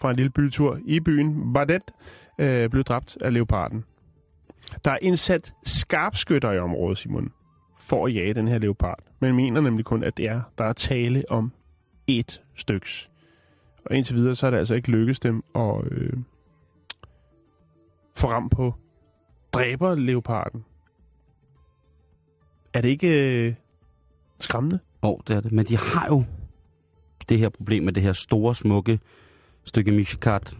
fra 0.00 0.10
en 0.10 0.16
lille 0.16 0.30
bytur 0.30 0.78
i 0.84 1.00
byen, 1.00 1.52
Bardet, 1.52 1.82
øh, 2.38 2.70
blev 2.70 2.84
dræbt 2.84 3.18
af 3.20 3.32
leoparden. 3.34 3.84
Der 4.84 4.90
er 4.90 4.98
indsat 5.02 5.52
skarpskytter 5.64 6.52
i 6.52 6.58
området, 6.58 6.98
Simon, 6.98 7.32
for 7.78 8.06
at 8.06 8.14
jage 8.14 8.34
den 8.34 8.48
her 8.48 8.58
leopard. 8.58 8.98
Men 9.20 9.36
mener 9.36 9.60
nemlig 9.60 9.84
kun, 9.84 10.02
at 10.04 10.16
det 10.16 10.28
er, 10.28 10.40
der 10.58 10.64
er 10.64 10.72
tale 10.72 11.24
om 11.30 11.52
ét 12.10 12.52
styks. 12.56 13.08
Og 13.90 13.96
indtil 13.96 14.16
videre, 14.16 14.36
så 14.36 14.46
er 14.46 14.50
det 14.50 14.58
altså 14.58 14.74
ikke 14.74 14.90
lykkedes 14.90 15.20
dem 15.20 15.42
at 15.54 15.74
øh, 15.90 16.12
få 18.16 18.26
ram 18.26 18.48
på 18.48 18.74
dræber 19.52 19.94
leoparden. 19.94 20.64
Er 22.74 22.80
det 22.80 22.88
ikke 22.88 23.46
øh, 23.46 23.54
skræmmende? 24.40 24.78
Åh, 25.02 25.10
oh, 25.10 25.18
det 25.28 25.36
er 25.36 25.40
det. 25.40 25.52
Men 25.52 25.66
de 25.66 25.76
har 25.76 26.06
jo 26.06 26.24
det 27.28 27.38
her 27.38 27.48
problem 27.48 27.84
med 27.84 27.92
det 27.92 28.02
her 28.02 28.12
store, 28.12 28.54
smukke 28.54 29.00
stykke 29.64 29.92
Michikat. 29.92 30.56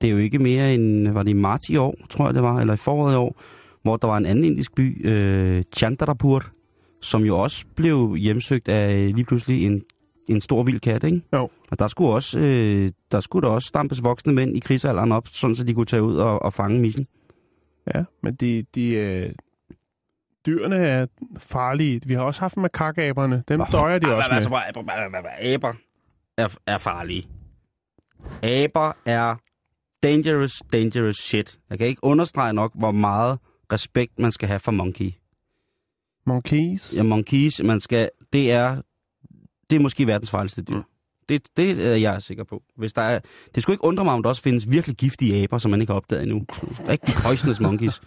Det 0.00 0.08
er 0.08 0.12
jo 0.12 0.18
ikke 0.18 0.38
mere 0.38 0.74
end, 0.74 1.08
var 1.08 1.22
det 1.22 1.30
i 1.30 1.34
marts 1.34 1.68
i 1.70 1.76
år, 1.76 1.94
tror 2.10 2.26
jeg 2.26 2.34
det 2.34 2.42
var, 2.42 2.60
eller 2.60 2.74
i 2.74 2.76
foråret 2.76 3.12
i 3.12 3.16
år, 3.16 3.40
hvor 3.82 3.96
der 3.96 4.08
var 4.08 4.16
en 4.16 4.26
anden 4.26 4.44
indisk 4.44 4.74
by, 4.74 5.06
øh, 5.06 5.62
Chandrapur, 5.76 6.44
som 7.02 7.22
jo 7.22 7.38
også 7.38 7.66
blev 7.76 8.14
hjemsøgt 8.14 8.68
af 8.68 9.14
lige 9.14 9.24
pludselig 9.24 9.66
en, 9.66 9.82
en 10.28 10.40
stor 10.40 10.62
vild 10.62 10.80
kat, 10.80 11.04
ikke? 11.04 11.22
Jo. 11.32 11.50
Og 11.70 11.78
der 11.78 11.88
skulle 11.88 12.10
også, 12.10 12.38
øh, 12.38 12.92
der 13.12 13.20
skulle 13.20 13.48
der 13.48 13.54
også 13.54 13.68
stampes 13.68 14.02
voksne 14.02 14.32
mænd 14.32 14.56
i 14.56 14.60
krigsalderen 14.60 15.12
op, 15.12 15.28
sådan 15.28 15.56
så 15.56 15.64
de 15.64 15.74
kunne 15.74 15.86
tage 15.86 16.02
ud 16.02 16.16
og, 16.16 16.42
og 16.42 16.52
fange 16.52 16.80
missen. 16.80 17.06
Ja, 17.94 18.04
men 18.22 18.34
de, 18.34 18.64
de 18.74 18.90
øh, 18.90 19.32
dyrene 20.46 20.76
er 20.76 21.06
farlige. 21.38 22.00
Vi 22.06 22.14
har 22.14 22.20
også 22.20 22.40
haft 22.40 22.56
makakaberne. 22.56 23.44
Dem 23.48 23.60
døjer 23.72 23.98
de 23.98 24.16
også 24.16 24.30
altså, 24.30 24.50
med. 24.50 24.58
aber 25.54 25.72
er, 26.36 26.56
er 26.66 26.78
farlige. 26.78 27.28
Aber 28.42 28.96
er 29.06 29.36
dangerous, 30.02 30.62
dangerous 30.72 31.16
shit. 31.16 31.58
Jeg 31.70 31.78
kan 31.78 31.86
ikke 31.86 32.04
understrege 32.04 32.52
nok, 32.52 32.72
hvor 32.74 32.90
meget 32.90 33.38
respekt 33.72 34.18
man 34.18 34.32
skal 34.32 34.48
have 34.48 34.60
for 34.60 34.72
monkey. 34.72 35.10
Monkeys? 36.26 36.94
Ja, 36.96 37.02
monkeys, 37.02 37.60
man 37.64 37.80
skal, 37.80 38.10
det 38.32 38.52
er, 38.52 38.82
det 39.70 39.76
er 39.76 39.80
måske 39.80 40.06
verdens 40.06 40.30
farligste 40.30 40.62
dyr. 40.62 40.76
Mm. 40.76 40.82
Det, 41.28 41.42
det 41.56 41.86
er 41.86 41.96
jeg 41.96 42.22
sikker 42.22 42.44
på. 42.44 42.62
Hvis 42.76 42.92
der 42.92 43.02
er, 43.02 43.20
det 43.54 43.62
skulle 43.62 43.74
ikke 43.74 43.84
undre 43.84 44.04
mig, 44.04 44.14
om 44.14 44.22
der 44.22 44.30
også 44.30 44.42
findes 44.42 44.70
virkelig 44.70 44.96
giftige 44.96 45.42
aber, 45.42 45.58
som 45.58 45.70
man 45.70 45.80
ikke 45.80 45.90
har 45.90 45.96
opdaget 45.96 46.22
endnu. 46.22 46.46
Rigtig 46.88 47.14
poisonous 47.14 47.60
monkeys. 47.60 48.00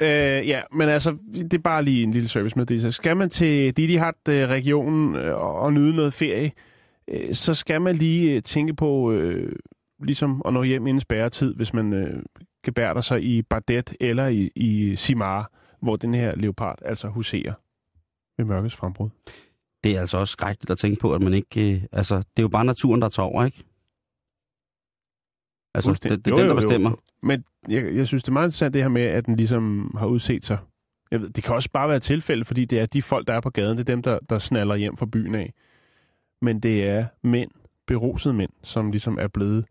Øh, 0.00 0.48
ja, 0.48 0.60
men 0.72 0.88
altså, 0.88 1.16
det 1.34 1.54
er 1.54 1.58
bare 1.58 1.82
lige 1.82 2.02
en 2.02 2.10
lille 2.10 2.28
service 2.28 2.58
med 2.58 2.66
det. 2.66 2.94
Skal 2.94 3.16
man 3.16 3.30
til 3.30 3.76
Didi 3.76 3.94
Hat-regionen 3.94 5.16
øh, 5.16 5.34
og 5.34 5.72
nyde 5.72 5.96
noget 5.96 6.12
ferie, 6.12 6.52
øh, 7.08 7.34
så 7.34 7.54
skal 7.54 7.80
man 7.80 7.96
lige 7.96 8.36
øh, 8.36 8.42
tænke 8.42 8.74
på 8.74 9.12
øh, 9.12 9.52
ligesom 10.02 10.42
at 10.44 10.52
nå 10.52 10.62
hjem 10.62 10.86
inden 10.86 11.00
spærretid, 11.00 11.54
hvis 11.54 11.74
man 11.74 11.92
øh, 11.92 12.22
gebærder 12.64 13.00
sig 13.00 13.22
i 13.22 13.42
Bardet 13.42 13.94
eller 14.00 14.26
i, 14.26 14.50
i 14.54 14.96
Simar, 14.96 15.50
hvor 15.82 15.96
den 15.96 16.14
her 16.14 16.36
leopard 16.36 16.78
altså 16.84 17.08
huserer 17.08 17.52
ved 18.38 18.44
mørkets 18.44 18.74
frembrud. 18.74 19.08
Det 19.84 19.96
er 19.96 20.00
altså 20.00 20.18
også 20.18 20.32
skrækkeligt 20.32 20.70
at 20.70 20.78
tænke 20.78 21.00
på, 21.00 21.14
at 21.14 21.22
man 21.22 21.34
ikke... 21.34 21.74
Øh, 21.74 21.82
altså, 21.92 22.16
det 22.16 22.24
er 22.36 22.42
jo 22.42 22.48
bare 22.48 22.64
naturen, 22.64 23.02
der 23.02 23.08
tager 23.08 23.26
over, 23.26 23.44
ikke? 23.44 23.64
Altså, 25.74 25.92
det, 25.92 26.02
det 26.02 26.10
er 26.10 26.30
Jo, 26.30 26.36
den, 26.36 26.36
der 26.36 26.44
jo, 26.44 26.48
jo. 26.48 26.54
bestemmer. 26.54 26.92
Men 27.22 27.44
jeg, 27.68 27.94
jeg 27.94 28.06
synes, 28.06 28.22
det 28.22 28.28
er 28.28 28.32
meget 28.32 28.46
interessant 28.46 28.74
det 28.74 28.82
her 28.82 28.88
med, 28.88 29.02
at 29.02 29.26
den 29.26 29.36
ligesom 29.36 29.94
har 29.98 30.06
udset 30.06 30.44
sig. 30.44 30.58
Jeg 31.10 31.20
ved, 31.20 31.30
det 31.30 31.44
kan 31.44 31.54
også 31.54 31.70
bare 31.72 31.88
være 31.88 32.00
tilfælde, 32.00 32.44
fordi 32.44 32.64
det 32.64 32.80
er 32.80 32.86
de 32.86 33.02
folk, 33.02 33.26
der 33.26 33.34
er 33.34 33.40
på 33.40 33.50
gaden, 33.50 33.78
det 33.78 33.88
er 33.88 33.94
dem, 33.94 34.02
der, 34.02 34.18
der 34.30 34.38
snaller 34.38 34.76
hjem 34.76 34.96
fra 34.96 35.06
byen 35.06 35.34
af. 35.34 35.52
Men 36.42 36.60
det 36.60 36.84
er 36.84 37.06
mænd, 37.22 37.50
berusede 37.86 38.34
mænd, 38.34 38.50
som 38.62 38.90
ligesom 38.90 39.18
er 39.18 39.28
blevet 39.28 39.64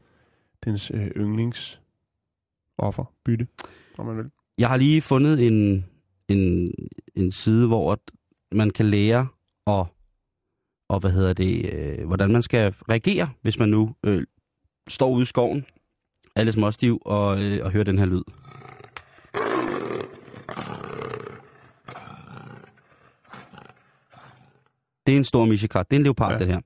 dens 0.66 0.92
øh, 0.94 1.08
yndlingsoffer, 1.08 3.14
bytte, 3.26 3.48
om 3.98 4.06
man 4.06 4.18
vil. 4.18 4.32
Jeg 4.58 4.70
har 4.70 4.78
lige 4.78 5.02
fundet 5.02 5.48
en, 5.48 5.86
en, 6.28 6.72
en 7.16 7.32
side, 7.32 7.68
hvor 7.68 7.92
at 7.92 8.00
man 8.56 8.70
kan 8.70 8.86
lære 8.86 9.28
og, 9.66 9.88
og 10.90 11.00
hvad 11.00 11.12
hedder 11.12 11.34
det, 11.34 11.74
øh, 11.74 12.06
hvordan 12.08 12.32
man 12.32 12.42
skal 12.42 12.74
reagere, 12.90 13.30
hvis 13.42 13.60
man 13.60 13.70
nu 13.70 13.96
øh, 14.06 14.24
står 14.88 15.10
ude 15.10 15.22
i 15.24 15.26
skoven, 15.26 15.66
er 16.36 16.44
lidt 16.44 16.54
småstiv 16.54 17.02
og, 17.06 17.44
øh, 17.44 17.60
og 17.66 17.72
hører 17.72 17.84
den 17.84 17.98
her 17.98 18.06
lyd. 18.06 18.24
Det 25.08 25.14
er 25.14 25.18
en 25.18 25.24
stor 25.26 25.46
misjekat. 25.46 25.92
Det 25.92 25.96
er 25.96 26.00
en 26.00 26.04
leopard, 26.04 26.32
Ja. 26.32 26.38
det 26.38 26.48
her. 26.48 26.62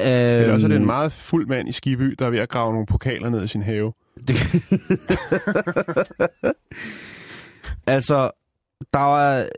Eller 0.00 0.52
også 0.52 0.66
er 0.66 0.68
det 0.68 0.76
en 0.76 0.82
Øhm, 0.82 0.86
meget 0.86 1.12
fuld 1.12 1.46
mand 1.46 1.68
i 1.68 1.72
Skibby, 1.72 2.14
der 2.18 2.26
er 2.26 2.30
ved 2.30 2.38
at 2.38 2.48
grave 2.48 2.72
nogle 2.72 2.86
pokaler 2.86 3.28
ned 3.30 3.44
i 3.44 3.46
sin 3.46 3.62
have. 3.62 3.92
Altså, 7.86 8.30
der 8.92 9.16
er, 9.18 9.48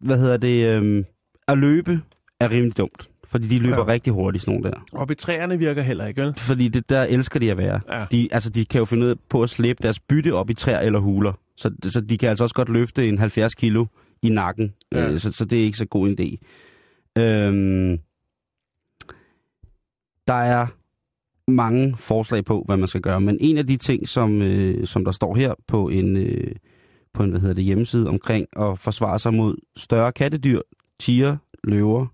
hvad 0.00 0.18
hedder 0.18 0.36
det, 0.36 0.66
øhm, 0.76 1.04
at 1.48 1.58
løbe 1.58 2.00
er 2.40 2.50
rimelig 2.50 2.76
dumt. 2.78 3.10
Fordi 3.24 3.48
de 3.48 3.58
løber 3.58 3.76
Ja. 3.76 3.86
rigtig 3.86 4.12
hurtigt, 4.12 4.44
sådan 4.44 4.60
nogle 4.60 4.70
der. 4.70 4.80
Og 4.92 5.18
træerne 5.18 5.58
virker 5.58 5.82
heller 5.82 6.06
ikke, 6.06 6.22
vel? 6.22 6.34
Fordi 6.38 6.68
det 6.68 6.90
der 6.90 7.02
elsker 7.02 7.40
de 7.40 7.50
at 7.50 7.58
være. 7.58 7.80
Ja. 7.92 8.06
De, 8.12 8.28
altså, 8.32 8.50
de 8.50 8.64
kan 8.64 8.78
jo 8.78 8.84
finde 8.84 9.06
ud 9.06 9.14
på 9.28 9.42
at 9.42 9.50
slæbe 9.50 9.82
deres 9.82 10.00
bytte 10.00 10.34
op 10.34 10.50
i 10.50 10.54
træer 10.54 10.80
eller 10.80 10.98
huler. 10.98 11.32
Så, 11.56 11.70
så 11.88 12.00
de 12.00 12.18
kan 12.18 12.28
altså 12.28 12.44
også 12.44 12.54
godt 12.54 12.68
løfte 12.68 13.08
en 13.08 13.18
70 13.18 13.54
kilo 13.54 13.86
i 14.22 14.28
nakken. 14.28 14.74
Ja. 14.92 15.08
Øh, 15.08 15.18
så, 15.20 15.32
så 15.32 15.44
det 15.44 15.60
er 15.60 15.64
ikke 15.64 15.78
så 15.78 15.86
god 15.86 16.08
en 16.08 16.18
idé. 16.20 16.36
Øhm, 17.22 17.98
der 20.28 20.34
er 20.34 20.66
mange 21.50 21.96
forslag 21.96 22.44
på, 22.44 22.62
hvad 22.66 22.76
man 22.76 22.88
skal 22.88 23.00
gøre. 23.00 23.20
Men 23.20 23.38
en 23.40 23.58
af 23.58 23.66
de 23.66 23.76
ting, 23.76 24.08
som, 24.08 24.42
øh, 24.42 24.86
som 24.86 25.04
der 25.04 25.12
står 25.12 25.34
her 25.34 25.54
på 25.66 25.88
en, 25.88 26.16
øh, 26.16 26.54
på 27.14 27.22
en 27.22 27.30
hvad 27.30 27.40
hedder 27.40 27.54
det, 27.54 27.64
hjemmeside 27.64 28.08
omkring 28.08 28.46
at 28.56 28.78
forsvare 28.78 29.18
sig 29.18 29.34
mod 29.34 29.56
større 29.76 30.12
kattedyr, 30.12 30.60
tiger, 31.00 31.36
løver, 31.64 32.06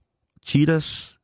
cheetahs, 0.47 1.17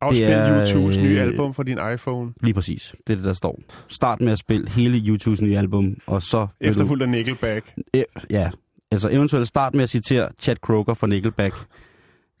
Afspil 0.00 0.22
er, 0.22 0.66
YouTubes 0.66 0.98
nye 0.98 1.16
øh, 1.16 1.22
album 1.22 1.54
for 1.54 1.62
din 1.62 1.78
iPhone. 1.94 2.32
Lige 2.42 2.54
præcis. 2.54 2.94
Det 3.06 3.12
er 3.12 3.16
det, 3.16 3.24
der 3.24 3.32
står. 3.32 3.60
Start 3.88 4.20
med 4.20 4.32
at 4.32 4.38
spille 4.38 4.68
hele 4.68 4.98
YouTubes 4.98 5.42
nye 5.42 5.58
album, 5.58 5.96
og 6.06 6.22
så... 6.22 6.46
Efterfulgt 6.60 7.02
af 7.02 7.08
Nickelback. 7.08 7.74
E- 7.96 8.24
ja, 8.30 8.50
altså 8.90 9.08
eventuelt 9.08 9.48
start 9.48 9.74
med 9.74 9.82
at 9.82 9.90
citere 9.90 10.28
Chad 10.40 10.56
Kroger 10.56 10.94
fra 10.94 11.06
Nickelback. 11.06 11.54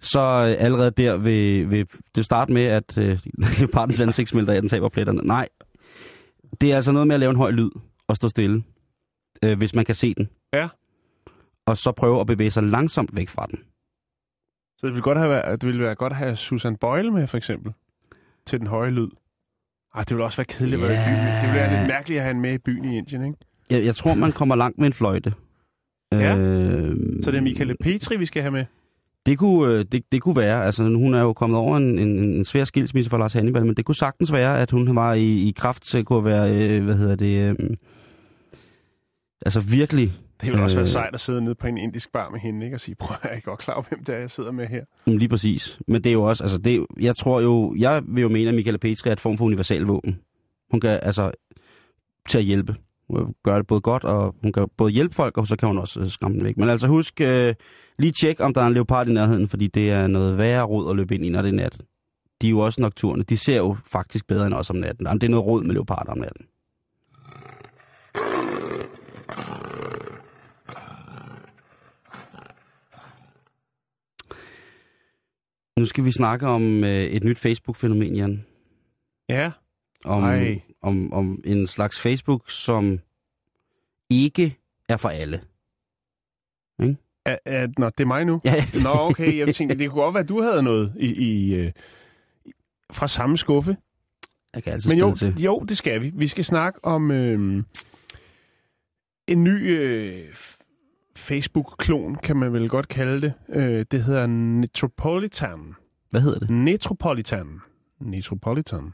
Så 0.00 0.20
øh, 0.20 0.64
allerede 0.64 0.90
der 0.90 1.16
vil, 1.16 1.70
vil 1.70 1.86
det 2.14 2.24
starte 2.24 2.52
med, 2.52 2.62
at 2.62 2.98
øh, 2.98 3.18
leopardens 3.58 4.00
ansigt 4.00 4.28
smelter 4.28 4.52
af, 4.52 4.62
den 4.62 4.68
taber 4.68 4.88
pletterne. 4.88 5.20
Nej, 5.24 5.48
det 6.60 6.72
er 6.72 6.76
altså 6.76 6.92
noget 6.92 7.06
med 7.06 7.14
at 7.14 7.20
lave 7.20 7.30
en 7.30 7.36
høj 7.36 7.50
lyd 7.50 7.70
og 8.08 8.16
stå 8.16 8.28
stille, 8.28 8.62
øh, 9.44 9.58
hvis 9.58 9.74
man 9.74 9.84
kan 9.84 9.94
se 9.94 10.14
den. 10.14 10.28
Ja. 10.52 10.68
Og 11.66 11.76
så 11.76 11.92
prøve 11.92 12.20
at 12.20 12.26
bevæge 12.26 12.50
sig 12.50 12.62
langsomt 12.62 13.16
væk 13.16 13.28
fra 13.28 13.46
den. 13.50 13.58
Så 14.78 14.86
det 14.86 14.92
ville, 14.92 15.02
godt 15.02 15.18
have 15.18 15.30
været, 15.30 15.60
det 15.60 15.66
ville 15.66 15.82
være 15.82 15.94
godt 15.94 16.12
at 16.12 16.16
have 16.16 16.36
Susan 16.36 16.76
Boyle 16.76 17.10
med, 17.10 17.26
for 17.26 17.36
eksempel. 17.36 17.72
Til 18.46 18.58
den 18.60 18.66
høje 18.66 18.90
lyd. 18.90 19.08
Ej, 19.94 20.02
det 20.02 20.10
ville 20.10 20.24
også 20.24 20.36
være 20.36 20.44
kedeligt 20.44 20.82
at 20.82 20.88
være 20.88 20.96
i 21.02 21.04
byen. 21.06 21.26
Det 21.26 21.42
ville 21.42 21.54
være 21.60 21.78
lidt 21.78 21.88
mærkeligt 21.88 22.18
at 22.18 22.24
have 22.24 22.34
en 22.34 22.40
med 22.40 22.54
i 22.54 22.58
byen 22.58 22.84
i 22.84 22.98
Indien, 22.98 23.24
ikke? 23.24 23.38
Jeg, 23.70 23.84
jeg 23.84 23.96
tror, 23.96 24.14
man 24.14 24.32
kommer 24.32 24.56
langt 24.56 24.78
med 24.78 24.86
en 24.86 24.92
fløjte. 24.92 25.34
Ja. 26.12 26.36
Øh, 26.36 26.96
Så 27.22 27.30
det 27.30 27.38
er 27.38 27.42
Michael 27.42 27.76
Petri, 27.80 28.16
vi 28.16 28.26
skal 28.26 28.42
have 28.42 28.52
med. 28.52 28.64
Det 29.26 29.38
kunne, 29.38 29.74
øh, 29.74 29.84
det, 29.92 30.12
det 30.12 30.22
kunne 30.22 30.36
være, 30.36 30.64
altså 30.64 30.82
hun 30.82 31.14
er 31.14 31.20
jo 31.20 31.32
kommet 31.32 31.58
over 31.58 31.76
en, 31.76 31.98
en, 31.98 32.24
en 32.24 32.44
svær 32.44 32.64
skilsmisse 32.64 33.10
for 33.10 33.18
Lars 33.18 33.32
Hannibal, 33.32 33.66
men 33.66 33.74
det 33.74 33.84
kunne 33.84 33.94
sagtens 33.94 34.32
være, 34.32 34.60
at 34.60 34.70
hun 34.70 34.96
var 34.96 35.14
i, 35.14 35.48
i 35.48 35.52
kraft 35.56 35.82
til 35.82 35.98
at 35.98 36.04
kunne 36.06 36.24
være, 36.24 36.54
øh, 36.70 36.84
hvad 36.84 36.94
hedder 36.94 37.16
det, 37.16 37.50
øh, 37.60 37.76
altså 39.46 39.60
virkelig, 39.60 40.12
Det 40.40 40.48
ville 40.48 40.62
også 40.62 40.76
være 40.76 40.82
Øh. 40.84 40.88
sejt 40.88 41.14
at 41.14 41.20
sidde 41.20 41.40
nede 41.42 41.54
på 41.54 41.66
en 41.66 41.78
indisk 41.78 42.12
bar 42.12 42.30
med 42.30 42.40
hende, 42.40 42.64
ikke? 42.64 42.76
Og 42.76 42.80
sige, 42.80 42.94
prøv 42.94 43.14
at 43.14 43.24
jeg 43.24 43.30
er 43.30 43.34
ikke 43.36 43.44
godt 43.46 43.58
klar 43.60 43.74
over, 43.74 43.84
hvem 43.88 44.04
det 44.04 44.14
er, 44.14 44.18
jeg 44.18 44.30
sidder 44.30 44.50
med 44.52 44.66
her. 44.66 44.84
lige 45.06 45.28
præcis. 45.28 45.78
Men 45.88 46.04
det 46.04 46.10
er 46.10 46.14
jo 46.14 46.22
også, 46.22 46.44
altså 46.44 46.58
det, 46.58 46.86
jeg 47.00 47.16
tror 47.16 47.40
jo, 47.40 47.74
jeg 47.78 48.02
vil 48.08 48.22
jo 48.22 48.28
mene, 48.28 48.48
at 48.48 48.54
Michaela 48.54 48.78
Petri 48.78 49.08
er 49.08 49.12
et 49.12 49.20
form 49.20 49.38
for 49.38 49.44
universal 49.44 49.82
våben. 49.82 50.18
Hun 50.70 50.80
kan 50.80 51.00
altså 51.02 51.30
til 52.28 52.38
at 52.38 52.44
hjælpe. 52.44 52.76
Hun 53.10 53.34
gøre 53.44 53.58
det 53.58 53.66
både 53.66 53.80
godt, 53.80 54.04
og 54.04 54.34
hun 54.42 54.52
kan 54.52 54.68
både 54.76 54.92
hjælpe 54.92 55.14
folk, 55.14 55.38
og 55.38 55.46
så 55.46 55.56
kan 55.56 55.66
hun 55.68 55.78
også 55.78 56.00
øh, 56.00 56.10
skræmme 56.10 56.38
dem 56.38 56.44
væk. 56.46 56.56
Men 56.56 56.68
altså 56.68 56.86
husk, 56.86 57.20
øh, 57.20 57.54
lige 57.98 58.12
tjek, 58.12 58.40
om 58.40 58.54
der 58.54 58.60
er 58.62 58.66
en 58.66 58.74
leopard 58.74 59.06
i 59.08 59.12
nærheden, 59.12 59.48
fordi 59.48 59.66
det 59.66 59.90
er 59.90 60.06
noget 60.06 60.38
værre 60.38 60.62
råd 60.62 60.90
at 60.90 60.96
løbe 60.96 61.14
ind 61.14 61.24
i, 61.24 61.28
når 61.28 61.42
det 61.42 61.48
er 61.48 61.52
nat. 61.52 61.80
De 62.42 62.46
er 62.46 62.50
jo 62.50 62.58
også 62.58 62.80
nocturne. 62.80 63.22
De 63.22 63.36
ser 63.36 63.56
jo 63.56 63.76
faktisk 63.92 64.26
bedre 64.26 64.46
end 64.46 64.54
os 64.54 64.70
om 64.70 64.76
natten. 64.76 65.06
Jamen, 65.06 65.20
det 65.20 65.26
er 65.26 65.30
noget 65.30 65.46
råd 65.46 65.62
med 65.64 65.74
leoparder 65.74 66.12
om 66.12 66.18
natten. 66.18 66.46
Nu 75.80 75.86
skal 75.86 76.04
vi 76.04 76.12
snakke 76.12 76.46
om 76.46 76.84
øh, 76.84 76.90
et 76.90 77.24
nyt 77.24 77.38
Facebook-fænomen, 77.38 78.16
Jan. 78.16 78.46
Ja. 79.28 79.50
Om, 80.04 80.22
Ej. 80.22 80.60
om, 80.82 81.12
om 81.12 81.42
en 81.44 81.66
slags 81.66 82.00
Facebook, 82.00 82.50
som 82.50 83.00
ikke 84.10 84.58
er 84.88 84.96
for 84.96 85.08
alle. 85.08 85.40
Er, 87.24 87.36
er, 87.44 87.68
nå, 87.78 87.86
det 87.86 88.00
er 88.00 88.06
mig 88.06 88.24
nu? 88.24 88.40
Ja, 88.44 88.64
Nå, 88.82 88.90
okay. 88.94 89.38
Jeg 89.38 89.54
tænkte, 89.54 89.78
det 89.78 89.90
kunne 89.90 90.02
godt 90.02 90.14
være, 90.14 90.22
at 90.22 90.28
du 90.28 90.42
havde 90.42 90.62
noget 90.62 90.94
i, 90.96 91.14
i, 91.14 91.54
øh, 91.54 91.72
fra 92.92 93.08
samme 93.08 93.38
skuffe. 93.38 93.76
jeg 94.54 94.62
kan 94.62 94.72
altid 94.72 94.90
Men 94.90 94.98
jo, 94.98 95.14
til. 95.14 95.42
jo, 95.42 95.58
det 95.68 95.78
skal 95.78 96.02
vi. 96.02 96.12
Vi 96.14 96.28
skal 96.28 96.44
snakke 96.44 96.84
om 96.84 97.10
øh, 97.10 97.64
en 99.28 99.44
ny 99.44 99.78
øh, 99.78 100.34
Facebook-klon, 101.20 102.14
kan 102.14 102.36
man 102.36 102.52
vel 102.52 102.68
godt 102.68 102.88
kalde 102.88 103.20
det. 103.20 103.32
Øh, 103.48 103.84
det 103.90 104.04
hedder 104.04 104.26
Metropolitan. 104.26 105.74
Hvad 106.10 106.20
hedder 106.20 106.38
det? 106.38 106.50
Metropolitan. 106.50 107.60
Metropolitan. 108.00 108.84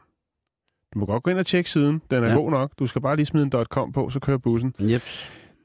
Du 0.95 0.99
må 0.99 1.07
godt 1.07 1.23
gå 1.23 1.31
ind 1.31 1.39
og 1.39 1.47
tjekke 1.47 1.71
siden. 1.71 2.03
Den 2.11 2.25
er. 2.25 2.29
Ja. 2.29 2.35
god 2.35 2.51
nok. 2.51 2.73
Du 2.79 2.87
skal 2.87 3.03
bare 3.03 3.17
lige 3.17 3.27
smide 3.27 3.45
en 3.45 3.65
.com 3.65 3.93
på, 3.93 4.11
så 4.11 4.21
kører 4.21 4.39
bussen. 4.39 4.75
Yep. 4.81 5.03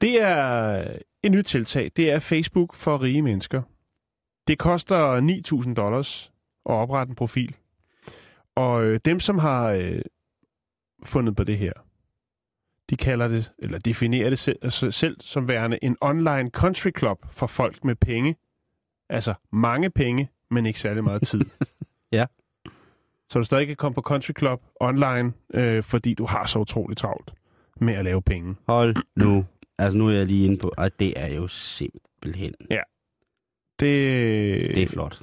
Det 0.00 0.22
er 0.22 0.84
et 1.22 1.32
nyt 1.32 1.44
tiltag. 1.44 1.90
Det 1.96 2.10
er 2.10 2.18
Facebook 2.18 2.74
for 2.74 3.02
rige 3.02 3.22
mennesker. 3.22 3.62
Det 4.48 4.58
koster 4.58 5.20
9.000 5.66 5.74
dollars 5.74 6.32
at 6.66 6.72
oprette 6.72 7.10
en 7.10 7.16
profil. 7.16 7.56
Og 8.56 8.84
øh, 8.84 9.00
dem, 9.04 9.20
som 9.20 9.38
har 9.38 9.66
øh, 9.66 10.02
fundet 11.04 11.36
på 11.36 11.44
det 11.44 11.58
her, 11.58 11.72
de 12.92 12.96
kalder 12.96 13.28
det, 13.28 13.52
eller 13.58 13.78
definerer 13.78 14.30
det 14.30 14.38
selv, 14.38 14.58
altså 14.62 14.90
selv 14.90 15.16
som 15.20 15.48
værende 15.48 15.78
en 15.82 15.96
online 16.00 16.50
country 16.50 16.90
club 16.98 17.26
for 17.30 17.46
folk 17.46 17.84
med 17.84 17.94
penge. 17.94 18.36
Altså 19.08 19.34
mange 19.52 19.90
penge, 19.90 20.30
men 20.50 20.66
ikke 20.66 20.80
særlig 20.80 21.04
meget 21.04 21.22
tid. 21.22 21.44
Ja. 22.12 22.26
Så 23.28 23.38
du 23.38 23.42
stadig 23.44 23.66
kan 23.66 23.76
komme 23.76 23.94
på 23.94 24.00
country 24.00 24.32
club 24.38 24.62
online, 24.80 25.32
øh, 25.54 25.82
fordi 25.82 26.14
du 26.14 26.26
har 26.26 26.46
så 26.46 26.58
utroligt 26.58 26.98
travlt 26.98 27.30
med 27.80 27.94
at 27.94 28.04
lave 28.04 28.22
penge. 28.22 28.54
Hold 28.66 28.96
nu. 29.16 29.44
Altså 29.78 29.98
nu 29.98 30.08
er 30.08 30.12
jeg 30.12 30.26
lige 30.26 30.44
inde 30.46 30.58
på, 30.58 30.72
og 30.76 30.98
det 30.98 31.20
er 31.20 31.26
jo 31.34 31.48
simpelthen, 31.48 32.54
Det, 32.60 32.74
det 34.74 34.82
er 34.82 34.86
flot. 34.86 35.22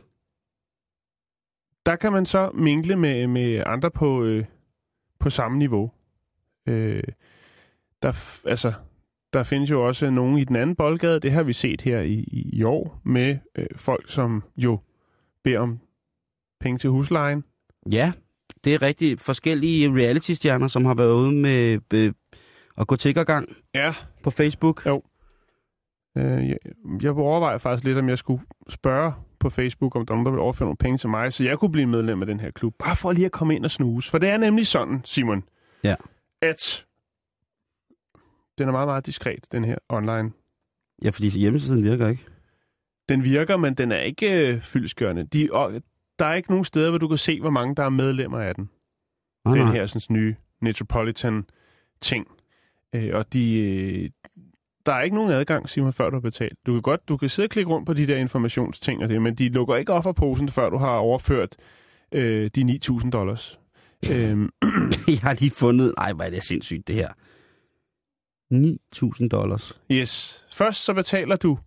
der 1.86 1.96
kan 1.96 2.12
man 2.14 2.26
så 2.26 2.52
mingle 2.54 2.96
med, 2.96 3.28
med 3.28 3.64
andre 3.66 3.92
på, 3.92 4.24
øh, 4.24 4.46
på 5.20 5.30
samme 5.30 5.58
niveau. 5.58 5.92
Øh, 6.68 7.04
der, 8.04 8.12
altså, 8.46 8.74
der 9.34 9.44
findes 9.44 9.70
jo 9.70 9.88
også 9.88 10.10
nogen 10.10 10.38
i 10.38 10.44
den 10.44 10.56
anden 10.56 10.76
boldgade. 10.76 11.20
Det 11.20 11.32
har 11.32 11.44
vi 11.44 11.54
set 11.54 11.82
her 11.82 12.00
i, 12.00 12.14
i, 12.14 12.50
i 12.54 12.64
år 12.64 13.02
med 13.06 13.38
øh, 13.56 13.66
folk, 13.76 14.12
som 14.12 14.44
jo 14.58 14.80
beder 15.44 15.60
om 15.60 15.80
penge 16.60 16.78
til 16.78 16.90
huslejen. 16.90 17.44
Ja, 17.92 18.12
det 18.64 18.74
er 18.74 18.82
rigtig 18.82 19.20
forskellige 19.20 19.92
reality-stjerner, 19.94 20.68
som 20.68 20.86
har 20.86 20.94
været 20.94 21.12
ude 21.14 21.32
med 21.32 21.80
øh, 21.94 22.14
at 22.78 22.88
gå 22.88 22.96
tiggergang 22.96 23.50
Ja. 23.76 23.94
på 24.24 24.30
Facebook. 24.30 24.86
Jo. 24.86 25.04
Øh, 26.18 26.50
jeg, 26.50 26.58
jeg 27.02 27.12
overvejer 27.12 27.58
faktisk 27.58 27.84
lidt, 27.84 27.98
om 27.98 28.10
jeg 28.10 28.18
skulle 28.18 28.44
spørge 28.70 29.14
på 29.40 29.50
Facebook, 29.50 29.96
om 29.96 30.06
der 30.06 30.14
er 30.14 30.16
nogen, 30.16 30.26
der 30.26 30.32
vil 30.32 30.40
overføre 30.40 30.66
nogle 30.66 30.78
penge 30.78 30.98
til 30.98 31.10
mig, 31.10 31.34
så 31.34 31.44
jeg 31.44 31.60
kunne 31.60 31.72
blive 31.72 31.88
medlem 31.88 32.22
af 32.22 32.28
den 32.28 32.40
her 32.40 32.52
klub. 32.52 32.74
Bare 32.80 32.96
for 32.96 33.12
lige 33.12 33.26
at 33.26 33.32
komme 33.32 33.56
ind 33.56 33.66
og 33.66 33.72
snuse. 33.72 34.10
For 34.10 34.18
det 34.18 34.30
er 34.30 34.38
nemlig 34.38 34.68
sådan, 34.68 35.02
Simon, 35.06 35.44
Ja. 35.84 35.96
at 36.42 36.86
den 38.60 38.68
er 38.68 38.72
meget, 38.72 38.88
meget 38.88 39.06
diskret, 39.06 39.48
den 39.52 39.66
her 39.66 39.76
online. 39.90 40.32
Ja, 41.04 41.10
fordi 41.10 41.30
hjemmesiden 41.30 41.84
virker 41.84 42.08
ikke. 42.08 42.26
Den 43.10 43.24
virker, 43.24 43.58
men 43.58 43.74
den 43.74 43.92
er 43.92 44.00
ikke 44.00 44.54
øh, 44.54 44.62
fyldesgørende. 44.62 45.24
De, 45.24 45.50
og, 45.52 45.72
der 46.20 46.26
er 46.26 46.34
ikke 46.34 46.50
nogen 46.50 46.66
steder, 46.66 46.90
hvor 46.90 46.98
du 46.98 47.08
kan 47.08 47.18
se, 47.18 47.42
hvor 47.42 47.50
mange 47.50 47.76
der 47.76 47.84
er 47.84 47.90
medlemmer 47.90 48.40
af 48.40 48.56
den. 48.56 48.70
Nej, 49.46 49.56
den 49.56 49.66
nej. 49.66 49.74
her 49.74 49.86
sådan, 49.86 50.16
nye 50.16 50.36
Metropolitan-ting. 50.62 52.28
Øh, 52.96 53.10
og 53.14 53.34
de, 53.34 53.60
øh, 53.60 54.10
der 54.86 54.94
er 54.94 55.02
ikke 55.02 55.16
nogen 55.16 55.32
adgang, 55.32 55.70
Simon, 55.70 55.94
før 55.94 56.10
du 56.10 56.16
har 56.16 56.22
betalt. 56.22 56.58
Du 56.66 56.74
kan 56.74 56.82
godt, 56.82 57.10
du 57.10 57.18
kan 57.18 57.30
sidde 57.30 57.46
og 57.46 57.50
klikke 57.50 57.72
rundt 57.72 57.86
på 57.86 57.94
de 57.94 58.08
der 58.08 58.18
informationsting 58.18 59.04
og 59.04 59.10
det, 59.10 59.22
men 59.22 59.36
de 59.36 59.50
lukker 59.50 59.76
ikke 59.76 59.94
offerposen, 59.94 60.50
før 60.50 60.70
du 60.70 60.78
har 60.78 60.98
overført 60.98 61.56
øh, 62.12 62.50
de 62.56 62.80
9.000 62.86 63.10
dollars. 63.10 63.60
øhm, 64.12 64.50
Jeg 65.08 65.20
har 65.22 65.38
lige 65.40 65.52
fundet... 65.52 65.94
Ej, 65.98 66.14
hvor 66.14 66.24
er 66.24 66.30
det 66.30 66.44
sindssygt, 66.44 66.88
det 66.88 66.96
her. 66.96 67.10
9.000 68.54 69.28
dollars. 69.28 69.82
yes. 69.92 70.46
Først 70.52 70.84
så 70.84 70.94
betaler 70.94 71.36
du 71.36 71.58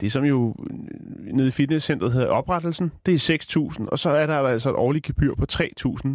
det, 0.00 0.12
som 0.12 0.24
jo 0.24 0.56
øh, 0.70 1.34
nede 1.34 1.48
i 1.48 1.50
fitnesscenteret 1.50 2.12
hedder 2.12 2.28
oprettelsen. 2.28 2.92
Det 3.06 3.30
er 3.30 3.38
6.000, 3.80 3.88
og 3.88 3.98
så 3.98 4.10
er 4.10 4.26
der 4.26 4.38
altså 4.38 4.70
et 4.70 4.76
årligt 4.76 5.04
gebyr 5.04 5.34
på 5.34 5.46
3.000 5.52 6.08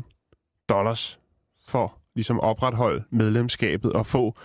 dollars 0.69 1.19
for 1.67 1.97
ligesom 2.15 2.39
opretholde 2.39 3.03
medlemskabet 3.09 3.93
og 3.93 4.05
få 4.05 4.35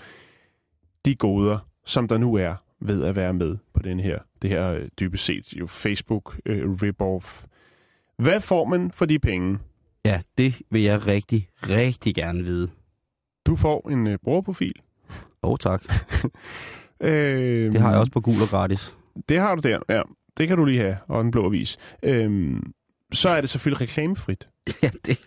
de 1.04 1.14
goder, 1.14 1.58
som 1.84 2.08
der 2.08 2.18
nu 2.18 2.34
er 2.34 2.54
ved 2.80 3.04
at 3.04 3.16
være 3.16 3.32
med 3.32 3.56
på 3.74 3.82
den 3.82 4.00
her, 4.00 4.18
det 4.42 4.50
her 4.50 4.72
øh, 4.72 4.88
dybest 5.00 5.24
set 5.24 5.52
jo 5.52 5.66
Facebook 5.66 6.40
øh, 6.46 6.70
rip-off. 6.82 7.44
Hvad 8.16 8.40
får 8.40 8.64
man 8.64 8.90
for 8.90 9.04
de 9.04 9.18
penge? 9.18 9.58
Ja, 10.04 10.20
det 10.38 10.62
vil 10.70 10.82
jeg 10.82 11.06
rigtig, 11.06 11.48
rigtig 11.62 12.14
gerne 12.14 12.44
vide. 12.44 12.70
Du 13.48 13.56
får 13.56 13.90
en 13.90 14.06
øh, 14.06 14.18
brugerprofil. 14.24 14.74
Åh, 15.42 15.50
oh, 15.50 15.56
tak. 15.60 15.82
Øh, 17.00 17.72
Det 17.72 17.80
har 17.80 17.90
jeg 17.90 17.98
også 17.98 18.12
på 18.12 18.20
gul 18.20 18.34
og 18.42 18.48
gratis. 18.48 18.96
Det 19.28 19.38
har 19.38 19.54
du 19.54 19.68
der, 19.68 19.78
ja. 19.88 20.02
Det 20.38 20.48
kan 20.48 20.56
du 20.56 20.64
lige 20.64 20.80
have, 20.80 20.96
og 21.08 21.22
den 21.24 21.30
blå 21.30 21.46
avis. 21.46 21.76
Øhm, 22.02 22.72
så 23.12 23.28
er 23.28 23.40
det 23.40 23.50
selvfølgelig 23.50 23.80
reklamefrit. 23.80 24.48
Ja, 24.82 24.90
det 25.06 25.18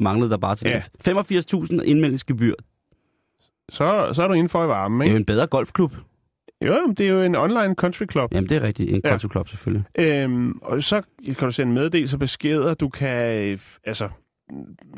manglede 0.00 0.30
der 0.30 0.36
bare 0.36 0.56
til 0.56 0.68
Ja. 0.70 0.82
det. 1.04 1.08
85.000 1.08 1.82
indmeldingsgebyr. 1.82 2.54
Så, 3.68 4.10
så 4.12 4.22
er 4.22 4.28
du 4.28 4.32
inden 4.34 4.48
for 4.48 4.64
i 4.64 4.68
varmen, 4.68 5.00
Det 5.00 5.06
er 5.06 5.10
jo 5.10 5.14
ikke? 5.16 5.20
en 5.22 5.26
bedre 5.26 5.46
golfklub. 5.46 5.94
Jo, 6.64 6.94
det 6.98 7.06
er 7.06 7.10
jo 7.10 7.22
en 7.22 7.34
online 7.36 7.74
country 7.74 8.04
club. 8.12 8.32
Jamen, 8.34 8.48
det 8.48 8.56
er 8.56 8.62
rigtigt. 8.62 8.90
En 8.94 9.00
Ja. 9.04 9.10
golfklub 9.10 9.48
selvfølgelig. 9.48 9.84
Øhm, 9.98 10.58
og 10.62 10.82
så 10.82 11.02
kan 11.24 11.34
du 11.40 11.50
sende 11.50 11.72
meddelelser, 11.72 12.18
beskeder, 12.18 12.74
du 12.74 12.88
kan 12.88 13.36
øh, 13.52 13.58
altså 13.84 14.08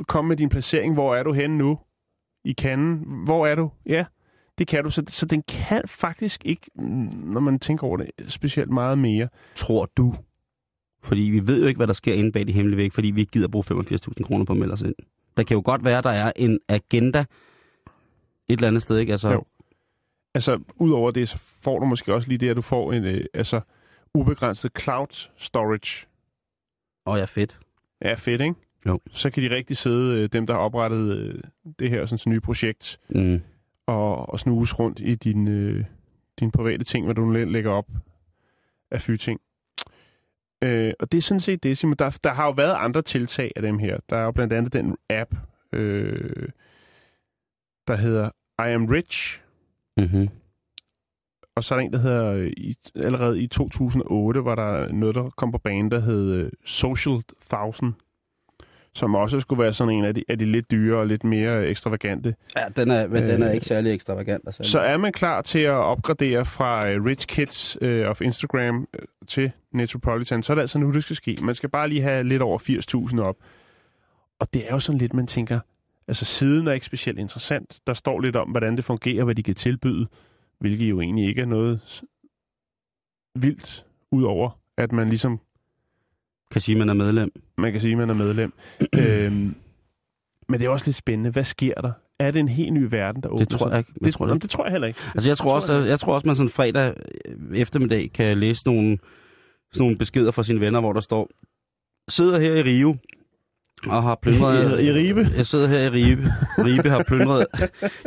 komme 0.08 0.28
med 0.28 0.36
din 0.36 0.48
placering. 0.48 0.94
Hvor 0.94 1.14
er 1.14 1.22
du 1.22 1.32
henne 1.32 1.58
nu? 1.58 1.78
I 2.44 2.52
kanden. 2.52 3.04
Hvor 3.24 3.46
er 3.46 3.54
du? 3.54 3.70
Ja, 3.86 4.04
det 4.58 4.66
kan 4.68 4.84
du. 4.84 4.90
Så, 4.90 5.02
så 5.08 5.26
den 5.26 5.42
kan 5.42 5.82
faktisk 5.86 6.42
ikke, 6.44 6.70
mm, 6.74 6.84
når 7.24 7.40
man 7.40 7.58
tænker 7.58 7.86
over 7.86 7.96
det, 7.96 8.10
specielt 8.28 8.70
meget 8.70 8.98
mere. 8.98 9.28
Tror 9.54 9.90
du? 9.96 10.14
Fordi 11.04 11.22
vi 11.22 11.46
ved 11.46 11.60
jo 11.60 11.66
ikke, 11.66 11.78
hvad 11.78 11.86
der 11.86 11.92
sker 11.92 12.14
inde 12.14 12.32
bag 12.32 12.46
de 12.46 12.52
hemmelige 12.52 12.76
væg, 12.76 12.92
fordi 12.92 13.10
vi 13.10 13.20
ikke 13.20 13.32
gider 13.32 13.48
bruge 13.48 13.64
85.000 13.70 14.24
kroner 14.24 14.44
på 14.44 14.52
at 14.52 14.58
melde 14.58 14.72
os 14.72 14.82
ind. 14.82 14.94
Der 15.36 15.42
kan 15.42 15.54
jo 15.54 15.62
godt 15.64 15.84
være, 15.84 16.02
der 16.02 16.10
er 16.10 16.32
en 16.36 16.58
agenda 16.68 17.18
et 17.20 17.26
eller 18.48 18.68
andet 18.68 18.82
sted, 18.82 18.98
ikke? 18.98 19.12
Altså, 19.12 19.30
Jo. 19.30 19.44
Altså, 20.34 20.60
udover 20.76 21.10
det, 21.10 21.28
så 21.28 21.38
får 21.38 21.78
du 21.78 21.84
måske 21.86 22.14
også 22.14 22.28
lige 22.28 22.38
det, 22.38 22.48
at 22.48 22.56
du 22.56 22.62
får 22.62 22.92
en 22.92 23.04
øh, 23.04 23.24
altså, 23.34 23.60
ubegrænset 24.14 24.72
cloud 24.80 25.28
storage. 25.36 26.06
Åh, 27.06 27.18
ja, 27.18 27.24
fedt. 27.24 27.60
Ja, 28.04 28.14
fedt, 28.14 28.40
ikke? 28.40 28.54
Jo. 28.86 29.00
Så 29.10 29.30
kan 29.30 29.42
de 29.42 29.54
rigtig 29.56 29.76
sidde, 29.76 30.22
øh, 30.22 30.28
dem 30.32 30.46
der 30.46 30.54
har 30.54 30.60
oprettet 30.60 31.16
øh, 31.18 31.40
det 31.78 31.90
her 31.90 32.06
sådan, 32.06 32.32
nye 32.32 32.40
projekt, 32.40 33.00
Mm. 33.08 33.40
og, 33.86 34.28
og 34.28 34.38
snuse 34.40 34.74
rundt 34.74 35.00
i 35.00 35.14
din, 35.14 35.48
øh, 35.48 35.84
din 36.40 36.50
private 36.50 36.84
ting, 36.84 37.04
hvad 37.04 37.14
du 37.14 37.24
nu 37.24 37.32
lægger 37.44 37.70
op 37.70 37.88
af 38.90 39.00
fyting. 39.00 39.40
Øh, 40.64 40.92
og 41.00 41.12
det 41.12 41.18
er 41.18 41.22
sådan 41.22 41.40
set 41.40 41.62
det, 41.62 41.78
Simon. 41.78 41.96
Der, 41.98 42.18
der 42.24 42.32
har 42.32 42.44
jo 42.44 42.50
været 42.50 42.74
andre 42.78 43.02
tiltag 43.02 43.52
af 43.56 43.62
dem 43.62 43.78
her. 43.78 43.98
Der 44.10 44.16
er 44.16 44.24
jo 44.24 44.30
blandt 44.32 44.52
andet 44.52 44.72
den 44.72 44.96
app, 45.10 45.34
øh, 45.72 46.48
der 47.88 47.96
hedder 47.96 48.30
I 48.58 48.72
Am 48.72 48.86
Rich, 48.86 49.38
Mm-hmm. 49.96 50.28
og 51.56 51.64
så 51.64 51.74
er 51.74 51.78
der 51.78 51.86
en, 51.86 51.92
der 51.92 51.98
hedder, 51.98 52.32
øh, 52.32 52.52
i, 52.56 52.74
allerede 52.96 53.42
i 53.42 53.46
2008, 53.46 54.44
var 54.44 54.54
der 54.54 54.92
noget, 54.92 55.14
der 55.14 55.30
kom 55.30 55.52
på 55.52 55.58
banen, 55.58 55.90
der 55.90 56.00
hed 56.00 56.50
Social 56.64 57.14
1000, 57.40 57.94
som 58.94 59.14
også 59.14 59.40
skulle 59.40 59.62
være 59.62 59.72
sådan 59.72 59.94
en 59.94 60.04
af 60.04 60.14
de, 60.14 60.24
af 60.28 60.38
de 60.38 60.44
lidt 60.44 60.70
dyre 60.70 60.98
og 60.98 61.06
lidt 61.06 61.24
mere 61.24 61.66
ekstravagante. 61.66 62.34
Ja, 62.56 62.82
den 62.82 62.90
er, 62.90 63.06
men 63.06 63.22
øh, 63.22 63.28
den 63.28 63.42
er 63.42 63.48
Øh, 63.48 63.54
ikke 63.54 63.66
særlig 63.66 63.94
ekstravagant. 63.94 64.42
Altså. 64.46 64.62
Så 64.64 64.80
er 64.80 64.96
man 64.96 65.12
klar 65.12 65.42
til 65.42 65.58
at 65.58 65.72
opgradere 65.72 66.44
fra 66.44 66.88
øh, 66.88 67.04
Rich 67.04 67.26
Kids 67.26 67.76
øh, 67.80 68.08
of 68.08 68.20
Instagram 68.20 68.88
øh, 68.94 69.06
til 69.28 69.52
Metropolitan, 69.72 70.42
så 70.42 70.52
er 70.52 70.54
det 70.54 70.62
altså 70.62 70.78
nu, 70.78 70.90
det 70.90 71.04
skal 71.04 71.16
ske. 71.16 71.38
Man 71.42 71.54
skal 71.54 71.68
bare 71.68 71.88
lige 71.88 72.02
have 72.02 72.24
lidt 72.24 72.42
over 72.42 72.58
80.000 73.12 73.20
op. 73.20 73.36
Og 74.38 74.54
det 74.54 74.66
er 74.68 74.70
jo 74.72 74.80
sådan 74.80 74.98
lidt, 74.98 75.14
man 75.14 75.26
tænker, 75.26 75.60
altså 76.08 76.24
siden 76.24 76.68
er 76.68 76.72
ikke 76.72 76.86
specielt 76.86 77.18
interessant. 77.18 77.80
Der 77.86 77.94
står 77.94 78.20
lidt 78.20 78.36
om, 78.36 78.48
hvordan 78.48 78.76
det 78.76 78.84
fungerer, 78.84 79.24
hvad 79.24 79.34
de 79.34 79.42
kan 79.42 79.54
tilbyde, 79.54 80.06
hvilket 80.58 80.90
jo 80.90 81.00
egentlig 81.00 81.28
ikke 81.28 81.40
er 81.40 81.46
noget 81.46 82.02
vildt, 83.34 83.84
udover 84.10 84.58
at 84.76 84.92
man 84.92 85.08
ligesom, 85.08 85.40
Kan 86.52 86.60
sige, 86.60 86.78
man 86.78 86.88
er 86.88 86.94
medlem. 86.94 87.32
man 87.58 87.72
kan 87.72 87.80
sige, 87.80 87.96
man 87.96 88.10
er 88.10 88.14
medlem. 88.14 88.52
øhm, 88.98 89.54
men 90.48 90.60
det 90.60 90.66
er 90.66 90.68
også 90.70 90.86
lidt 90.86 90.96
spændende. 90.96 91.30
Hvad 91.30 91.44
sker 91.44 91.74
der? 91.74 91.92
Er 92.20 92.30
det 92.30 92.40
en 92.40 92.48
helt 92.48 92.72
ny 92.72 92.86
verden, 92.90 93.22
der 93.22 93.28
åbner 93.28 93.44
Det 93.44 93.48
tror 93.48 93.66
sig? 93.66 93.70
jeg 93.70 93.78
ikke. 93.78 93.92
Det, 93.94 94.04
Det, 94.04 94.14
tror 94.14 94.24
jeg 94.24 94.28
jamen, 94.28 94.36
ikke. 94.36 94.42
det 94.42 94.50
tror 94.50 94.64
jeg 94.64 94.72
heller 94.72 94.88
ikke. 94.88 95.00
Altså, 95.14 95.30
jeg 95.30 95.36
tror, 95.38 95.48
Det 95.50 95.56
også, 95.56 95.72
jeg 95.72 95.82
jeg, 95.82 95.88
jeg 95.88 96.00
tror 96.00 96.14
også, 96.14 96.26
man 96.26 96.36
sådan 96.36 96.50
fredag 96.50 96.94
eftermiddag 97.54 98.10
kan 98.14 98.38
læse 98.38 98.62
nogle, 98.66 98.98
sådan 99.72 99.84
nogle 99.84 99.98
beskeder 99.98 100.30
fra 100.30 100.42
sine 100.42 100.60
venner, 100.60 100.80
hvor 100.80 100.92
der 100.92 101.00
står, 101.00 101.28
sidder 102.08 102.40
her 102.40 102.54
i 102.54 102.62
Rio 102.62 102.96
og 103.86 104.02
har 104.02 104.18
plyndret... 104.22 104.80
I- 104.80 104.86
i 104.86 104.92
Ribe? 104.92 105.28
Jeg 105.36 105.46
sidder 105.46 105.68
her 105.68 105.80
i 105.80 105.88
Ribe. 105.88 106.32
Ribe 106.58 106.90
har 106.90 107.04
plyndret... 107.08 107.46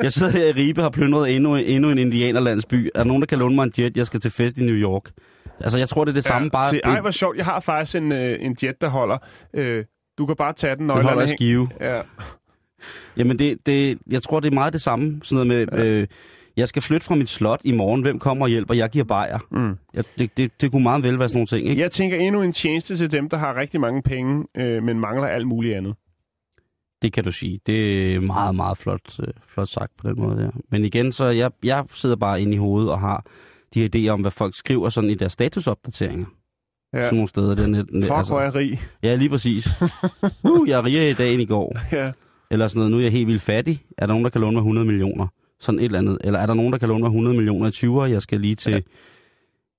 Jeg 0.03 0.13
sidder 0.13 0.31
her 0.31 0.45
i 0.45 0.51
Ribe 0.51 0.81
har 0.81 0.89
plyndret 0.89 1.35
endnu, 1.35 1.55
endnu 1.55 1.89
en 1.89 1.97
indianerlandsby. 1.97 2.89
Er 2.95 2.99
der 2.99 3.03
nogen, 3.03 3.21
der 3.21 3.25
kan 3.25 3.39
låne 3.39 3.55
mig 3.55 3.63
en 3.63 3.71
jet? 3.79 3.97
Jeg 3.97 4.05
skal 4.05 4.19
til 4.19 4.31
fest 4.31 4.57
i 4.57 4.63
New 4.63 4.75
York. 4.75 5.11
Altså, 5.59 5.77
jeg 5.79 5.89
tror, 5.89 6.03
det 6.05 6.11
er 6.11 6.13
det 6.13 6.23
samme, 6.23 6.49
bare... 6.49 6.69
Se, 6.69 6.79
ej, 6.83 7.01
hvor 7.01 7.11
sjovt. 7.11 7.37
Jeg 7.37 7.45
har 7.45 7.59
faktisk 7.59 7.95
en, 7.95 8.11
øh, 8.11 8.37
en 8.39 8.55
jet, 8.63 8.81
der 8.81 8.87
holder. 8.87 9.17
Øh, 9.53 9.85
du 10.17 10.25
kan 10.25 10.35
bare 10.35 10.53
tage 10.53 10.71
den, 10.71 10.79
den 10.79 10.87
nøglerne 10.87 11.09
holder 11.09 11.27
skive. 11.27 11.69
Ja. 11.81 12.01
Jamen, 13.17 13.39
det, 13.39 13.57
det, 13.65 13.97
jeg 14.11 14.23
tror, 14.23 14.39
det 14.39 14.51
er 14.51 14.53
meget 14.53 14.73
det 14.73 14.81
samme. 14.81 15.19
Sådan 15.23 15.47
noget 15.47 15.73
med, 15.73 15.85
øh, 15.85 16.07
jeg 16.57 16.69
skal 16.69 16.81
flytte 16.81 17.05
fra 17.05 17.15
mit 17.15 17.29
slot 17.29 17.61
i 17.63 17.71
morgen. 17.71 18.01
Hvem 18.01 18.19
kommer 18.19 18.45
og 18.45 18.49
hjælper? 18.49 18.73
Jeg 18.73 18.89
giver 18.89 19.05
bajer. 19.05 19.39
Mm. 19.51 19.77
Ja, 19.95 20.01
det, 20.19 20.37
det, 20.37 20.61
det 20.61 20.71
kunne 20.71 20.83
meget 20.83 21.03
vel 21.03 21.19
være 21.19 21.29
sådan 21.29 21.37
nogle 21.37 21.47
ting, 21.47 21.69
ikke? 21.69 21.81
Jeg 21.81 21.91
tænker 21.91 22.17
endnu 22.17 22.41
en 22.41 22.53
tjeneste 22.53 22.97
til 22.97 23.11
dem, 23.11 23.29
der 23.29 23.37
har 23.37 23.55
rigtig 23.55 23.81
mange 23.81 24.01
penge, 24.01 24.45
øh, 24.57 24.83
men 24.83 24.99
mangler 24.99 25.27
alt 25.27 25.47
muligt 25.47 25.75
andet. 25.75 25.95
Det 27.01 27.13
kan 27.13 27.23
du 27.23 27.31
sige. 27.31 27.59
Det 27.65 28.15
er 28.15 28.19
meget, 28.19 28.55
meget 28.55 28.77
flot, 28.77 29.19
øh, 29.19 29.27
flot 29.53 29.67
sagt 29.67 29.91
på 29.97 30.07
den 30.09 30.21
måde 30.21 30.37
der. 30.37 30.51
Men 30.71 30.85
igen, 30.85 31.11
så 31.11 31.25
jeg, 31.25 31.51
jeg 31.63 31.85
sidder 31.93 32.15
bare 32.15 32.41
inde 32.41 32.53
i 32.53 32.57
hovedet 32.57 32.91
og 32.91 32.99
har 32.99 33.25
de 33.73 33.81
her 33.81 33.89
idéer 33.95 34.09
om, 34.13 34.21
hvad 34.21 34.31
folk 34.31 34.55
skriver 34.55 34.89
sådan 34.89 35.09
i 35.09 35.15
deres 35.15 35.33
statusopdateringer. 35.33 36.25
Ja. 36.93 37.03
Sådan 37.03 37.15
nogle 37.15 37.29
steder. 37.29 37.55
Der 37.55 37.67
net, 37.67 37.93
net, 37.93 38.03
Fuck, 38.03 38.27
hvor 38.27 38.39
er 38.39 38.43
jeg 38.43 38.55
rig. 38.55 38.81
Ja, 39.03 39.15
lige 39.15 39.29
præcis. 39.29 39.67
uh, 40.49 40.69
jeg 40.69 40.79
er 40.79 40.85
rigere 40.85 41.09
i 41.09 41.13
dag 41.13 41.33
end 41.33 41.41
i 41.41 41.45
går. 41.45 41.77
Ja. 41.91 42.11
Eller 42.51 42.67
sådan 42.67 42.79
noget, 42.79 42.91
nu 42.91 42.97
er 42.97 43.01
jeg 43.01 43.11
helt 43.11 43.27
vildt 43.27 43.41
fattig. 43.41 43.83
Er 43.97 44.05
der 44.05 44.13
nogen, 44.13 44.23
der 44.23 44.29
kan 44.29 44.41
låne 44.41 44.53
mig 44.53 44.59
100 44.59 44.87
millioner? 44.87 45.27
Sådan 45.59 45.79
et 45.79 45.85
eller 45.85 45.99
andet. 45.99 46.17
Eller 46.23 46.39
er 46.39 46.45
der 46.45 46.53
nogen, 46.53 46.71
der 46.73 46.79
kan 46.79 46.87
låne 46.89 46.99
mig 46.99 47.07
100 47.07 47.35
millioner 47.35 47.67
i 47.67 47.69
20'er? 48.07 48.11
Jeg 48.11 48.21
skal 48.21 48.39
lige 48.41 48.55
til... 48.55 48.71
Ja. 48.73 48.79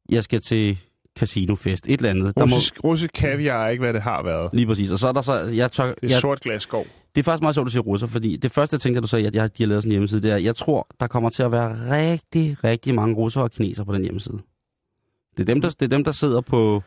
Jeg 0.09 0.25
skal 0.25 0.41
til 0.41 0.79
casinofest. 1.19 1.87
Et 1.89 1.93
eller 1.93 2.11
andet. 2.11 2.37
Der 2.37 2.47
må, 2.47 2.57
Russisk, 2.57 2.85
russisk 2.85 3.11
kaviar 3.15 3.65
er 3.65 3.69
ikke, 3.69 3.85
hvad 3.85 3.93
det 3.95 4.03
har 4.03 4.23
været. 4.23 4.51
lige 4.53 4.67
præcis. 4.67 4.91
Og 4.91 4.99
så 4.99 5.09
er 5.09 5.13
der 5.13 5.21
så... 5.21 5.35
Jeg 5.35 5.73
tør, 5.73 5.85
Det 5.87 5.95
er 6.03 6.09
jeg, 6.09 6.21
sort 6.21 6.41
glas 6.41 6.63
skov. 6.63 6.87
det 7.15 7.21
er 7.21 7.23
faktisk 7.25 7.43
meget 7.43 7.55
sjovt, 7.55 7.65
at 7.65 7.69
du 7.69 7.73
siger 7.73 7.83
russer, 7.83 8.07
fordi 8.07 8.37
det 8.37 8.53
første, 8.53 8.75
jeg 8.75 8.81
tænkte, 8.81 9.01
da 9.01 9.03
du 9.03 9.09
sagde, 9.09 9.27
at 9.27 9.35
jeg, 9.35 9.59
de 9.59 9.63
har 9.63 9.69
lavet 9.69 9.83
sådan 9.83 9.91
en 9.91 9.93
hjemmeside, 9.93 10.23
det 10.23 10.31
er, 10.31 10.37
jeg 10.37 10.57
tror, 10.57 10.87
der 11.01 11.07
kommer 11.07 11.31
til 11.31 11.43
at 11.43 11.53
være 11.53 11.91
rigtig, 11.91 12.57
rigtig 12.65 12.95
mange 12.95 13.15
russere 13.15 13.45
og 13.45 13.51
kinesere 13.51 13.87
på 13.87 13.95
den 13.95 14.03
hjemmeside. 14.03 14.39
Det 15.37 15.43
er 15.49 15.55
dem, 15.55 15.61
der, 15.61 15.69
det 15.71 15.83
er 15.83 15.89
dem, 15.89 16.05
der 16.05 16.13
sidder 16.13 16.41
på, 16.41 16.83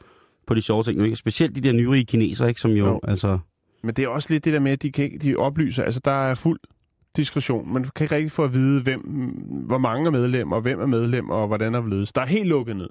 på 0.48 0.54
de 0.54 0.62
sjove 0.62 0.84
ting. 0.84 0.98
nu, 0.98 1.04
Ikke? 1.04 1.16
Specielt 1.16 1.56
de 1.56 1.62
der 1.62 1.74
nyrige 1.74 2.06
kinesere, 2.06 2.50
ikke, 2.50 2.62
som 2.62 2.72
jo, 2.72 2.78
Jo. 2.86 2.86
jo. 2.92 3.00
altså... 3.04 3.40
Men 3.84 3.96
det 3.96 4.04
er 4.04 4.08
også 4.08 4.28
lidt 4.34 4.46
det 4.46 4.54
der 4.54 4.60
med, 4.60 4.72
at 4.72 4.82
de, 4.82 4.92
kan 4.92 5.06
ikke, 5.06 5.18
de 5.18 5.36
oplyser. 5.36 5.84
Altså, 5.84 6.02
der 6.06 6.12
er 6.12 6.36
fuld 6.36 6.60
diskretion. 7.18 7.74
Man 7.74 7.84
kan 7.96 8.04
ikke 8.04 8.16
rigtig 8.16 8.32
få 8.32 8.44
at 8.44 8.54
vide, 8.54 8.82
hvem, 8.84 9.00
hvor 9.68 9.78
mange 9.78 10.08
er 10.08 10.12
medlem, 10.12 10.52
og 10.52 10.62
hvem 10.62 10.82
er 10.82 10.86
medlem, 10.86 11.30
og 11.30 11.48
hvordan 11.48 11.76
er 11.76 11.88
ledes. 11.88 12.14
Der 12.14 12.22
er 12.22 12.26
helt 12.26 12.48
lukket 12.48 12.76
ned. 12.76 12.90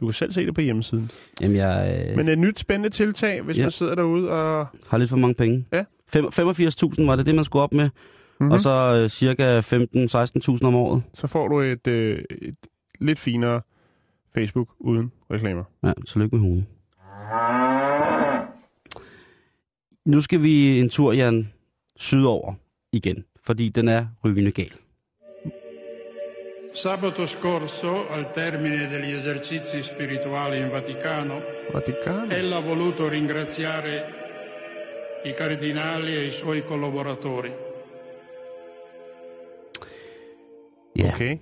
Du 0.00 0.06
kan 0.06 0.12
selv 0.12 0.32
se 0.32 0.46
det 0.46 0.54
på 0.54 0.60
hjemmesiden. 0.60 1.10
Jamen, 1.40 1.56
jeg 1.56 2.04
øh, 2.10 2.16
Men 2.16 2.28
et 2.28 2.38
nyt 2.38 2.58
spændende 2.58 2.88
tiltag, 2.96 3.42
hvis 3.42 3.58
Ja. 3.58 3.62
man 3.62 3.70
sidder 3.70 3.94
derude 3.94 4.30
og... 4.30 4.66
har 4.88 4.98
lidt 4.98 5.10
for 5.10 5.16
mange 5.16 5.34
penge. 5.34 5.66
Ja. 5.72 5.84
Fem- 6.08 6.24
85.000 6.24 7.04
var 7.06 7.16
det 7.16 7.26
det, 7.26 7.34
man 7.34 7.44
skulle 7.44 7.62
op 7.62 7.72
med. 7.74 7.84
Mhm. 7.84 7.92
Mm-hmm. 8.40 8.52
Og 8.52 8.60
så 8.60 9.00
øh, 9.02 9.08
cirka 9.10 9.60
15-16.000 9.60 10.66
om 10.66 10.74
året. 10.74 11.02
så 11.14 11.26
får 11.26 11.48
du 11.48 11.60
et, 11.60 11.86
øh, 11.86 12.22
et 12.42 12.54
lidt 13.00 13.18
finere 13.20 13.60
Facebook 14.34 14.68
uden 14.78 15.12
reklamer. 15.32 15.64
Ja, 15.84 15.92
tillykke 16.08 16.36
med 16.36 16.42
hunden. 16.44 16.66
Nu 20.06 20.20
skal 20.20 20.42
vi 20.42 20.80
en 20.80 20.88
tur, 20.88 21.12
Jan, 21.12 21.52
sydover 21.96 22.54
igen. 22.92 23.24
Fordi 23.50 23.68
den 23.68 23.88
er 23.88 24.06
rygende 24.24 24.50
gal. 24.50 24.72
Sabato 26.74 27.26
scorso, 27.26 28.08
al 28.10 28.24
termine 28.34 28.88
degli 28.90 29.12
esercizi 29.18 29.82
spirituali 29.82 30.58
in 30.58 30.70
Vaticano, 30.70 31.40
det. 31.72 32.32
ella 32.38 32.56
ha 32.56 32.60
voluto 32.60 33.08
ringraziare 33.08 34.04
i 35.24 35.32
cardinali 35.38 36.14
e 36.16 36.26
i 36.26 36.30
suoi 36.30 36.62
collaboratori. 36.62 37.52
Ja, 40.96 41.12
Okay. 41.14 41.38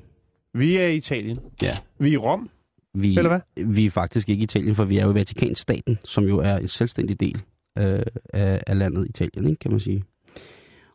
Vi 0.55 0.77
er 0.77 0.87
i 0.87 0.97
Italien. 0.97 1.39
ja. 1.63 1.77
Vi 1.99 2.09
er 2.09 2.13
i 2.13 2.17
Rom. 2.17 2.51
Vi, 2.95 3.17
Eller 3.19 3.29
hvad? 3.29 3.65
vi 3.75 3.87
er 3.87 3.91
faktisk 3.91 4.29
ikke 4.29 4.41
i 4.41 4.45
Italien, 4.45 4.75
for 4.75 4.85
vi 4.85 4.99
er 4.99 5.05
jo 5.05 5.11
i 5.11 5.15
Vatikanstaten, 5.15 5.99
som 6.05 6.25
jo 6.25 6.39
er 6.39 6.57
en 6.57 6.69
selvstændig 6.69 7.21
del 7.21 7.43
øh, 7.79 8.03
af, 8.33 8.61
af 8.67 8.79
landet 8.79 9.07
Italien, 9.09 9.47
ikke, 9.51 9.61
kan 9.61 9.71
man 9.71 9.81
sige. 9.81 10.05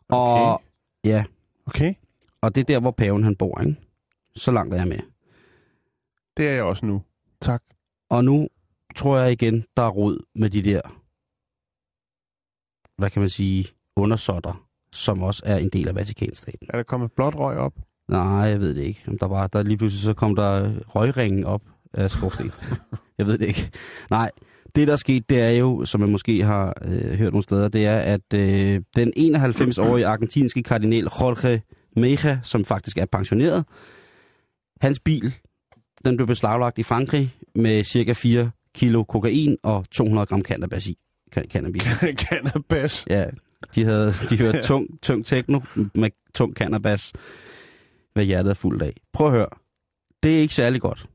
Og, 0.08 0.62
ja, 1.04 1.24
Okay. 1.66 1.94
og 2.40 2.54
det 2.54 2.60
er 2.60 2.64
der, 2.64 2.80
hvor 2.80 2.90
paven 2.90 3.24
han 3.24 3.36
bor, 3.36 3.60
ikke? 3.60 3.76
Så 4.36 4.50
langt 4.50 4.74
er 4.74 4.78
jeg 4.78 4.88
med. 4.88 4.98
Det 6.36 6.48
er 6.48 6.52
jeg 6.52 6.62
også 6.62 6.86
nu. 6.86 7.02
Tak. 7.40 7.62
Og 8.10 8.24
nu 8.24 8.48
tror 8.96 9.18
jeg 9.18 9.32
igen, 9.32 9.64
der 9.76 9.82
er 9.82 9.88
råd 9.90 10.24
med 10.34 10.50
de 10.50 10.62
der, 10.62 10.80
hvad 12.96 13.10
kan 13.10 13.20
man 13.22 13.28
sige, 13.28 13.66
undersåtter, 13.96 14.66
som 14.92 15.22
også 15.22 15.42
er 15.46 15.56
en 15.56 15.68
del 15.68 15.88
af 15.88 15.94
Vatikanstaten. 15.94 16.66
Er 16.70 16.76
der 16.76 16.82
kommet 16.82 17.12
blåt 17.12 17.34
røg 17.34 17.56
op? 17.56 17.74
Nej, 18.08 18.24
jeg 18.24 18.60
ved 18.60 18.74
det 18.74 18.82
ikke. 18.82 19.16
Der 19.20 19.26
var, 19.26 19.46
der 19.46 19.62
lige 19.62 19.76
pludselig 19.76 20.02
så 20.02 20.14
kom 20.14 20.36
der 20.36 20.78
røgringen 20.80 21.44
op 21.44 21.62
af 21.92 22.10
skorsten. 22.10 22.52
jeg 23.18 23.26
ved 23.26 23.38
det 23.38 23.46
ikke. 23.46 23.70
Nej, 24.10 24.30
det 24.74 24.86
der 24.86 24.92
er 24.92 24.96
sket, 24.96 25.30
det 25.30 25.40
er 25.40 25.50
jo, 25.50 25.84
som 25.84 26.00
man 26.00 26.10
måske 26.10 26.42
har 26.42 26.82
øh, 26.84 27.14
hørt 27.14 27.32
nogle 27.32 27.42
steder, 27.42 27.68
det 27.68 27.86
er, 27.86 27.98
at 27.98 28.34
øh, 28.34 28.80
den 28.96 29.12
91-årige 29.18 30.06
argentinske 30.06 30.62
kardinal 30.62 31.04
Jorge 31.04 31.62
Meja, 31.96 32.38
som 32.42 32.64
faktisk 32.64 32.98
er 32.98 33.06
pensioneret, 33.06 33.64
hans 34.80 35.00
bil, 35.00 35.34
den 36.04 36.16
blev 36.16 36.26
beslaglagt 36.26 36.78
i 36.78 36.82
Frankrig 36.82 37.34
med 37.54 37.84
cirka 37.84 38.12
4 38.12 38.50
kilo 38.74 39.04
kokain 39.04 39.56
og 39.62 39.84
200 39.90 40.26
gram 40.26 40.42
cannabis 40.42 40.86
i. 40.86 40.98
Cannabis. 41.48 41.82
Cannabis. 42.28 43.04
Ja, 43.10 43.24
de 43.74 43.84
havde 43.84 44.12
de 44.30 44.38
hørte 44.38 44.62
tung, 44.68 44.86
tung 45.02 45.26
techno 45.26 45.60
med 45.94 46.10
tung 46.34 46.54
cannabis, 46.54 47.12
hvad 48.12 48.24
hjertet 48.24 48.50
er 48.50 48.54
fuldt 48.54 48.82
af. 48.82 48.96
Prøv 49.12 49.26
at 49.26 49.32
høre. 49.32 49.48
Det 50.22 50.36
er 50.36 50.40
ikke 50.40 50.54
særlig 50.54 50.80
godt. 50.80 51.06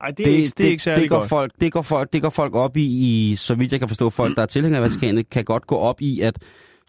Ej, 0.00 0.10
det 0.10 0.26
er, 0.26 0.36
ikke, 0.36 0.52
det 0.58 0.66
er 0.66 0.70
ikke 0.70 0.82
særlig 0.82 1.02
det 1.02 1.10
går 1.10 1.18
godt. 1.18 1.28
Folk, 1.28 1.52
det, 1.60 1.72
går 1.72 1.82
folk, 1.82 2.12
det 2.12 2.22
går 2.22 2.30
folk 2.30 2.54
op 2.54 2.76
i, 2.76 2.82
i, 2.82 3.36
så 3.36 3.54
vidt 3.54 3.72
jeg 3.72 3.80
kan 3.80 3.88
forstå, 3.88 4.10
folk, 4.10 4.36
der 4.36 4.42
er 4.42 4.46
tilhængere 4.46 4.82
af 4.82 4.90
Vatikanet, 4.90 5.30
kan 5.30 5.44
godt 5.44 5.66
gå 5.66 5.76
op 5.76 6.00
i, 6.00 6.20
at 6.20 6.38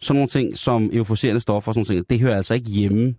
sådan 0.00 0.16
nogle 0.16 0.28
ting 0.28 0.56
som 0.56 0.90
euforiserende 0.92 1.40
stoffer 1.40 1.68
og 1.70 1.74
sådan 1.74 1.80
nogle 1.88 1.98
ting, 1.98 2.10
det 2.10 2.20
hører 2.20 2.36
altså 2.36 2.54
ikke 2.54 2.70
hjemme 2.70 3.14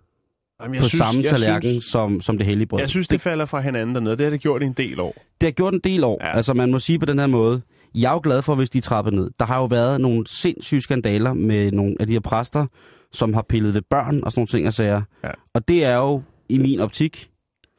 Jamen, 0.62 0.80
på 0.80 0.88
samme 0.88 1.22
jeg 1.22 1.30
tallerken 1.30 1.70
Synes, 1.70 1.84
som, 1.84 2.20
som 2.20 2.38
det 2.38 2.46
hellige 2.46 2.66
brød. 2.66 2.80
jeg 2.80 2.88
synes, 2.88 3.08
det 3.08 3.20
falder 3.20 3.46
fra 3.46 3.60
hinanden 3.60 3.94
dernede. 3.94 4.16
Det 4.16 4.24
har 4.24 4.30
det 4.30 4.40
gjort 4.40 4.62
i 4.62 4.66
en 4.66 4.72
del 4.72 5.00
år. 5.00 5.14
Det 5.40 5.46
har 5.46 5.50
gjort 5.50 5.74
en 5.74 5.80
del 5.84 6.04
år. 6.04 6.18
Ja. 6.24 6.36
Altså 6.36 6.54
man 6.54 6.70
må 6.70 6.78
sige 6.78 6.98
på 6.98 7.06
den 7.06 7.18
her 7.18 7.26
måde, 7.26 7.62
jeg 7.94 8.08
er 8.08 8.12
jo 8.12 8.20
glad 8.22 8.42
for, 8.42 8.54
hvis 8.54 8.70
de 8.70 8.78
er 8.78 8.82
trappet 8.82 9.14
ned. 9.14 9.30
Der 9.38 9.46
har 9.46 9.58
jo 9.58 9.64
været 9.64 10.00
nogle 10.00 10.26
sindssyge 10.26 10.80
skandaler 10.80 11.32
med 11.32 11.72
nogle 11.72 11.96
af 12.00 12.06
de 12.06 12.12
her 12.12 12.20
præster, 12.20 12.66
som 13.12 13.34
har 13.34 13.44
pillet 13.48 13.74
ved 13.74 13.82
børn 13.90 14.24
og 14.24 14.32
sådan 14.32 14.40
nogle 14.40 14.48
ting 14.48 14.66
og 14.66 14.72
sager. 14.74 15.02
Ja. 15.24 15.30
Og 15.54 15.68
det 15.68 15.84
er 15.84 15.96
jo 15.96 16.22
i 16.48 16.58
min 16.58 16.80
optik 16.80 17.30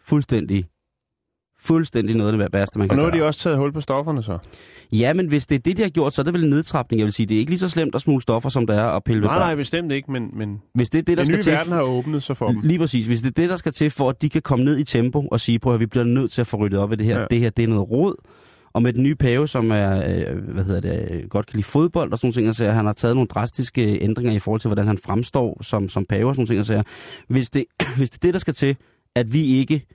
fuldstændig, 0.05 0.66
fuldstændig 1.66 2.16
noget 2.16 2.34
af 2.34 2.38
det 2.38 2.53
værste, 2.53 2.80
man 2.80 2.86
Og 2.86 2.89
kan 2.89 2.97
nu 2.97 3.03
har 3.03 3.11
de 3.11 3.24
også 3.24 3.39
taget 3.39 3.57
hul 3.57 3.74
på 3.74 3.82
stofferne 3.82 4.24
så. 4.24 4.38
Ja, 4.91 5.13
men 5.13 5.28
hvis 5.28 5.47
det 5.47 5.55
er 5.55 5.59
det, 5.59 5.78
de 5.78 5.82
har 5.82 5.89
gjort, 5.89 6.13
så 6.13 6.22
er 6.22 6.24
det 6.24 6.34
vel 6.34 6.43
en 6.43 6.49
nedtrapning. 6.49 6.99
Jeg 6.99 7.05
vil 7.05 7.13
sige, 7.13 7.28
det 7.28 7.36
er 7.36 7.39
ikke 7.39 7.51
lige 7.51 7.59
så 7.59 7.70
slemt 7.70 7.95
at 7.95 8.01
smule 8.01 8.22
stoffer, 8.22 8.49
som 8.49 8.68
det 8.68 8.76
er 8.76 8.84
at 8.84 9.03
pille 9.03 9.22
ved 9.22 9.30
Nej, 9.30 9.38
nej, 9.38 9.55
bestemt 9.55 9.91
ikke, 9.91 10.11
men, 10.11 10.30
men 10.34 10.61
Hvis 10.74 10.89
det 10.89 10.99
er 10.99 11.03
det, 11.03 11.18
der 11.18 11.24
den 11.24 11.26
skal 11.26 11.36
nye 11.38 11.43
til... 11.43 11.53
verden 11.53 11.74
har 11.74 11.82
åbnet 11.82 12.24
sig 12.24 12.38
for 12.38 12.47
dem. 12.47 12.61
Lige 12.63 12.80
præcis. 12.80 13.05
Hvis 13.07 13.22
det 13.22 13.28
er 13.28 13.41
det, 13.41 13.49
der 13.49 13.57
skal 13.57 13.72
til, 13.72 13.91
for 13.91 14.09
at 14.09 14.22
de 14.22 14.30
kan 14.30 14.41
komme 14.41 14.66
ned 14.66 14.78
i 14.78 14.84
tempo 14.84 15.28
og 15.32 15.39
sige, 15.39 15.59
prøv 15.59 15.74
at 15.74 15.80
vi 15.80 15.86
bliver 15.86 16.03
nødt 16.03 16.32
til 16.32 16.41
at 16.41 16.47
få 16.47 16.57
ryddet 16.57 16.80
op 16.80 16.91
i 16.91 16.95
det 16.95 17.05
her. 17.05 17.20
Ja. 17.20 17.26
Det 17.30 17.39
her, 17.39 17.49
det 17.49 17.63
er 17.63 17.68
noget 17.68 17.91
rod. 17.91 18.16
Og 18.74 18.82
med 18.82 18.93
den 18.93 19.03
nye 19.03 19.16
pave, 19.16 19.47
som 19.47 19.72
er, 19.72 20.03
øh, 20.07 20.38
hvad 20.53 20.63
hedder 20.63 20.82
det, 20.82 21.30
godt 21.30 21.45
kan 21.47 21.55
lide 21.55 21.68
fodbold 21.68 22.11
og 22.11 22.18
sådan 22.18 22.28
nogle 22.28 22.47
ting, 22.47 22.55
så 22.55 22.72
han 22.72 22.86
har 22.86 22.93
taget 22.93 23.16
nogle 23.16 23.28
drastiske 23.28 24.01
ændringer 24.01 24.34
i 24.34 24.39
forhold 24.39 24.61
til, 24.61 24.68
hvordan 24.68 24.88
han 24.88 24.97
fremstår 24.97 25.63
som, 25.63 25.89
som 25.89 26.05
pave 26.05 26.28
og 26.30 26.36
sådan 26.36 26.47
nogle 26.49 26.66
ting, 26.66 26.66
så 26.66 26.84
hvis 27.28 27.49
det, 27.49 27.66
hvis 27.97 28.09
det 28.09 28.18
er 28.18 28.28
det, 28.28 28.34
der 28.34 28.39
skal 28.39 28.53
til, 28.53 28.76
at 29.16 29.34
vi 29.34 29.45
ikke 29.45 29.86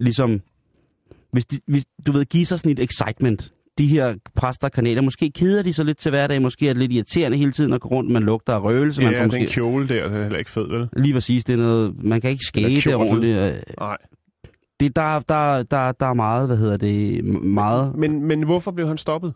ligesom, 0.00 0.40
hvis, 1.34 1.46
de, 1.46 1.58
hvis 1.66 1.84
du 2.06 2.12
ved, 2.12 2.24
giver 2.24 2.44
sig 2.46 2.58
sådan 2.58 2.72
et 2.72 2.80
excitement, 2.80 3.52
de 3.78 3.86
her 3.86 4.14
præster 4.36 4.68
og 4.68 4.72
kanaler, 4.72 5.02
måske 5.02 5.30
keder 5.34 5.62
de 5.62 5.72
sig 5.72 5.84
lidt 5.84 5.98
til 5.98 6.10
hverdag, 6.10 6.42
måske 6.42 6.68
er 6.68 6.72
det 6.72 6.80
lidt 6.80 6.92
irriterende 6.92 7.36
hele 7.36 7.52
tiden 7.52 7.72
at 7.72 7.80
gå 7.80 7.88
rundt, 7.88 8.10
man 8.10 8.22
lugter 8.22 8.52
af 8.52 8.62
røgelse, 8.62 9.02
man 9.02 9.12
får 9.12 9.18
Ja, 9.18 9.26
måske... 9.26 9.40
den 9.40 9.48
kjole 9.48 9.88
der, 9.88 10.08
den 10.08 10.16
er 10.16 10.22
heller 10.22 10.38
ikke 10.38 10.50
fed, 10.50 10.68
vel? 10.68 10.88
Lige 10.96 11.12
præcis, 11.14 11.44
det 11.44 11.52
er 11.52 11.56
noget, 11.56 12.04
man 12.04 12.20
kan 12.20 12.30
ikke 12.30 12.44
skate 12.44 12.74
det 12.74 12.94
ordentligt. 12.94 13.38
øh, 13.38 13.54
Nej. 13.80 13.96
Det, 14.80 14.96
der, 14.96 15.20
der, 15.20 15.62
der, 15.62 15.92
der 15.92 16.06
er 16.06 16.14
meget, 16.14 16.48
hvad 16.48 16.56
hedder 16.56 16.76
det, 16.76 17.24
meget... 17.44 17.96
Men, 17.96 18.22
men 18.24 18.42
hvorfor 18.42 18.70
blev 18.70 18.88
han 18.88 18.98
stoppet? 18.98 19.34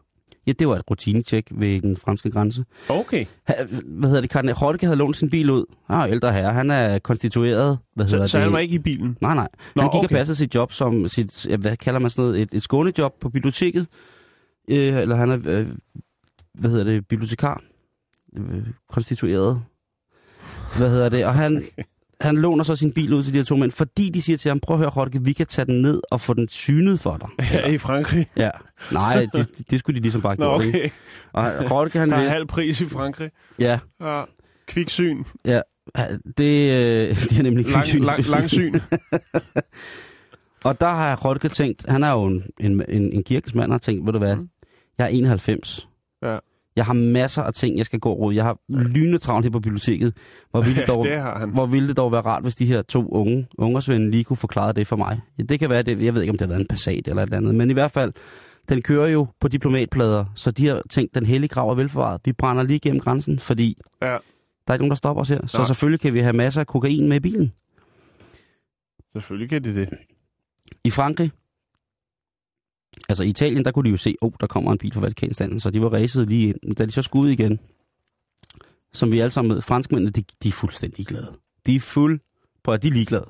Ja, 0.48 0.52
det 0.52 0.68
var 0.68 0.76
et 0.76 0.82
rutinetjek 0.90 1.48
ved 1.50 1.80
den 1.80 1.96
franske 1.96 2.30
grænse. 2.30 2.64
Okay. 2.88 3.26
Ha, 3.46 3.54
hvad 3.84 4.08
hedder 4.08 4.20
det, 4.20 4.30
Kardinal 4.30 4.54
Hortke 4.54 4.86
havde 4.86 4.96
lånt 4.98 5.16
sin 5.16 5.30
bil 5.30 5.50
ud. 5.50 5.64
Er 5.88 6.04
ældre 6.06 6.32
herre, 6.32 6.52
han 6.52 6.70
er 6.70 6.98
konstitueret, 6.98 7.78
hvad 7.94 8.06
hedder 8.06 8.26
Så, 8.26 8.30
så 8.30 8.38
det? 8.38 8.44
han 8.44 8.52
var 8.52 8.58
ikke 8.58 8.74
i 8.74 8.78
bilen? 8.78 9.16
Nej, 9.20 9.34
nej. 9.34 9.48
Nå, 9.76 9.82
han 9.82 9.90
gik 9.90 9.98
okay. 9.98 10.04
og 10.04 10.10
passede 10.10 10.36
sit 10.36 10.54
job 10.54 10.72
som, 10.72 11.08
sit, 11.08 11.46
hvad 11.58 11.76
kalder 11.76 12.00
man 12.00 12.10
sådan 12.10 12.28
noget, 12.28 12.42
et, 12.42 12.48
et 12.52 12.62
skånejob 12.62 13.14
på 13.20 13.28
biblioteket. 13.28 13.86
Øh, 14.70 14.96
eller 14.98 15.16
han 15.16 15.30
er, 15.30 15.38
øh, 15.44 15.66
hvad 16.54 16.70
hedder 16.70 16.84
det, 16.84 17.08
bibliotekar. 17.08 17.62
Øh, 18.36 18.66
konstitueret. 18.88 19.62
Hvad 20.76 20.90
hedder 20.90 21.08
det? 21.08 21.26
Og 21.26 21.34
han, 21.34 21.64
han 22.20 22.36
låner 22.36 22.64
så 22.64 22.76
sin 22.76 22.92
bil 22.92 23.12
ud 23.12 23.22
til 23.22 23.32
de 23.32 23.38
her 23.38 23.44
to 23.44 23.56
mænd, 23.56 23.70
fordi 23.70 24.08
de 24.10 24.22
siger 24.22 24.36
til 24.36 24.48
ham, 24.48 24.60
prøv 24.60 24.74
at 24.76 24.78
høre, 24.80 24.90
Hortke, 24.90 25.22
vi 25.24 25.32
kan 25.32 25.46
tage 25.46 25.66
den 25.66 25.82
ned 25.82 26.00
og 26.10 26.20
få 26.20 26.34
den 26.34 26.48
synet 26.48 27.00
for 27.00 27.16
dig. 27.16 27.28
Ja, 27.52 27.66
i 27.68 27.78
Frankrig. 27.78 28.26
Ja. 28.36 28.50
Nej, 28.92 29.26
det, 29.32 29.48
det 29.70 29.78
skulle 29.78 29.96
de 29.96 30.02
ligesom 30.02 30.22
bare 30.22 30.36
Nå, 30.38 30.44
gøre. 30.58 30.66
ikke? 30.66 30.78
okay. 31.32 31.60
Og 31.62 31.68
Hortke, 31.68 31.98
han 31.98 32.10
Der 32.10 32.16
er 32.16 32.20
vil... 32.20 32.28
halv 32.30 32.46
pris 32.46 32.80
i 32.80 32.84
Frankrig. 32.88 33.30
Ja, 33.58 33.78
Ja. 34.00 34.22
Kviksyn. 34.66 35.24
ja. 35.44 35.60
Det, 36.38 36.72
øh, 36.72 37.16
de 37.30 37.34
har 37.36 37.42
nemlig 37.42 37.64
Lang, 37.64 37.84
kviksyn. 37.84 38.04
lang, 38.04 38.26
langsyn. 38.28 38.80
Og 40.64 40.80
der 40.80 40.88
har 40.88 41.16
Rodke 41.16 41.48
tænkt, 41.48 41.84
han 41.88 42.04
er 42.04 42.10
jo 42.10 42.24
en, 42.26 42.42
en, 42.60 42.82
en, 42.88 43.12
en 43.12 43.22
kirkesmand, 43.24 43.70
og 43.70 43.74
har 43.74 43.78
tænkt, 43.78 44.06
ved 44.06 44.12
du 44.12 44.18
hvad, 44.18 44.36
Mm. 44.36 44.48
jeg 44.98 45.04
er 45.04 45.08
91. 45.08 45.88
Ja. 46.22 46.38
Jeg 46.78 46.86
har 46.86 46.92
masser 46.92 47.42
af 47.42 47.52
ting, 47.52 47.78
jeg 47.78 47.86
skal 47.86 47.98
gå 48.00 48.12
råd. 48.12 48.34
Jeg 48.34 48.44
har 48.44 48.58
lynende 48.68 49.18
travlt 49.18 49.44
her 49.44 49.50
på 49.50 49.60
biblioteket. 49.60 50.14
Hvor 50.50 50.60
ville, 50.62 50.76
det 50.80 50.88
dog, 50.88 51.04
det 51.04 51.48
hvor 51.52 51.66
ville 51.66 51.88
det 51.88 51.96
dog 51.96 52.12
være 52.12 52.20
rart, 52.20 52.42
hvis 52.42 52.56
de 52.56 52.66
her 52.66 52.82
to 52.82 53.08
unge 53.08 53.46
ungersvende 53.58 54.10
lige 54.10 54.24
kunne 54.24 54.36
forklare 54.36 54.72
det 54.72 54.86
for 54.86 54.96
mig. 54.96 55.20
Ja, 55.38 55.42
det 55.42 55.58
kan 55.58 55.70
være, 55.70 55.82
det, 55.82 56.02
jeg 56.02 56.14
ved 56.14 56.22
ikke, 56.22 56.30
om 56.30 56.38
det 56.38 56.46
har 56.46 56.48
været 56.48 56.60
en 56.60 56.66
Passat 56.66 57.08
eller 57.08 57.22
et 57.22 57.26
eller 57.26 57.36
andet, 57.36 57.54
men 57.54 57.70
i 57.70 57.72
hvert 57.72 57.90
fald, 57.90 58.12
den 58.68 58.82
kører 58.82 59.08
jo 59.08 59.26
på 59.40 59.48
diplomatplader, 59.48 60.24
så 60.34 60.50
de 60.50 60.66
har 60.66 60.82
tænkt, 60.90 61.14
den 61.14 61.26
hellige 61.26 61.48
grav 61.48 61.70
er 61.70 61.74
velforvaret. 61.74 62.20
Vi 62.24 62.32
brænder 62.32 62.62
lige 62.62 62.78
gennem 62.78 63.00
grænsen, 63.00 63.38
fordi 63.38 63.76
Ja. 64.02 64.06
der 64.06 64.16
er 64.68 64.72
ikke 64.72 64.82
nogen, 64.82 64.90
der 64.90 64.96
stopper 64.96 65.20
os 65.22 65.28
her. 65.28 65.46
Så 65.46 65.58
Nej. 65.58 65.66
selvfølgelig 65.66 66.00
kan 66.00 66.14
vi 66.14 66.20
have 66.20 66.32
masser 66.32 66.60
af 66.60 66.66
kokain 66.66 67.08
med 67.08 67.16
i 67.16 67.20
bilen. 67.20 67.52
Selvfølgelig 69.12 69.48
kan 69.50 69.64
det 69.64 69.76
det. 69.76 69.88
I 70.84 70.90
Frankrig, 70.90 71.30
altså 73.08 73.24
i 73.24 73.28
Italien, 73.28 73.64
der 73.64 73.70
kunne 73.70 73.84
de 73.84 73.90
jo 73.90 73.96
se, 73.96 74.14
oh, 74.20 74.32
der 74.40 74.46
kommer 74.46 74.72
en 74.72 74.78
bil 74.78 74.92
fra 74.92 75.00
Vatikanstaten, 75.00 75.60
så 75.60 75.70
de 75.70 75.82
var 75.82 75.92
ræset 75.92 76.28
lige 76.28 76.54
ind. 76.62 76.76
Da 76.76 76.86
de 76.86 76.90
så 76.90 77.02
skulle 77.02 77.24
ud 77.26 77.30
igen, 77.30 77.58
som 78.92 79.12
vi 79.12 79.20
alle 79.20 79.30
sammen 79.30 79.54
med, 79.54 79.62
franskmændene, 79.62 80.10
de, 80.10 80.24
de 80.42 80.48
er 80.48 80.52
fuldstændig 80.52 81.06
glade. 81.06 81.32
De 81.66 81.76
er 81.76 81.80
fuld 81.80 82.20
på, 82.64 82.72
at 82.72 82.82
de 82.82 82.88
er 82.88 82.92
ligeglade. 82.92 83.26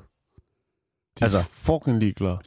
De 1.19 1.23
Altså- 1.23 1.37
er 1.37 1.43
fucking 1.51 1.99
ligeglade. 1.99 2.37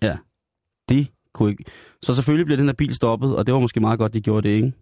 De 0.89 1.07
kunne 1.33 1.51
ikke. 1.51 1.65
Så 2.03 2.15
selvfølgelig 2.15 2.47
blev 2.47 2.59
den 2.59 2.67
her 2.67 2.73
bil 2.73 2.95
stoppet, 2.95 3.37
og 3.37 3.47
det 3.47 3.55
var 3.55 3.61
måske 3.61 3.81
meget 3.81 3.99
godt, 3.99 4.15
de 4.15 4.21
gjorde 4.21 4.49
det, 4.49 4.55
ikke? 4.55 4.73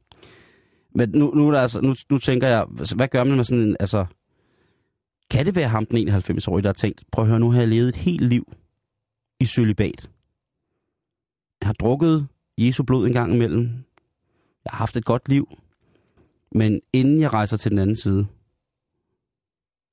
Men 0.95 1.11
nu, 1.11 1.31
nu, 1.35 1.49
er 1.49 1.53
der 1.53 1.61
altså, 1.61 1.81
nu, 1.81 1.95
nu 2.11 2.19
tænker 2.19 2.49
jeg, 2.49 2.67
altså, 2.79 2.97
hvad 2.97 3.09
gør 3.09 3.25
man 3.25 3.37
med 3.37 3.45
sådan 3.45 3.65
en, 3.65 3.77
altså... 3.81 4.07
Kan 5.31 5.47
det 5.47 5.55
være 5.57 5.69
ham, 5.69 5.87
den 5.87 6.09
91-årige, 6.09 6.63
der 6.63 6.69
har 6.69 6.73
tænkt, 6.75 7.05
prøv 7.13 7.23
at 7.25 7.29
høre, 7.29 7.41
nu 7.41 7.51
har 7.51 7.59
jeg 7.59 7.69
levet 7.69 7.89
et 7.89 7.97
helt 7.97 8.25
liv 8.25 8.53
i 9.41 9.45
sølibat. 9.45 10.11
Jeg 11.61 11.67
har 11.67 11.73
drukket 11.73 12.27
Jesu 12.59 12.83
blod 12.83 13.07
en 13.07 13.13
gang 13.13 13.35
imellem. 13.35 13.63
Jeg 14.65 14.71
har 14.71 14.77
haft 14.79 14.97
et 14.97 15.05
godt 15.05 15.29
liv. 15.29 15.49
Men 16.53 16.81
inden 16.93 17.21
jeg 17.21 17.33
rejser 17.33 17.57
til 17.57 17.71
den 17.71 17.79
anden 17.79 17.97
side, 17.97 18.27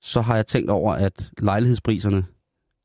så 0.02 0.22
har 0.22 0.36
jeg 0.36 0.48
tænkt 0.48 0.70
over, 0.70 0.94
at 0.94 1.32
lejlighedspriserne, 1.38 2.26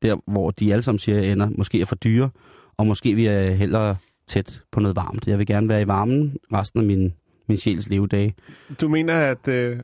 der 0.03 0.17
hvor 0.27 0.51
de 0.51 0.73
alle 0.73 0.83
sammen 0.83 0.99
siger, 0.99 1.21
jeg 1.21 1.33
ender, 1.33 1.49
måske 1.49 1.81
er 1.81 1.85
for 1.85 1.97
dyre, 1.97 2.31
og 2.77 2.87
måske 2.87 3.15
vil 3.15 3.25
jeg 3.25 3.59
hellere 3.59 3.97
tæt 4.27 4.63
på 4.71 4.81
noget 4.81 4.97
varmt. 4.97 5.29
Jeg 5.29 5.39
vil 5.39 5.47
gerne 5.47 5.69
være 5.69 5.83
i 5.83 5.87
varmen 5.87 6.37
resten 6.53 6.81
af 6.81 6.87
min, 6.87 7.13
min 7.49 7.59
sjæls 7.59 7.89
levedage. 7.89 8.35
Du 8.81 8.89
mener, 8.89 9.15
at 9.15 9.49
øh, 9.49 9.81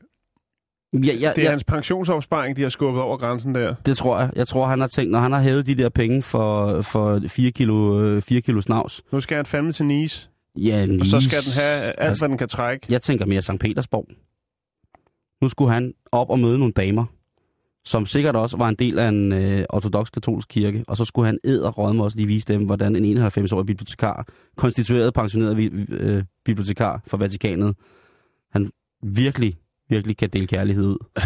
Ja, 0.93 0.97
ja, 0.99 1.29
det 1.35 1.37
er 1.37 1.43
ja, 1.43 1.49
hans 1.49 1.63
pensionsopsparing, 1.63 2.57
de 2.57 2.61
har 2.61 2.69
skubbet 2.69 3.01
over 3.01 3.17
grænsen 3.17 3.55
der? 3.55 3.75
det 3.85 3.97
tror 3.97 4.19
jeg. 4.19 4.29
Jeg 4.35 4.47
tror, 4.47 4.67
han 4.67 4.79
har 4.79 4.87
tænkt, 4.87 5.11
når 5.11 5.19
han 5.19 5.31
har 5.31 5.41
hævet 5.41 5.67
de 5.67 5.75
der 5.75 5.89
penge 5.89 6.21
for, 6.21 6.81
for 6.81 7.21
4 7.27 7.51
kilo, 7.51 8.01
øh, 8.01 8.21
4 8.21 8.41
kilo 8.41 8.61
snavs. 8.61 9.01
Nu 9.11 9.21
skal 9.21 9.35
han 9.35 9.45
fandme 9.45 9.71
til 9.71 9.85
Nice, 9.85 10.29
Ja, 10.55 10.87
og 10.99 11.05
så 11.05 11.21
skal 11.21 11.37
Nice. 11.37 11.51
den 11.51 11.61
have 11.61 11.83
alt, 11.83 11.95
Altså- 11.99 12.21
hvad 12.21 12.29
den 12.29 12.37
kan 12.37 12.47
trække. 12.47 12.85
Jeg 12.89 13.01
tænker 13.01 13.25
mere 13.25 13.41
St. 13.41 13.51
Petersborg. 13.59 14.05
Nu 15.41 15.49
skulle 15.49 15.73
han 15.73 15.93
op 16.11 16.29
og 16.29 16.39
møde 16.39 16.57
nogle 16.59 16.73
damer, 16.73 17.05
som 17.85 18.05
sikkert 18.05 18.35
også 18.35 18.57
var 18.57 18.69
en 18.69 18.75
del 18.75 18.99
af 18.99 19.07
en 19.07 19.31
øh, 19.31 19.65
ortodox 19.69 20.07
katolsk 20.11 20.47
kirke, 20.47 20.83
og 20.87 20.97
så 20.97 21.05
skulle 21.05 21.25
han 21.25 21.39
æd 21.43 21.59
og 21.59 21.77
rådme 21.77 22.03
også 22.03 22.17
lige 22.17 22.27
vise 22.27 22.47
dem, 22.47 22.65
hvordan 22.65 22.95
en 22.95 23.17
91-årig 23.17 23.65
bibliotekar, 23.65 24.27
konstitueret 24.57 25.13
pensioneret 25.13 25.71
øh, 25.89 26.23
bibliotekar 26.45 27.01
for 27.07 27.17
Vatikanet, 27.17 27.75
han 28.51 28.71
virkelig, 29.03 29.57
virkelig 29.89 30.17
kan 30.17 30.29
dele 30.29 30.47
kærlighed 30.47 30.85
ud. 30.85 30.97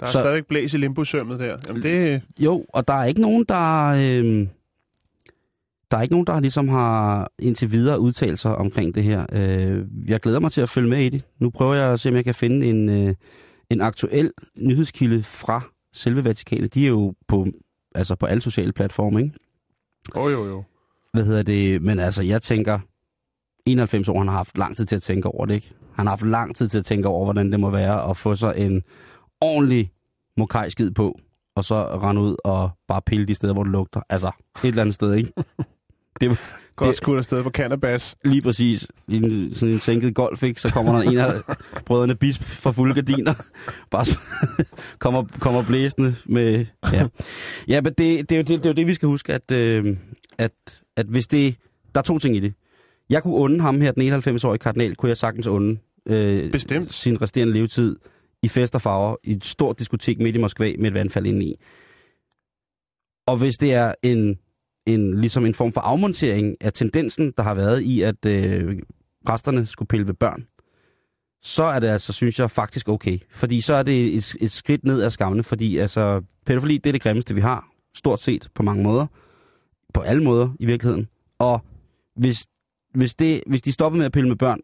Der 0.00 0.06
er 0.06 0.10
så- 0.10 0.20
stadig 0.20 0.46
blæs 0.46 0.74
i 0.74 0.76
limbosømmet 0.76 1.40
der. 1.40 1.56
Jamen 1.68 1.82
det, 1.82 2.22
Jo, 2.38 2.64
og 2.68 2.88
der 2.88 2.94
er 2.94 3.04
ikke 3.04 3.20
nogen, 3.20 3.44
der... 3.48 3.86
Øh, 3.86 4.46
der 5.90 5.98
er 5.98 6.02
ikke 6.02 6.14
nogen, 6.14 6.26
der 6.26 6.40
ligesom 6.40 6.68
har 6.68 7.30
indtil 7.38 7.72
videre 7.72 8.00
udtalt 8.00 8.38
sig 8.38 8.56
omkring 8.56 8.94
det 8.94 9.04
her. 9.04 9.26
Øh, 9.32 9.84
jeg 10.08 10.20
glæder 10.20 10.40
mig 10.40 10.52
til 10.52 10.60
at 10.60 10.68
følge 10.68 10.88
med 10.90 10.98
i 10.98 11.08
det. 11.08 11.22
Nu 11.38 11.50
prøver 11.50 11.74
jeg 11.74 11.92
at 11.92 12.00
se, 12.00 12.08
om 12.08 12.14
jeg 12.14 12.24
kan 12.24 12.34
finde 12.34 12.66
en, 12.66 12.88
øh, 12.88 13.14
en 13.70 13.80
aktuel 13.80 14.32
nyhedskilde 14.56 15.22
fra 15.22 15.60
selve 15.92 16.24
Vatikanet. 16.24 16.74
De 16.74 16.84
er 16.84 16.88
jo 16.88 17.14
på, 17.28 17.46
altså 17.94 18.14
på 18.14 18.26
alle 18.26 18.40
sociale 18.40 18.72
platforme, 18.72 19.20
ikke? 19.22 19.34
jo 20.16 20.28
jo 20.28 20.46
jo. 20.46 20.64
Hvad 21.12 21.24
hedder 21.24 21.42
det? 21.42 21.82
Men 21.82 21.98
altså, 21.98 22.22
jeg 22.22 22.42
tænker, 22.42 22.78
91 23.66 24.08
år, 24.08 24.18
han 24.18 24.28
har 24.28 24.36
haft 24.36 24.58
lang 24.58 24.76
tid 24.76 24.86
til 24.86 24.96
at 24.96 25.02
tænke 25.02 25.28
over 25.28 25.46
det, 25.46 25.54
ikke? 25.54 25.72
Han 25.94 26.06
har 26.06 26.10
haft 26.10 26.26
lang 26.26 26.56
tid 26.56 26.68
til 26.68 26.78
at 26.78 26.84
tænke 26.84 27.08
over, 27.08 27.24
hvordan 27.24 27.52
det 27.52 27.60
må 27.60 27.70
være 27.70 28.10
at 28.10 28.16
få 28.16 28.34
sig 28.34 28.54
en 28.56 28.82
ordentlig 29.40 29.92
mokajskid 30.36 30.90
på, 30.90 31.18
og 31.56 31.64
så 31.64 31.84
rende 31.84 32.22
ud 32.22 32.36
og 32.44 32.70
bare 32.88 33.02
pille 33.06 33.26
de 33.26 33.34
steder, 33.34 33.52
hvor 33.52 33.62
det 33.62 33.72
lugter. 33.72 34.00
Altså, 34.08 34.30
et 34.64 34.68
eller 34.68 34.82
andet 34.82 34.94
sted, 34.94 35.14
ikke? 35.14 35.32
Det 36.20 36.30
er 36.30 36.36
Godt 36.76 36.96
skudt 36.96 37.18
afsted 37.18 37.42
på 37.42 37.50
cannabis. 37.50 38.16
lige 38.24 38.42
præcis 38.42 38.88
en, 39.08 39.54
sådan 39.54 39.74
en 39.74 39.80
sænket 39.80 40.14
golf, 40.14 40.42
ikke? 40.42 40.60
Så 40.60 40.70
kommer 40.70 40.92
der 40.92 41.10
en 41.10 41.18
af 41.18 41.40
brødrene 41.86 42.14
bisp 42.14 42.42
fra 42.42 42.70
fulde 42.70 42.94
gardiner, 42.94 43.34
bare 43.90 44.06
kommer, 44.98 45.24
kommer 45.40 45.62
blæsende 45.62 46.14
med... 46.24 46.66
Ja, 46.92 47.06
ja 47.68 47.80
men 47.80 47.92
det, 47.98 47.98
det, 47.98 48.32
er 48.32 48.36
jo 48.36 48.42
det, 48.42 48.48
det 48.48 48.66
er 48.66 48.70
jo 48.70 48.74
det, 48.74 48.86
vi 48.86 48.94
skal 48.94 49.06
huske, 49.08 49.34
at, 49.34 49.50
øh, 49.52 49.96
at, 50.38 50.82
at 50.96 51.06
hvis 51.06 51.26
det... 51.26 51.56
Der 51.94 52.00
er 52.00 52.02
to 52.02 52.18
ting 52.18 52.36
i 52.36 52.40
det. 52.40 52.54
Jeg 53.12 53.22
kunne 53.22 53.34
unde 53.34 53.60
ham 53.60 53.80
her, 53.80 53.92
den 53.92 54.14
91-årige 54.14 54.58
kardinal, 54.58 54.96
kunne 54.96 55.08
jeg 55.08 55.16
sagtens 55.16 55.46
unde 55.46 55.78
øh, 56.06 56.52
Bestemt. 56.52 56.92
sin 56.92 57.22
resterende 57.22 57.52
levetid 57.52 57.96
i 58.42 58.48
fest 58.48 58.74
og 58.74 58.82
farver, 58.82 59.16
i 59.24 59.32
et 59.32 59.44
stort 59.44 59.78
diskotek 59.78 60.18
midt 60.18 60.36
i 60.36 60.38
Moskva 60.38 60.72
med 60.78 60.88
et 60.88 60.94
vandfald 60.94 61.26
indeni. 61.26 61.54
Og 63.26 63.36
hvis 63.36 63.54
det 63.54 63.74
er 63.74 63.94
en, 64.02 64.38
en, 64.86 65.20
ligesom 65.20 65.46
en 65.46 65.54
form 65.54 65.72
for 65.72 65.80
afmontering 65.80 66.56
af 66.60 66.72
tendensen, 66.72 67.32
der 67.36 67.42
har 67.42 67.54
været 67.54 67.80
i, 67.82 68.02
at 68.02 68.26
øh, 68.26 68.78
præsterne 69.26 69.66
skulle 69.66 69.88
pille 69.88 70.06
ved 70.06 70.14
børn, 70.14 70.46
så 71.42 71.64
er 71.64 71.78
det 71.78 71.88
altså, 71.88 72.12
synes 72.12 72.38
jeg, 72.38 72.50
faktisk 72.50 72.88
okay. 72.88 73.18
Fordi 73.30 73.60
så 73.60 73.74
er 73.74 73.82
det 73.82 74.16
et, 74.16 74.36
et 74.40 74.50
skridt 74.50 74.84
ned 74.84 75.02
af 75.02 75.12
skammene, 75.12 75.44
fordi 75.44 75.78
altså, 75.78 76.22
pædofili, 76.46 76.78
det 76.78 76.86
er 76.86 76.92
det 76.92 77.02
grimmeste, 77.02 77.34
vi 77.34 77.40
har, 77.40 77.68
stort 77.94 78.20
set 78.20 78.48
på 78.54 78.62
mange 78.62 78.82
måder. 78.82 79.06
På 79.94 80.00
alle 80.00 80.24
måder, 80.24 80.48
i 80.60 80.66
virkeligheden. 80.66 81.08
Og 81.38 81.60
hvis, 82.16 82.46
hvis, 82.94 83.14
det, 83.14 83.42
hvis 83.46 83.62
de 83.62 83.72
stopper 83.72 83.96
med 83.96 84.06
at 84.06 84.12
pille 84.12 84.28
med 84.28 84.36
børn, 84.36 84.60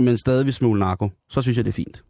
men 0.00 0.18
stadig 0.18 0.46
vil 0.46 0.54
smule 0.54 0.80
narko, 0.80 1.10
så 1.28 1.42
synes 1.42 1.56
jeg, 1.56 1.64
det 1.64 1.70
er 1.70 1.74
fint. 1.74 2.04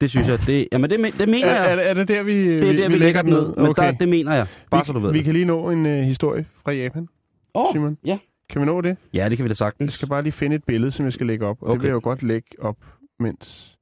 Det 0.00 0.10
synes 0.10 0.28
jeg, 0.28 0.38
det, 0.46 0.68
jamen 0.72 0.90
det, 0.90 1.14
det 1.18 1.28
mener 1.28 1.46
Er, 1.48 1.62
jeg. 1.70 1.72
er, 1.72 1.76
er 1.90 1.94
det 1.94 2.08
der, 2.08 2.22
vi, 2.22 2.48
det 2.60 2.68
er 2.70 2.72
der, 2.76 2.88
vi, 2.88 2.98
lægger 2.98 3.22
den 3.22 3.30
ned. 3.32 3.54
Men 3.56 3.66
Okay. 3.66 3.82
der, 3.82 3.92
det 3.92 4.08
mener 4.08 4.34
jeg. 4.34 4.46
Bare 4.70 4.82
vi, 4.82 4.86
så 4.86 4.92
du 4.92 4.98
ved 4.98 5.12
Vi 5.12 5.18
det. 5.18 5.24
kan 5.24 5.32
lige 5.34 5.44
nå 5.44 5.70
en 5.70 5.86
uh, 5.86 5.92
historie 5.92 6.46
fra 6.64 6.72
Japan, 6.72 7.08
Åh, 7.54 7.66
Simon. 7.72 7.98
ja. 8.04 8.18
Kan 8.50 8.60
vi 8.60 8.66
nå 8.66 8.80
det? 8.80 8.96
Ja, 9.14 9.28
det 9.28 9.36
kan 9.36 9.44
vi 9.44 9.48
da 9.48 9.50
Jeg 9.50 9.56
sagtens. 9.56 9.92
skal 9.92 10.08
bare 10.08 10.22
lige 10.22 10.32
finde 10.32 10.56
et 10.56 10.64
billede, 10.64 10.92
som 10.92 11.04
jeg 11.04 11.12
skal 11.12 11.26
lægge 11.26 11.46
op. 11.46 11.62
Og 11.62 11.68
okay. 11.68 11.72
det 11.72 11.78
Okay. 11.78 11.82
vil 11.82 11.88
jeg 11.88 11.94
jo 11.94 12.00
godt 12.02 12.22
lægge 12.22 12.48
op, 12.58 12.76
mens... 13.20 13.76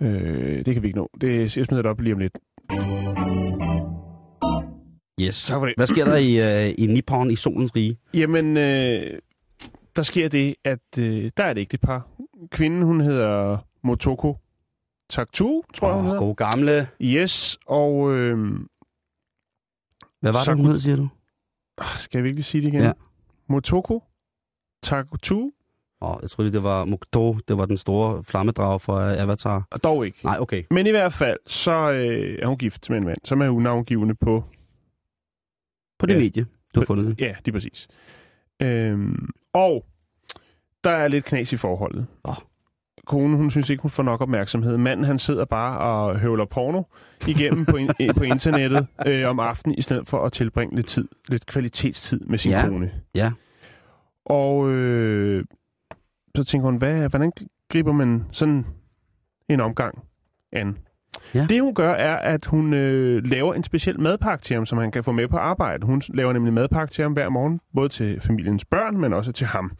Øh, 0.00 0.64
det 0.64 0.74
kan 0.74 0.82
vi 0.82 0.88
ikke 0.88 0.98
nå. 0.98 1.10
Det, 1.20 1.40
jeg 1.40 1.50
smider 1.50 1.82
det 1.82 1.86
op 1.86 2.00
lige 2.00 2.12
om 2.14 2.18
lidt. 2.18 2.38
Yes. 5.20 5.42
Tak 5.42 5.58
for 5.58 5.66
det. 5.66 5.74
Hvad 5.76 5.86
sker 5.86 6.04
der 6.04 6.16
i, 6.16 6.66
øh, 6.68 6.74
i 6.78 6.86
Nippon 6.86 7.30
i 7.30 7.36
solens 7.36 7.76
rige? 7.76 7.96
Jamen, 8.14 8.56
øh, 8.56 9.18
der 9.98 10.04
sker 10.04 10.28
det, 10.28 10.54
at 10.64 10.98
øh, 10.98 11.30
der 11.36 11.44
er 11.44 11.50
et 11.50 11.58
ægtepar. 11.58 12.08
Kvinden, 12.50 12.82
hun 12.82 13.00
hedder 13.00 13.58
Motoko 13.82 14.36
Taktu, 15.10 15.62
tror 15.74 15.88
jeg, 15.88 15.96
hun 15.96 16.04
hedder. 16.04 16.18
gode 16.18 16.34
gamle. 16.34 16.72
Yes, 17.02 17.58
og 17.66 18.14
øh, 18.14 18.38
Hvad 20.20 20.32
var 20.32 20.44
Så 20.44 20.50
det, 20.50 20.58
hun 20.60 20.66
hed, 20.70 20.80
siger 20.80 20.96
du? 20.96 21.08
ah, 21.78 21.98
skal 21.98 22.18
jeg 22.18 22.24
virkelig 22.24 22.44
sige 22.44 22.62
det 22.62 22.68
igen? 22.68 22.82
Ja. 22.82 22.92
Motoko 23.48 24.02
Taktu? 24.82 25.50
Åh, 26.00 26.16
jeg 26.22 26.30
troede 26.30 26.52
det 26.52 26.62
var 26.62 26.84
Mokto. 26.84 27.32
Det 27.48 27.58
var 27.58 27.66
den 27.66 27.78
store 27.78 28.24
flammedrag 28.24 28.80
fra 28.80 29.12
øh, 29.12 29.22
Avatar. 29.22 29.66
Og 29.70 29.84
dog 29.84 30.06
ikke. 30.06 30.18
Nej, 30.24 30.36
okay. 30.40 30.62
Men 30.70 30.86
i 30.86 30.90
hvert 30.90 31.12
fald, 31.12 31.38
så 31.46 31.70
øh, 31.92 32.38
er 32.42 32.46
hun 32.46 32.56
gift 32.58 32.90
med 32.90 32.98
en 32.98 33.04
mand, 33.04 33.18
som 33.24 33.40
er 33.40 33.48
unavngivende 33.48 34.14
på... 34.14 34.44
På 35.98 36.06
det 36.06 36.14
Ja. 36.14 36.18
medie, 36.18 36.46
du 36.74 36.80
har 36.80 36.84
fundet 36.86 37.06
det. 37.06 37.20
Ja, 37.24 37.34
lige 37.44 37.52
præcis. 37.52 37.88
Øhm, 38.62 39.28
og 39.52 39.84
der 40.84 40.90
er 40.90 41.08
lidt 41.08 41.24
knas 41.24 41.52
i 41.52 41.56
forholdet. 41.56 42.06
Åh. 42.24 42.34
Konen, 43.06 43.36
hun 43.36 43.50
synes 43.50 43.70
ikke, 43.70 43.82
hun 43.82 43.90
får 43.90 44.02
nok 44.02 44.20
opmærksomhed. 44.20 44.76
Manden, 44.76 45.06
han 45.06 45.18
sidder 45.18 45.44
bare 45.44 45.78
og 45.78 46.18
høvler 46.18 46.44
porno 46.44 46.82
igennem 47.28 47.64
på, 47.66 47.76
in- 47.76 47.90
på 48.16 48.22
internettet 48.22 48.86
øh, 49.06 49.28
om 49.28 49.40
aftenen, 49.40 49.78
i 49.78 49.82
stedet 49.82 50.06
for 50.08 50.24
at 50.24 50.32
tilbringe 50.32 50.76
lidt 50.76 50.86
tid, 50.86 51.08
lidt 51.28 51.46
kvalitetstid 51.46 52.20
med 52.20 52.38
sin 52.38 52.50
Ja. 52.50 52.66
kone. 52.68 52.92
Ja. 53.14 53.32
Og 54.24 54.70
øh, 54.70 55.44
så 56.36 56.44
tænker 56.44 56.64
hun, 56.66 56.76
hvad, 56.76 57.08
hvordan 57.08 57.32
griber 57.68 57.92
man 57.92 58.24
sådan 58.32 58.66
en 59.48 59.60
omgang 59.60 59.98
an? 60.52 60.78
Ja. 61.34 61.46
Det 61.48 61.60
hun 61.62 61.74
gør, 61.74 61.90
er, 61.92 62.16
at 62.16 62.44
hun 62.46 62.74
øh, 62.74 63.22
laver 63.26 63.54
en 63.54 63.64
speciel 63.64 64.00
madpakke 64.00 64.42
til 64.44 64.54
ham, 64.54 64.66
som 64.66 64.78
han 64.78 64.90
kan 64.90 65.04
få 65.04 65.12
med 65.12 65.28
på 65.28 65.36
arbejde. 65.36 65.86
Hun 65.86 66.02
laver 66.14 66.32
nemlig 66.32 66.52
madpakke 66.52 66.92
til 66.94 67.02
ham 67.02 67.12
hver 67.12 67.28
morgen, 67.28 67.60
både 67.74 67.88
til 67.88 68.20
familiens 68.20 68.64
børn, 68.64 68.96
men 68.96 69.12
også 69.12 69.32
til 69.32 69.46
ham. 69.46 69.72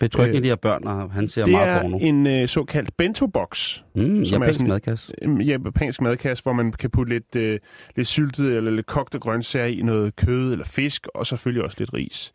Betryggende 0.00 0.38
Øh, 0.38 0.42
de 0.44 0.48
her 0.48 0.56
børn, 0.56 0.86
og 0.86 1.12
han 1.12 1.28
ser 1.28 1.44
det 1.44 1.52
meget 1.52 1.68
er 1.68 1.80
porno. 1.82 1.98
en 2.00 2.26
øh, 2.26 2.48
såkaldt 2.48 2.90
bento-box, 3.02 3.82
Mm, 3.94 4.24
som 4.24 4.42
er 4.42 4.46
japansk 4.46 4.58
sådan- 4.60 4.68
madkasse. 4.68 5.12
en 5.22 5.40
japansk 5.40 6.00
madkasse, 6.00 6.42
hvor 6.42 6.52
man 6.52 6.72
kan 6.72 6.90
putte 6.90 7.12
lidt, 7.12 7.36
øh, 7.36 7.58
lidt 7.96 8.08
syltet 8.08 8.56
eller 8.56 8.70
lidt 8.70 8.86
kogte 8.86 9.18
grøntsager 9.18 9.66
i, 9.66 9.82
noget 9.82 10.16
kød 10.16 10.52
eller 10.52 10.64
fisk, 10.64 11.06
og 11.14 11.26
selvfølgelig 11.26 11.64
også 11.64 11.76
lidt 11.78 11.94
ris. 11.94 12.32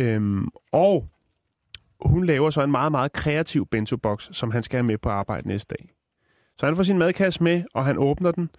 Øhm, 0.00 0.48
og 0.72 1.08
hun 2.00 2.24
laver 2.24 2.50
så 2.50 2.62
en 2.62 2.70
meget, 2.70 2.92
meget 2.92 3.12
kreativ 3.12 3.66
bento-box, 3.74 4.28
som 4.32 4.50
han 4.50 4.62
skal 4.62 4.76
have 4.76 4.86
med 4.86 4.98
på 4.98 5.08
arbejde 5.08 5.48
næste 5.48 5.74
dag. 5.78 5.88
Så 6.58 6.66
han 6.66 6.76
får 6.76 6.82
sin 6.82 6.98
madkasse 6.98 7.42
med, 7.42 7.62
og 7.74 7.84
han 7.86 7.98
åbner 7.98 8.30
den, 8.30 8.50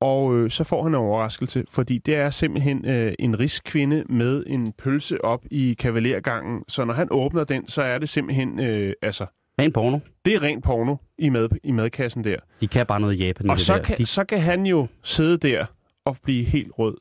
og 0.00 0.36
øh, 0.36 0.50
så 0.50 0.64
får 0.64 0.82
han 0.82 0.90
en 0.90 0.94
overraskelse, 0.94 1.64
fordi 1.70 1.98
det 1.98 2.16
er 2.16 2.30
simpelthen 2.30 2.86
øh, 2.86 3.12
en 3.18 3.38
riskvinde 3.38 4.04
med 4.08 4.44
en 4.46 4.72
pølse 4.72 5.24
op 5.24 5.44
i 5.50 5.76
kavalergangen. 5.78 6.64
Så 6.68 6.84
når 6.84 6.94
han 6.94 7.08
åbner 7.10 7.44
den, 7.44 7.68
så 7.68 7.82
er 7.82 7.98
det 7.98 8.08
simpelthen, 8.08 8.60
øh, 8.60 8.92
altså, 9.02 9.26
Ren 9.60 9.72
porno. 9.72 9.98
det 10.24 10.34
er 10.34 10.42
rent 10.42 10.64
porno 10.64 10.96
i, 11.18 11.28
mad, 11.28 11.48
i 11.64 11.70
madkassen 11.72 12.24
der. 12.24 12.36
De 12.60 12.66
kan 12.66 12.86
bare 12.86 13.00
noget 13.00 13.14
i 13.14 13.26
Japan. 13.26 13.50
Og 13.50 13.60
så 13.60 13.74
der. 13.74 13.82
kan, 13.82 13.98
De, 13.98 14.06
så 14.06 14.24
kan 14.24 14.40
han 14.40 14.66
jo 14.66 14.86
sidde 15.02 15.36
der 15.48 15.66
og 16.04 16.16
blive 16.22 16.44
helt 16.44 16.72
rød 16.78 16.96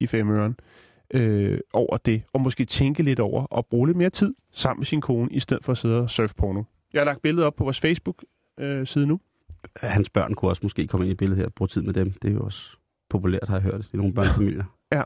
i 0.00 0.06
femøren 0.06 0.56
øh, 1.14 1.58
over 1.72 1.96
det, 1.96 2.22
og 2.32 2.40
måske 2.40 2.64
tænke 2.64 3.02
lidt 3.02 3.20
over 3.20 3.44
og 3.44 3.66
bruge 3.66 3.86
lidt 3.88 3.98
mere 3.98 4.10
tid 4.10 4.34
sammen 4.52 4.80
med 4.80 4.86
sin 4.86 5.00
kone, 5.00 5.28
i 5.32 5.40
stedet 5.40 5.64
for 5.64 5.72
at 5.72 5.78
sidde 5.78 5.96
og 5.98 6.10
surfe 6.10 6.34
porno. 6.34 6.62
Jeg 6.92 7.00
har 7.00 7.04
lagt 7.04 7.22
billedet 7.22 7.46
op 7.46 7.54
på 7.54 7.64
vores 7.64 7.80
Facebook-side 7.80 9.06
nu. 9.06 9.20
Hans 9.82 10.10
børn 10.10 10.34
kunne 10.34 10.50
også 10.50 10.60
måske 10.62 10.86
komme 10.86 11.06
ind 11.06 11.12
i 11.12 11.14
billedet 11.14 11.38
her 11.38 11.46
og 11.46 11.54
bruge 11.54 11.68
tid 11.68 11.82
med 11.82 11.94
dem. 11.94 12.10
Det 12.22 12.28
er 12.30 12.34
jo 12.34 12.40
også 12.40 12.76
populært, 13.10 13.48
har 13.48 13.56
jeg 13.56 13.62
hørt, 13.62 13.86
i 13.94 13.96
nogle 13.96 14.14
børnefamilier. 14.14 14.64
Ja. 14.92 15.02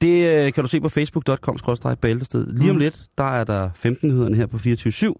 Det 0.00 0.46
øh, 0.46 0.52
kan 0.52 0.64
du 0.64 0.68
se 0.68 0.80
på 0.80 0.88
facebook.com-bæltested. 0.88 2.46
Lige 2.46 2.70
om 2.70 2.76
Mm. 2.76 2.80
lidt, 2.80 3.08
der 3.18 3.24
er 3.24 3.44
der 3.44 3.70
15 3.74 4.08
nyhederne 4.08 4.36
her 4.36 4.46
på 4.46 4.58
24 4.58 5.14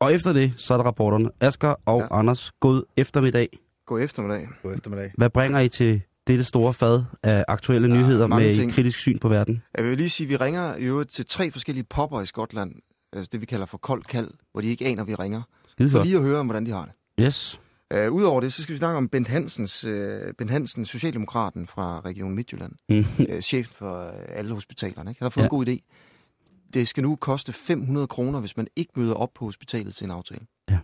Og 0.00 0.14
efter 0.14 0.32
det, 0.32 0.52
så 0.56 0.74
er 0.74 0.78
der 0.78 0.84
rapporterne. 0.84 1.30
Asger 1.40 1.74
og 1.86 2.00
ja. 2.00 2.18
Anders, 2.18 2.52
god 2.60 2.82
eftermiddag. 2.96 3.48
God 3.86 4.00
eftermiddag. 4.00 4.48
God 4.62 4.74
eftermiddag. 4.74 5.12
Hvad 5.18 5.30
bringer 5.30 5.60
I 5.60 5.68
til 5.68 6.00
dette 6.26 6.44
store 6.44 6.72
fad 6.72 7.04
af 7.22 7.44
aktuelle 7.48 7.88
ja, 7.88 7.94
nyheder 8.00 8.26
med 8.26 8.52
ting. 8.54 8.68
et 8.70 8.74
kritisk 8.74 8.98
syn 8.98 9.18
på 9.18 9.28
verden? 9.28 9.62
Jeg 9.76 9.84
vil 9.84 9.96
lige 9.96 10.10
sige, 10.10 10.24
at 10.26 10.30
vi 10.30 10.36
ringer 10.36 10.76
i 10.76 10.82
øvrigt 10.84 11.10
til 11.10 11.26
tre 11.26 11.50
forskellige 11.50 11.84
popper 11.84 12.20
i 12.20 12.26
Skotland. 12.26 12.74
Altså 13.12 13.28
det, 13.32 13.40
vi 13.40 13.46
kalder 13.46 13.66
for 13.66 13.78
koldt 13.78 14.06
kald, 14.06 14.30
hvor 14.52 14.60
de 14.60 14.68
ikke 14.68 14.86
aner, 14.86 15.02
at 15.02 15.08
vi 15.08 15.14
ringer. 15.14 15.42
Skide 15.68 15.90
For 15.90 16.04
lige 16.04 16.16
at 16.16 16.22
høre, 16.22 16.38
om, 16.38 16.46
hvordan 16.46 16.66
de 16.66 16.70
har 16.70 16.84
det. 16.84 17.24
Yes. 17.24 17.60
Uh, 17.94 18.12
Udover 18.12 18.40
det, 18.40 18.52
så 18.52 18.62
skal 18.62 18.72
vi 18.72 18.78
snakke 18.78 18.96
om 18.98 19.08
Bent 19.08 19.28
Hansens, 19.28 19.84
uh, 19.84 19.92
Bent 20.38 20.50
Hansen, 20.50 20.84
Socialdemokraten 20.84 21.66
fra 21.66 22.00
Region 22.00 22.34
Midtjylland. 22.34 22.72
Mm. 22.88 22.98
uh, 23.18 23.40
chef 23.40 23.66
for 23.66 24.06
uh, 24.06 24.12
alle 24.28 24.54
hospitalerne. 24.54 25.10
Ikke? 25.10 25.18
Han 25.18 25.24
har 25.24 25.30
fået 25.30 25.42
Ja. 25.42 25.46
en 25.46 25.50
god 25.50 25.66
idé. 25.68 25.78
Det 26.74 26.88
skal 26.88 27.02
nu 27.02 27.16
koste 27.16 27.52
500 27.52 28.06
kroner, 28.06 28.40
hvis 28.40 28.56
man 28.56 28.66
ikke 28.76 28.92
møder 28.96 29.14
op 29.14 29.30
på 29.34 29.44
hospitalet 29.44 29.94
til 29.94 30.04
en 30.04 30.10
aftale. 30.10 30.46
Ja. 30.70 30.78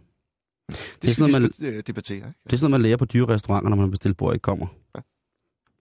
Det, 0.70 0.78
Det 1.02 1.10
er 1.10 1.14
sådan 1.14 1.32
noget, 1.32 1.52
disku- 1.60 1.66
øh, 1.66 1.82
debattere. 1.86 2.16
Ikke? 2.16 2.28
Det 2.44 2.52
er 2.52 2.56
sådan 2.56 2.70
noget, 2.70 2.80
man 2.80 2.82
lærer 2.88 2.96
på 2.96 3.04
dyre 3.04 3.28
restauranter, 3.28 3.70
når 3.70 3.76
man 3.76 3.90
bestiller 3.90 4.14
bord 4.14 4.34
ikke 4.34 4.42
kommer. 4.42 4.66
Ja. 4.96 5.00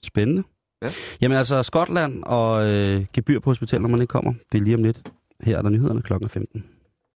Spændende. 0.04 0.44
Ja. 0.82 0.90
Jamen 1.22 1.38
altså, 1.38 1.64
Skotland 1.64 2.24
og 2.24 2.68
øh, 2.70 3.06
gebyr 3.14 3.40
på 3.40 3.50
hospital, 3.50 3.82
når 3.82 3.90
man 3.90 4.02
ikke 4.02 4.12
kommer. 4.12 4.34
Det 4.52 4.58
er 4.58 4.64
lige 4.64 4.76
om 4.76 4.84
lidt. 4.84 5.12
Her 5.42 5.58
er 5.58 5.62
der 5.62 5.70
nyhederne 5.70 6.02
klokken 6.02 6.30
15. 6.30 6.66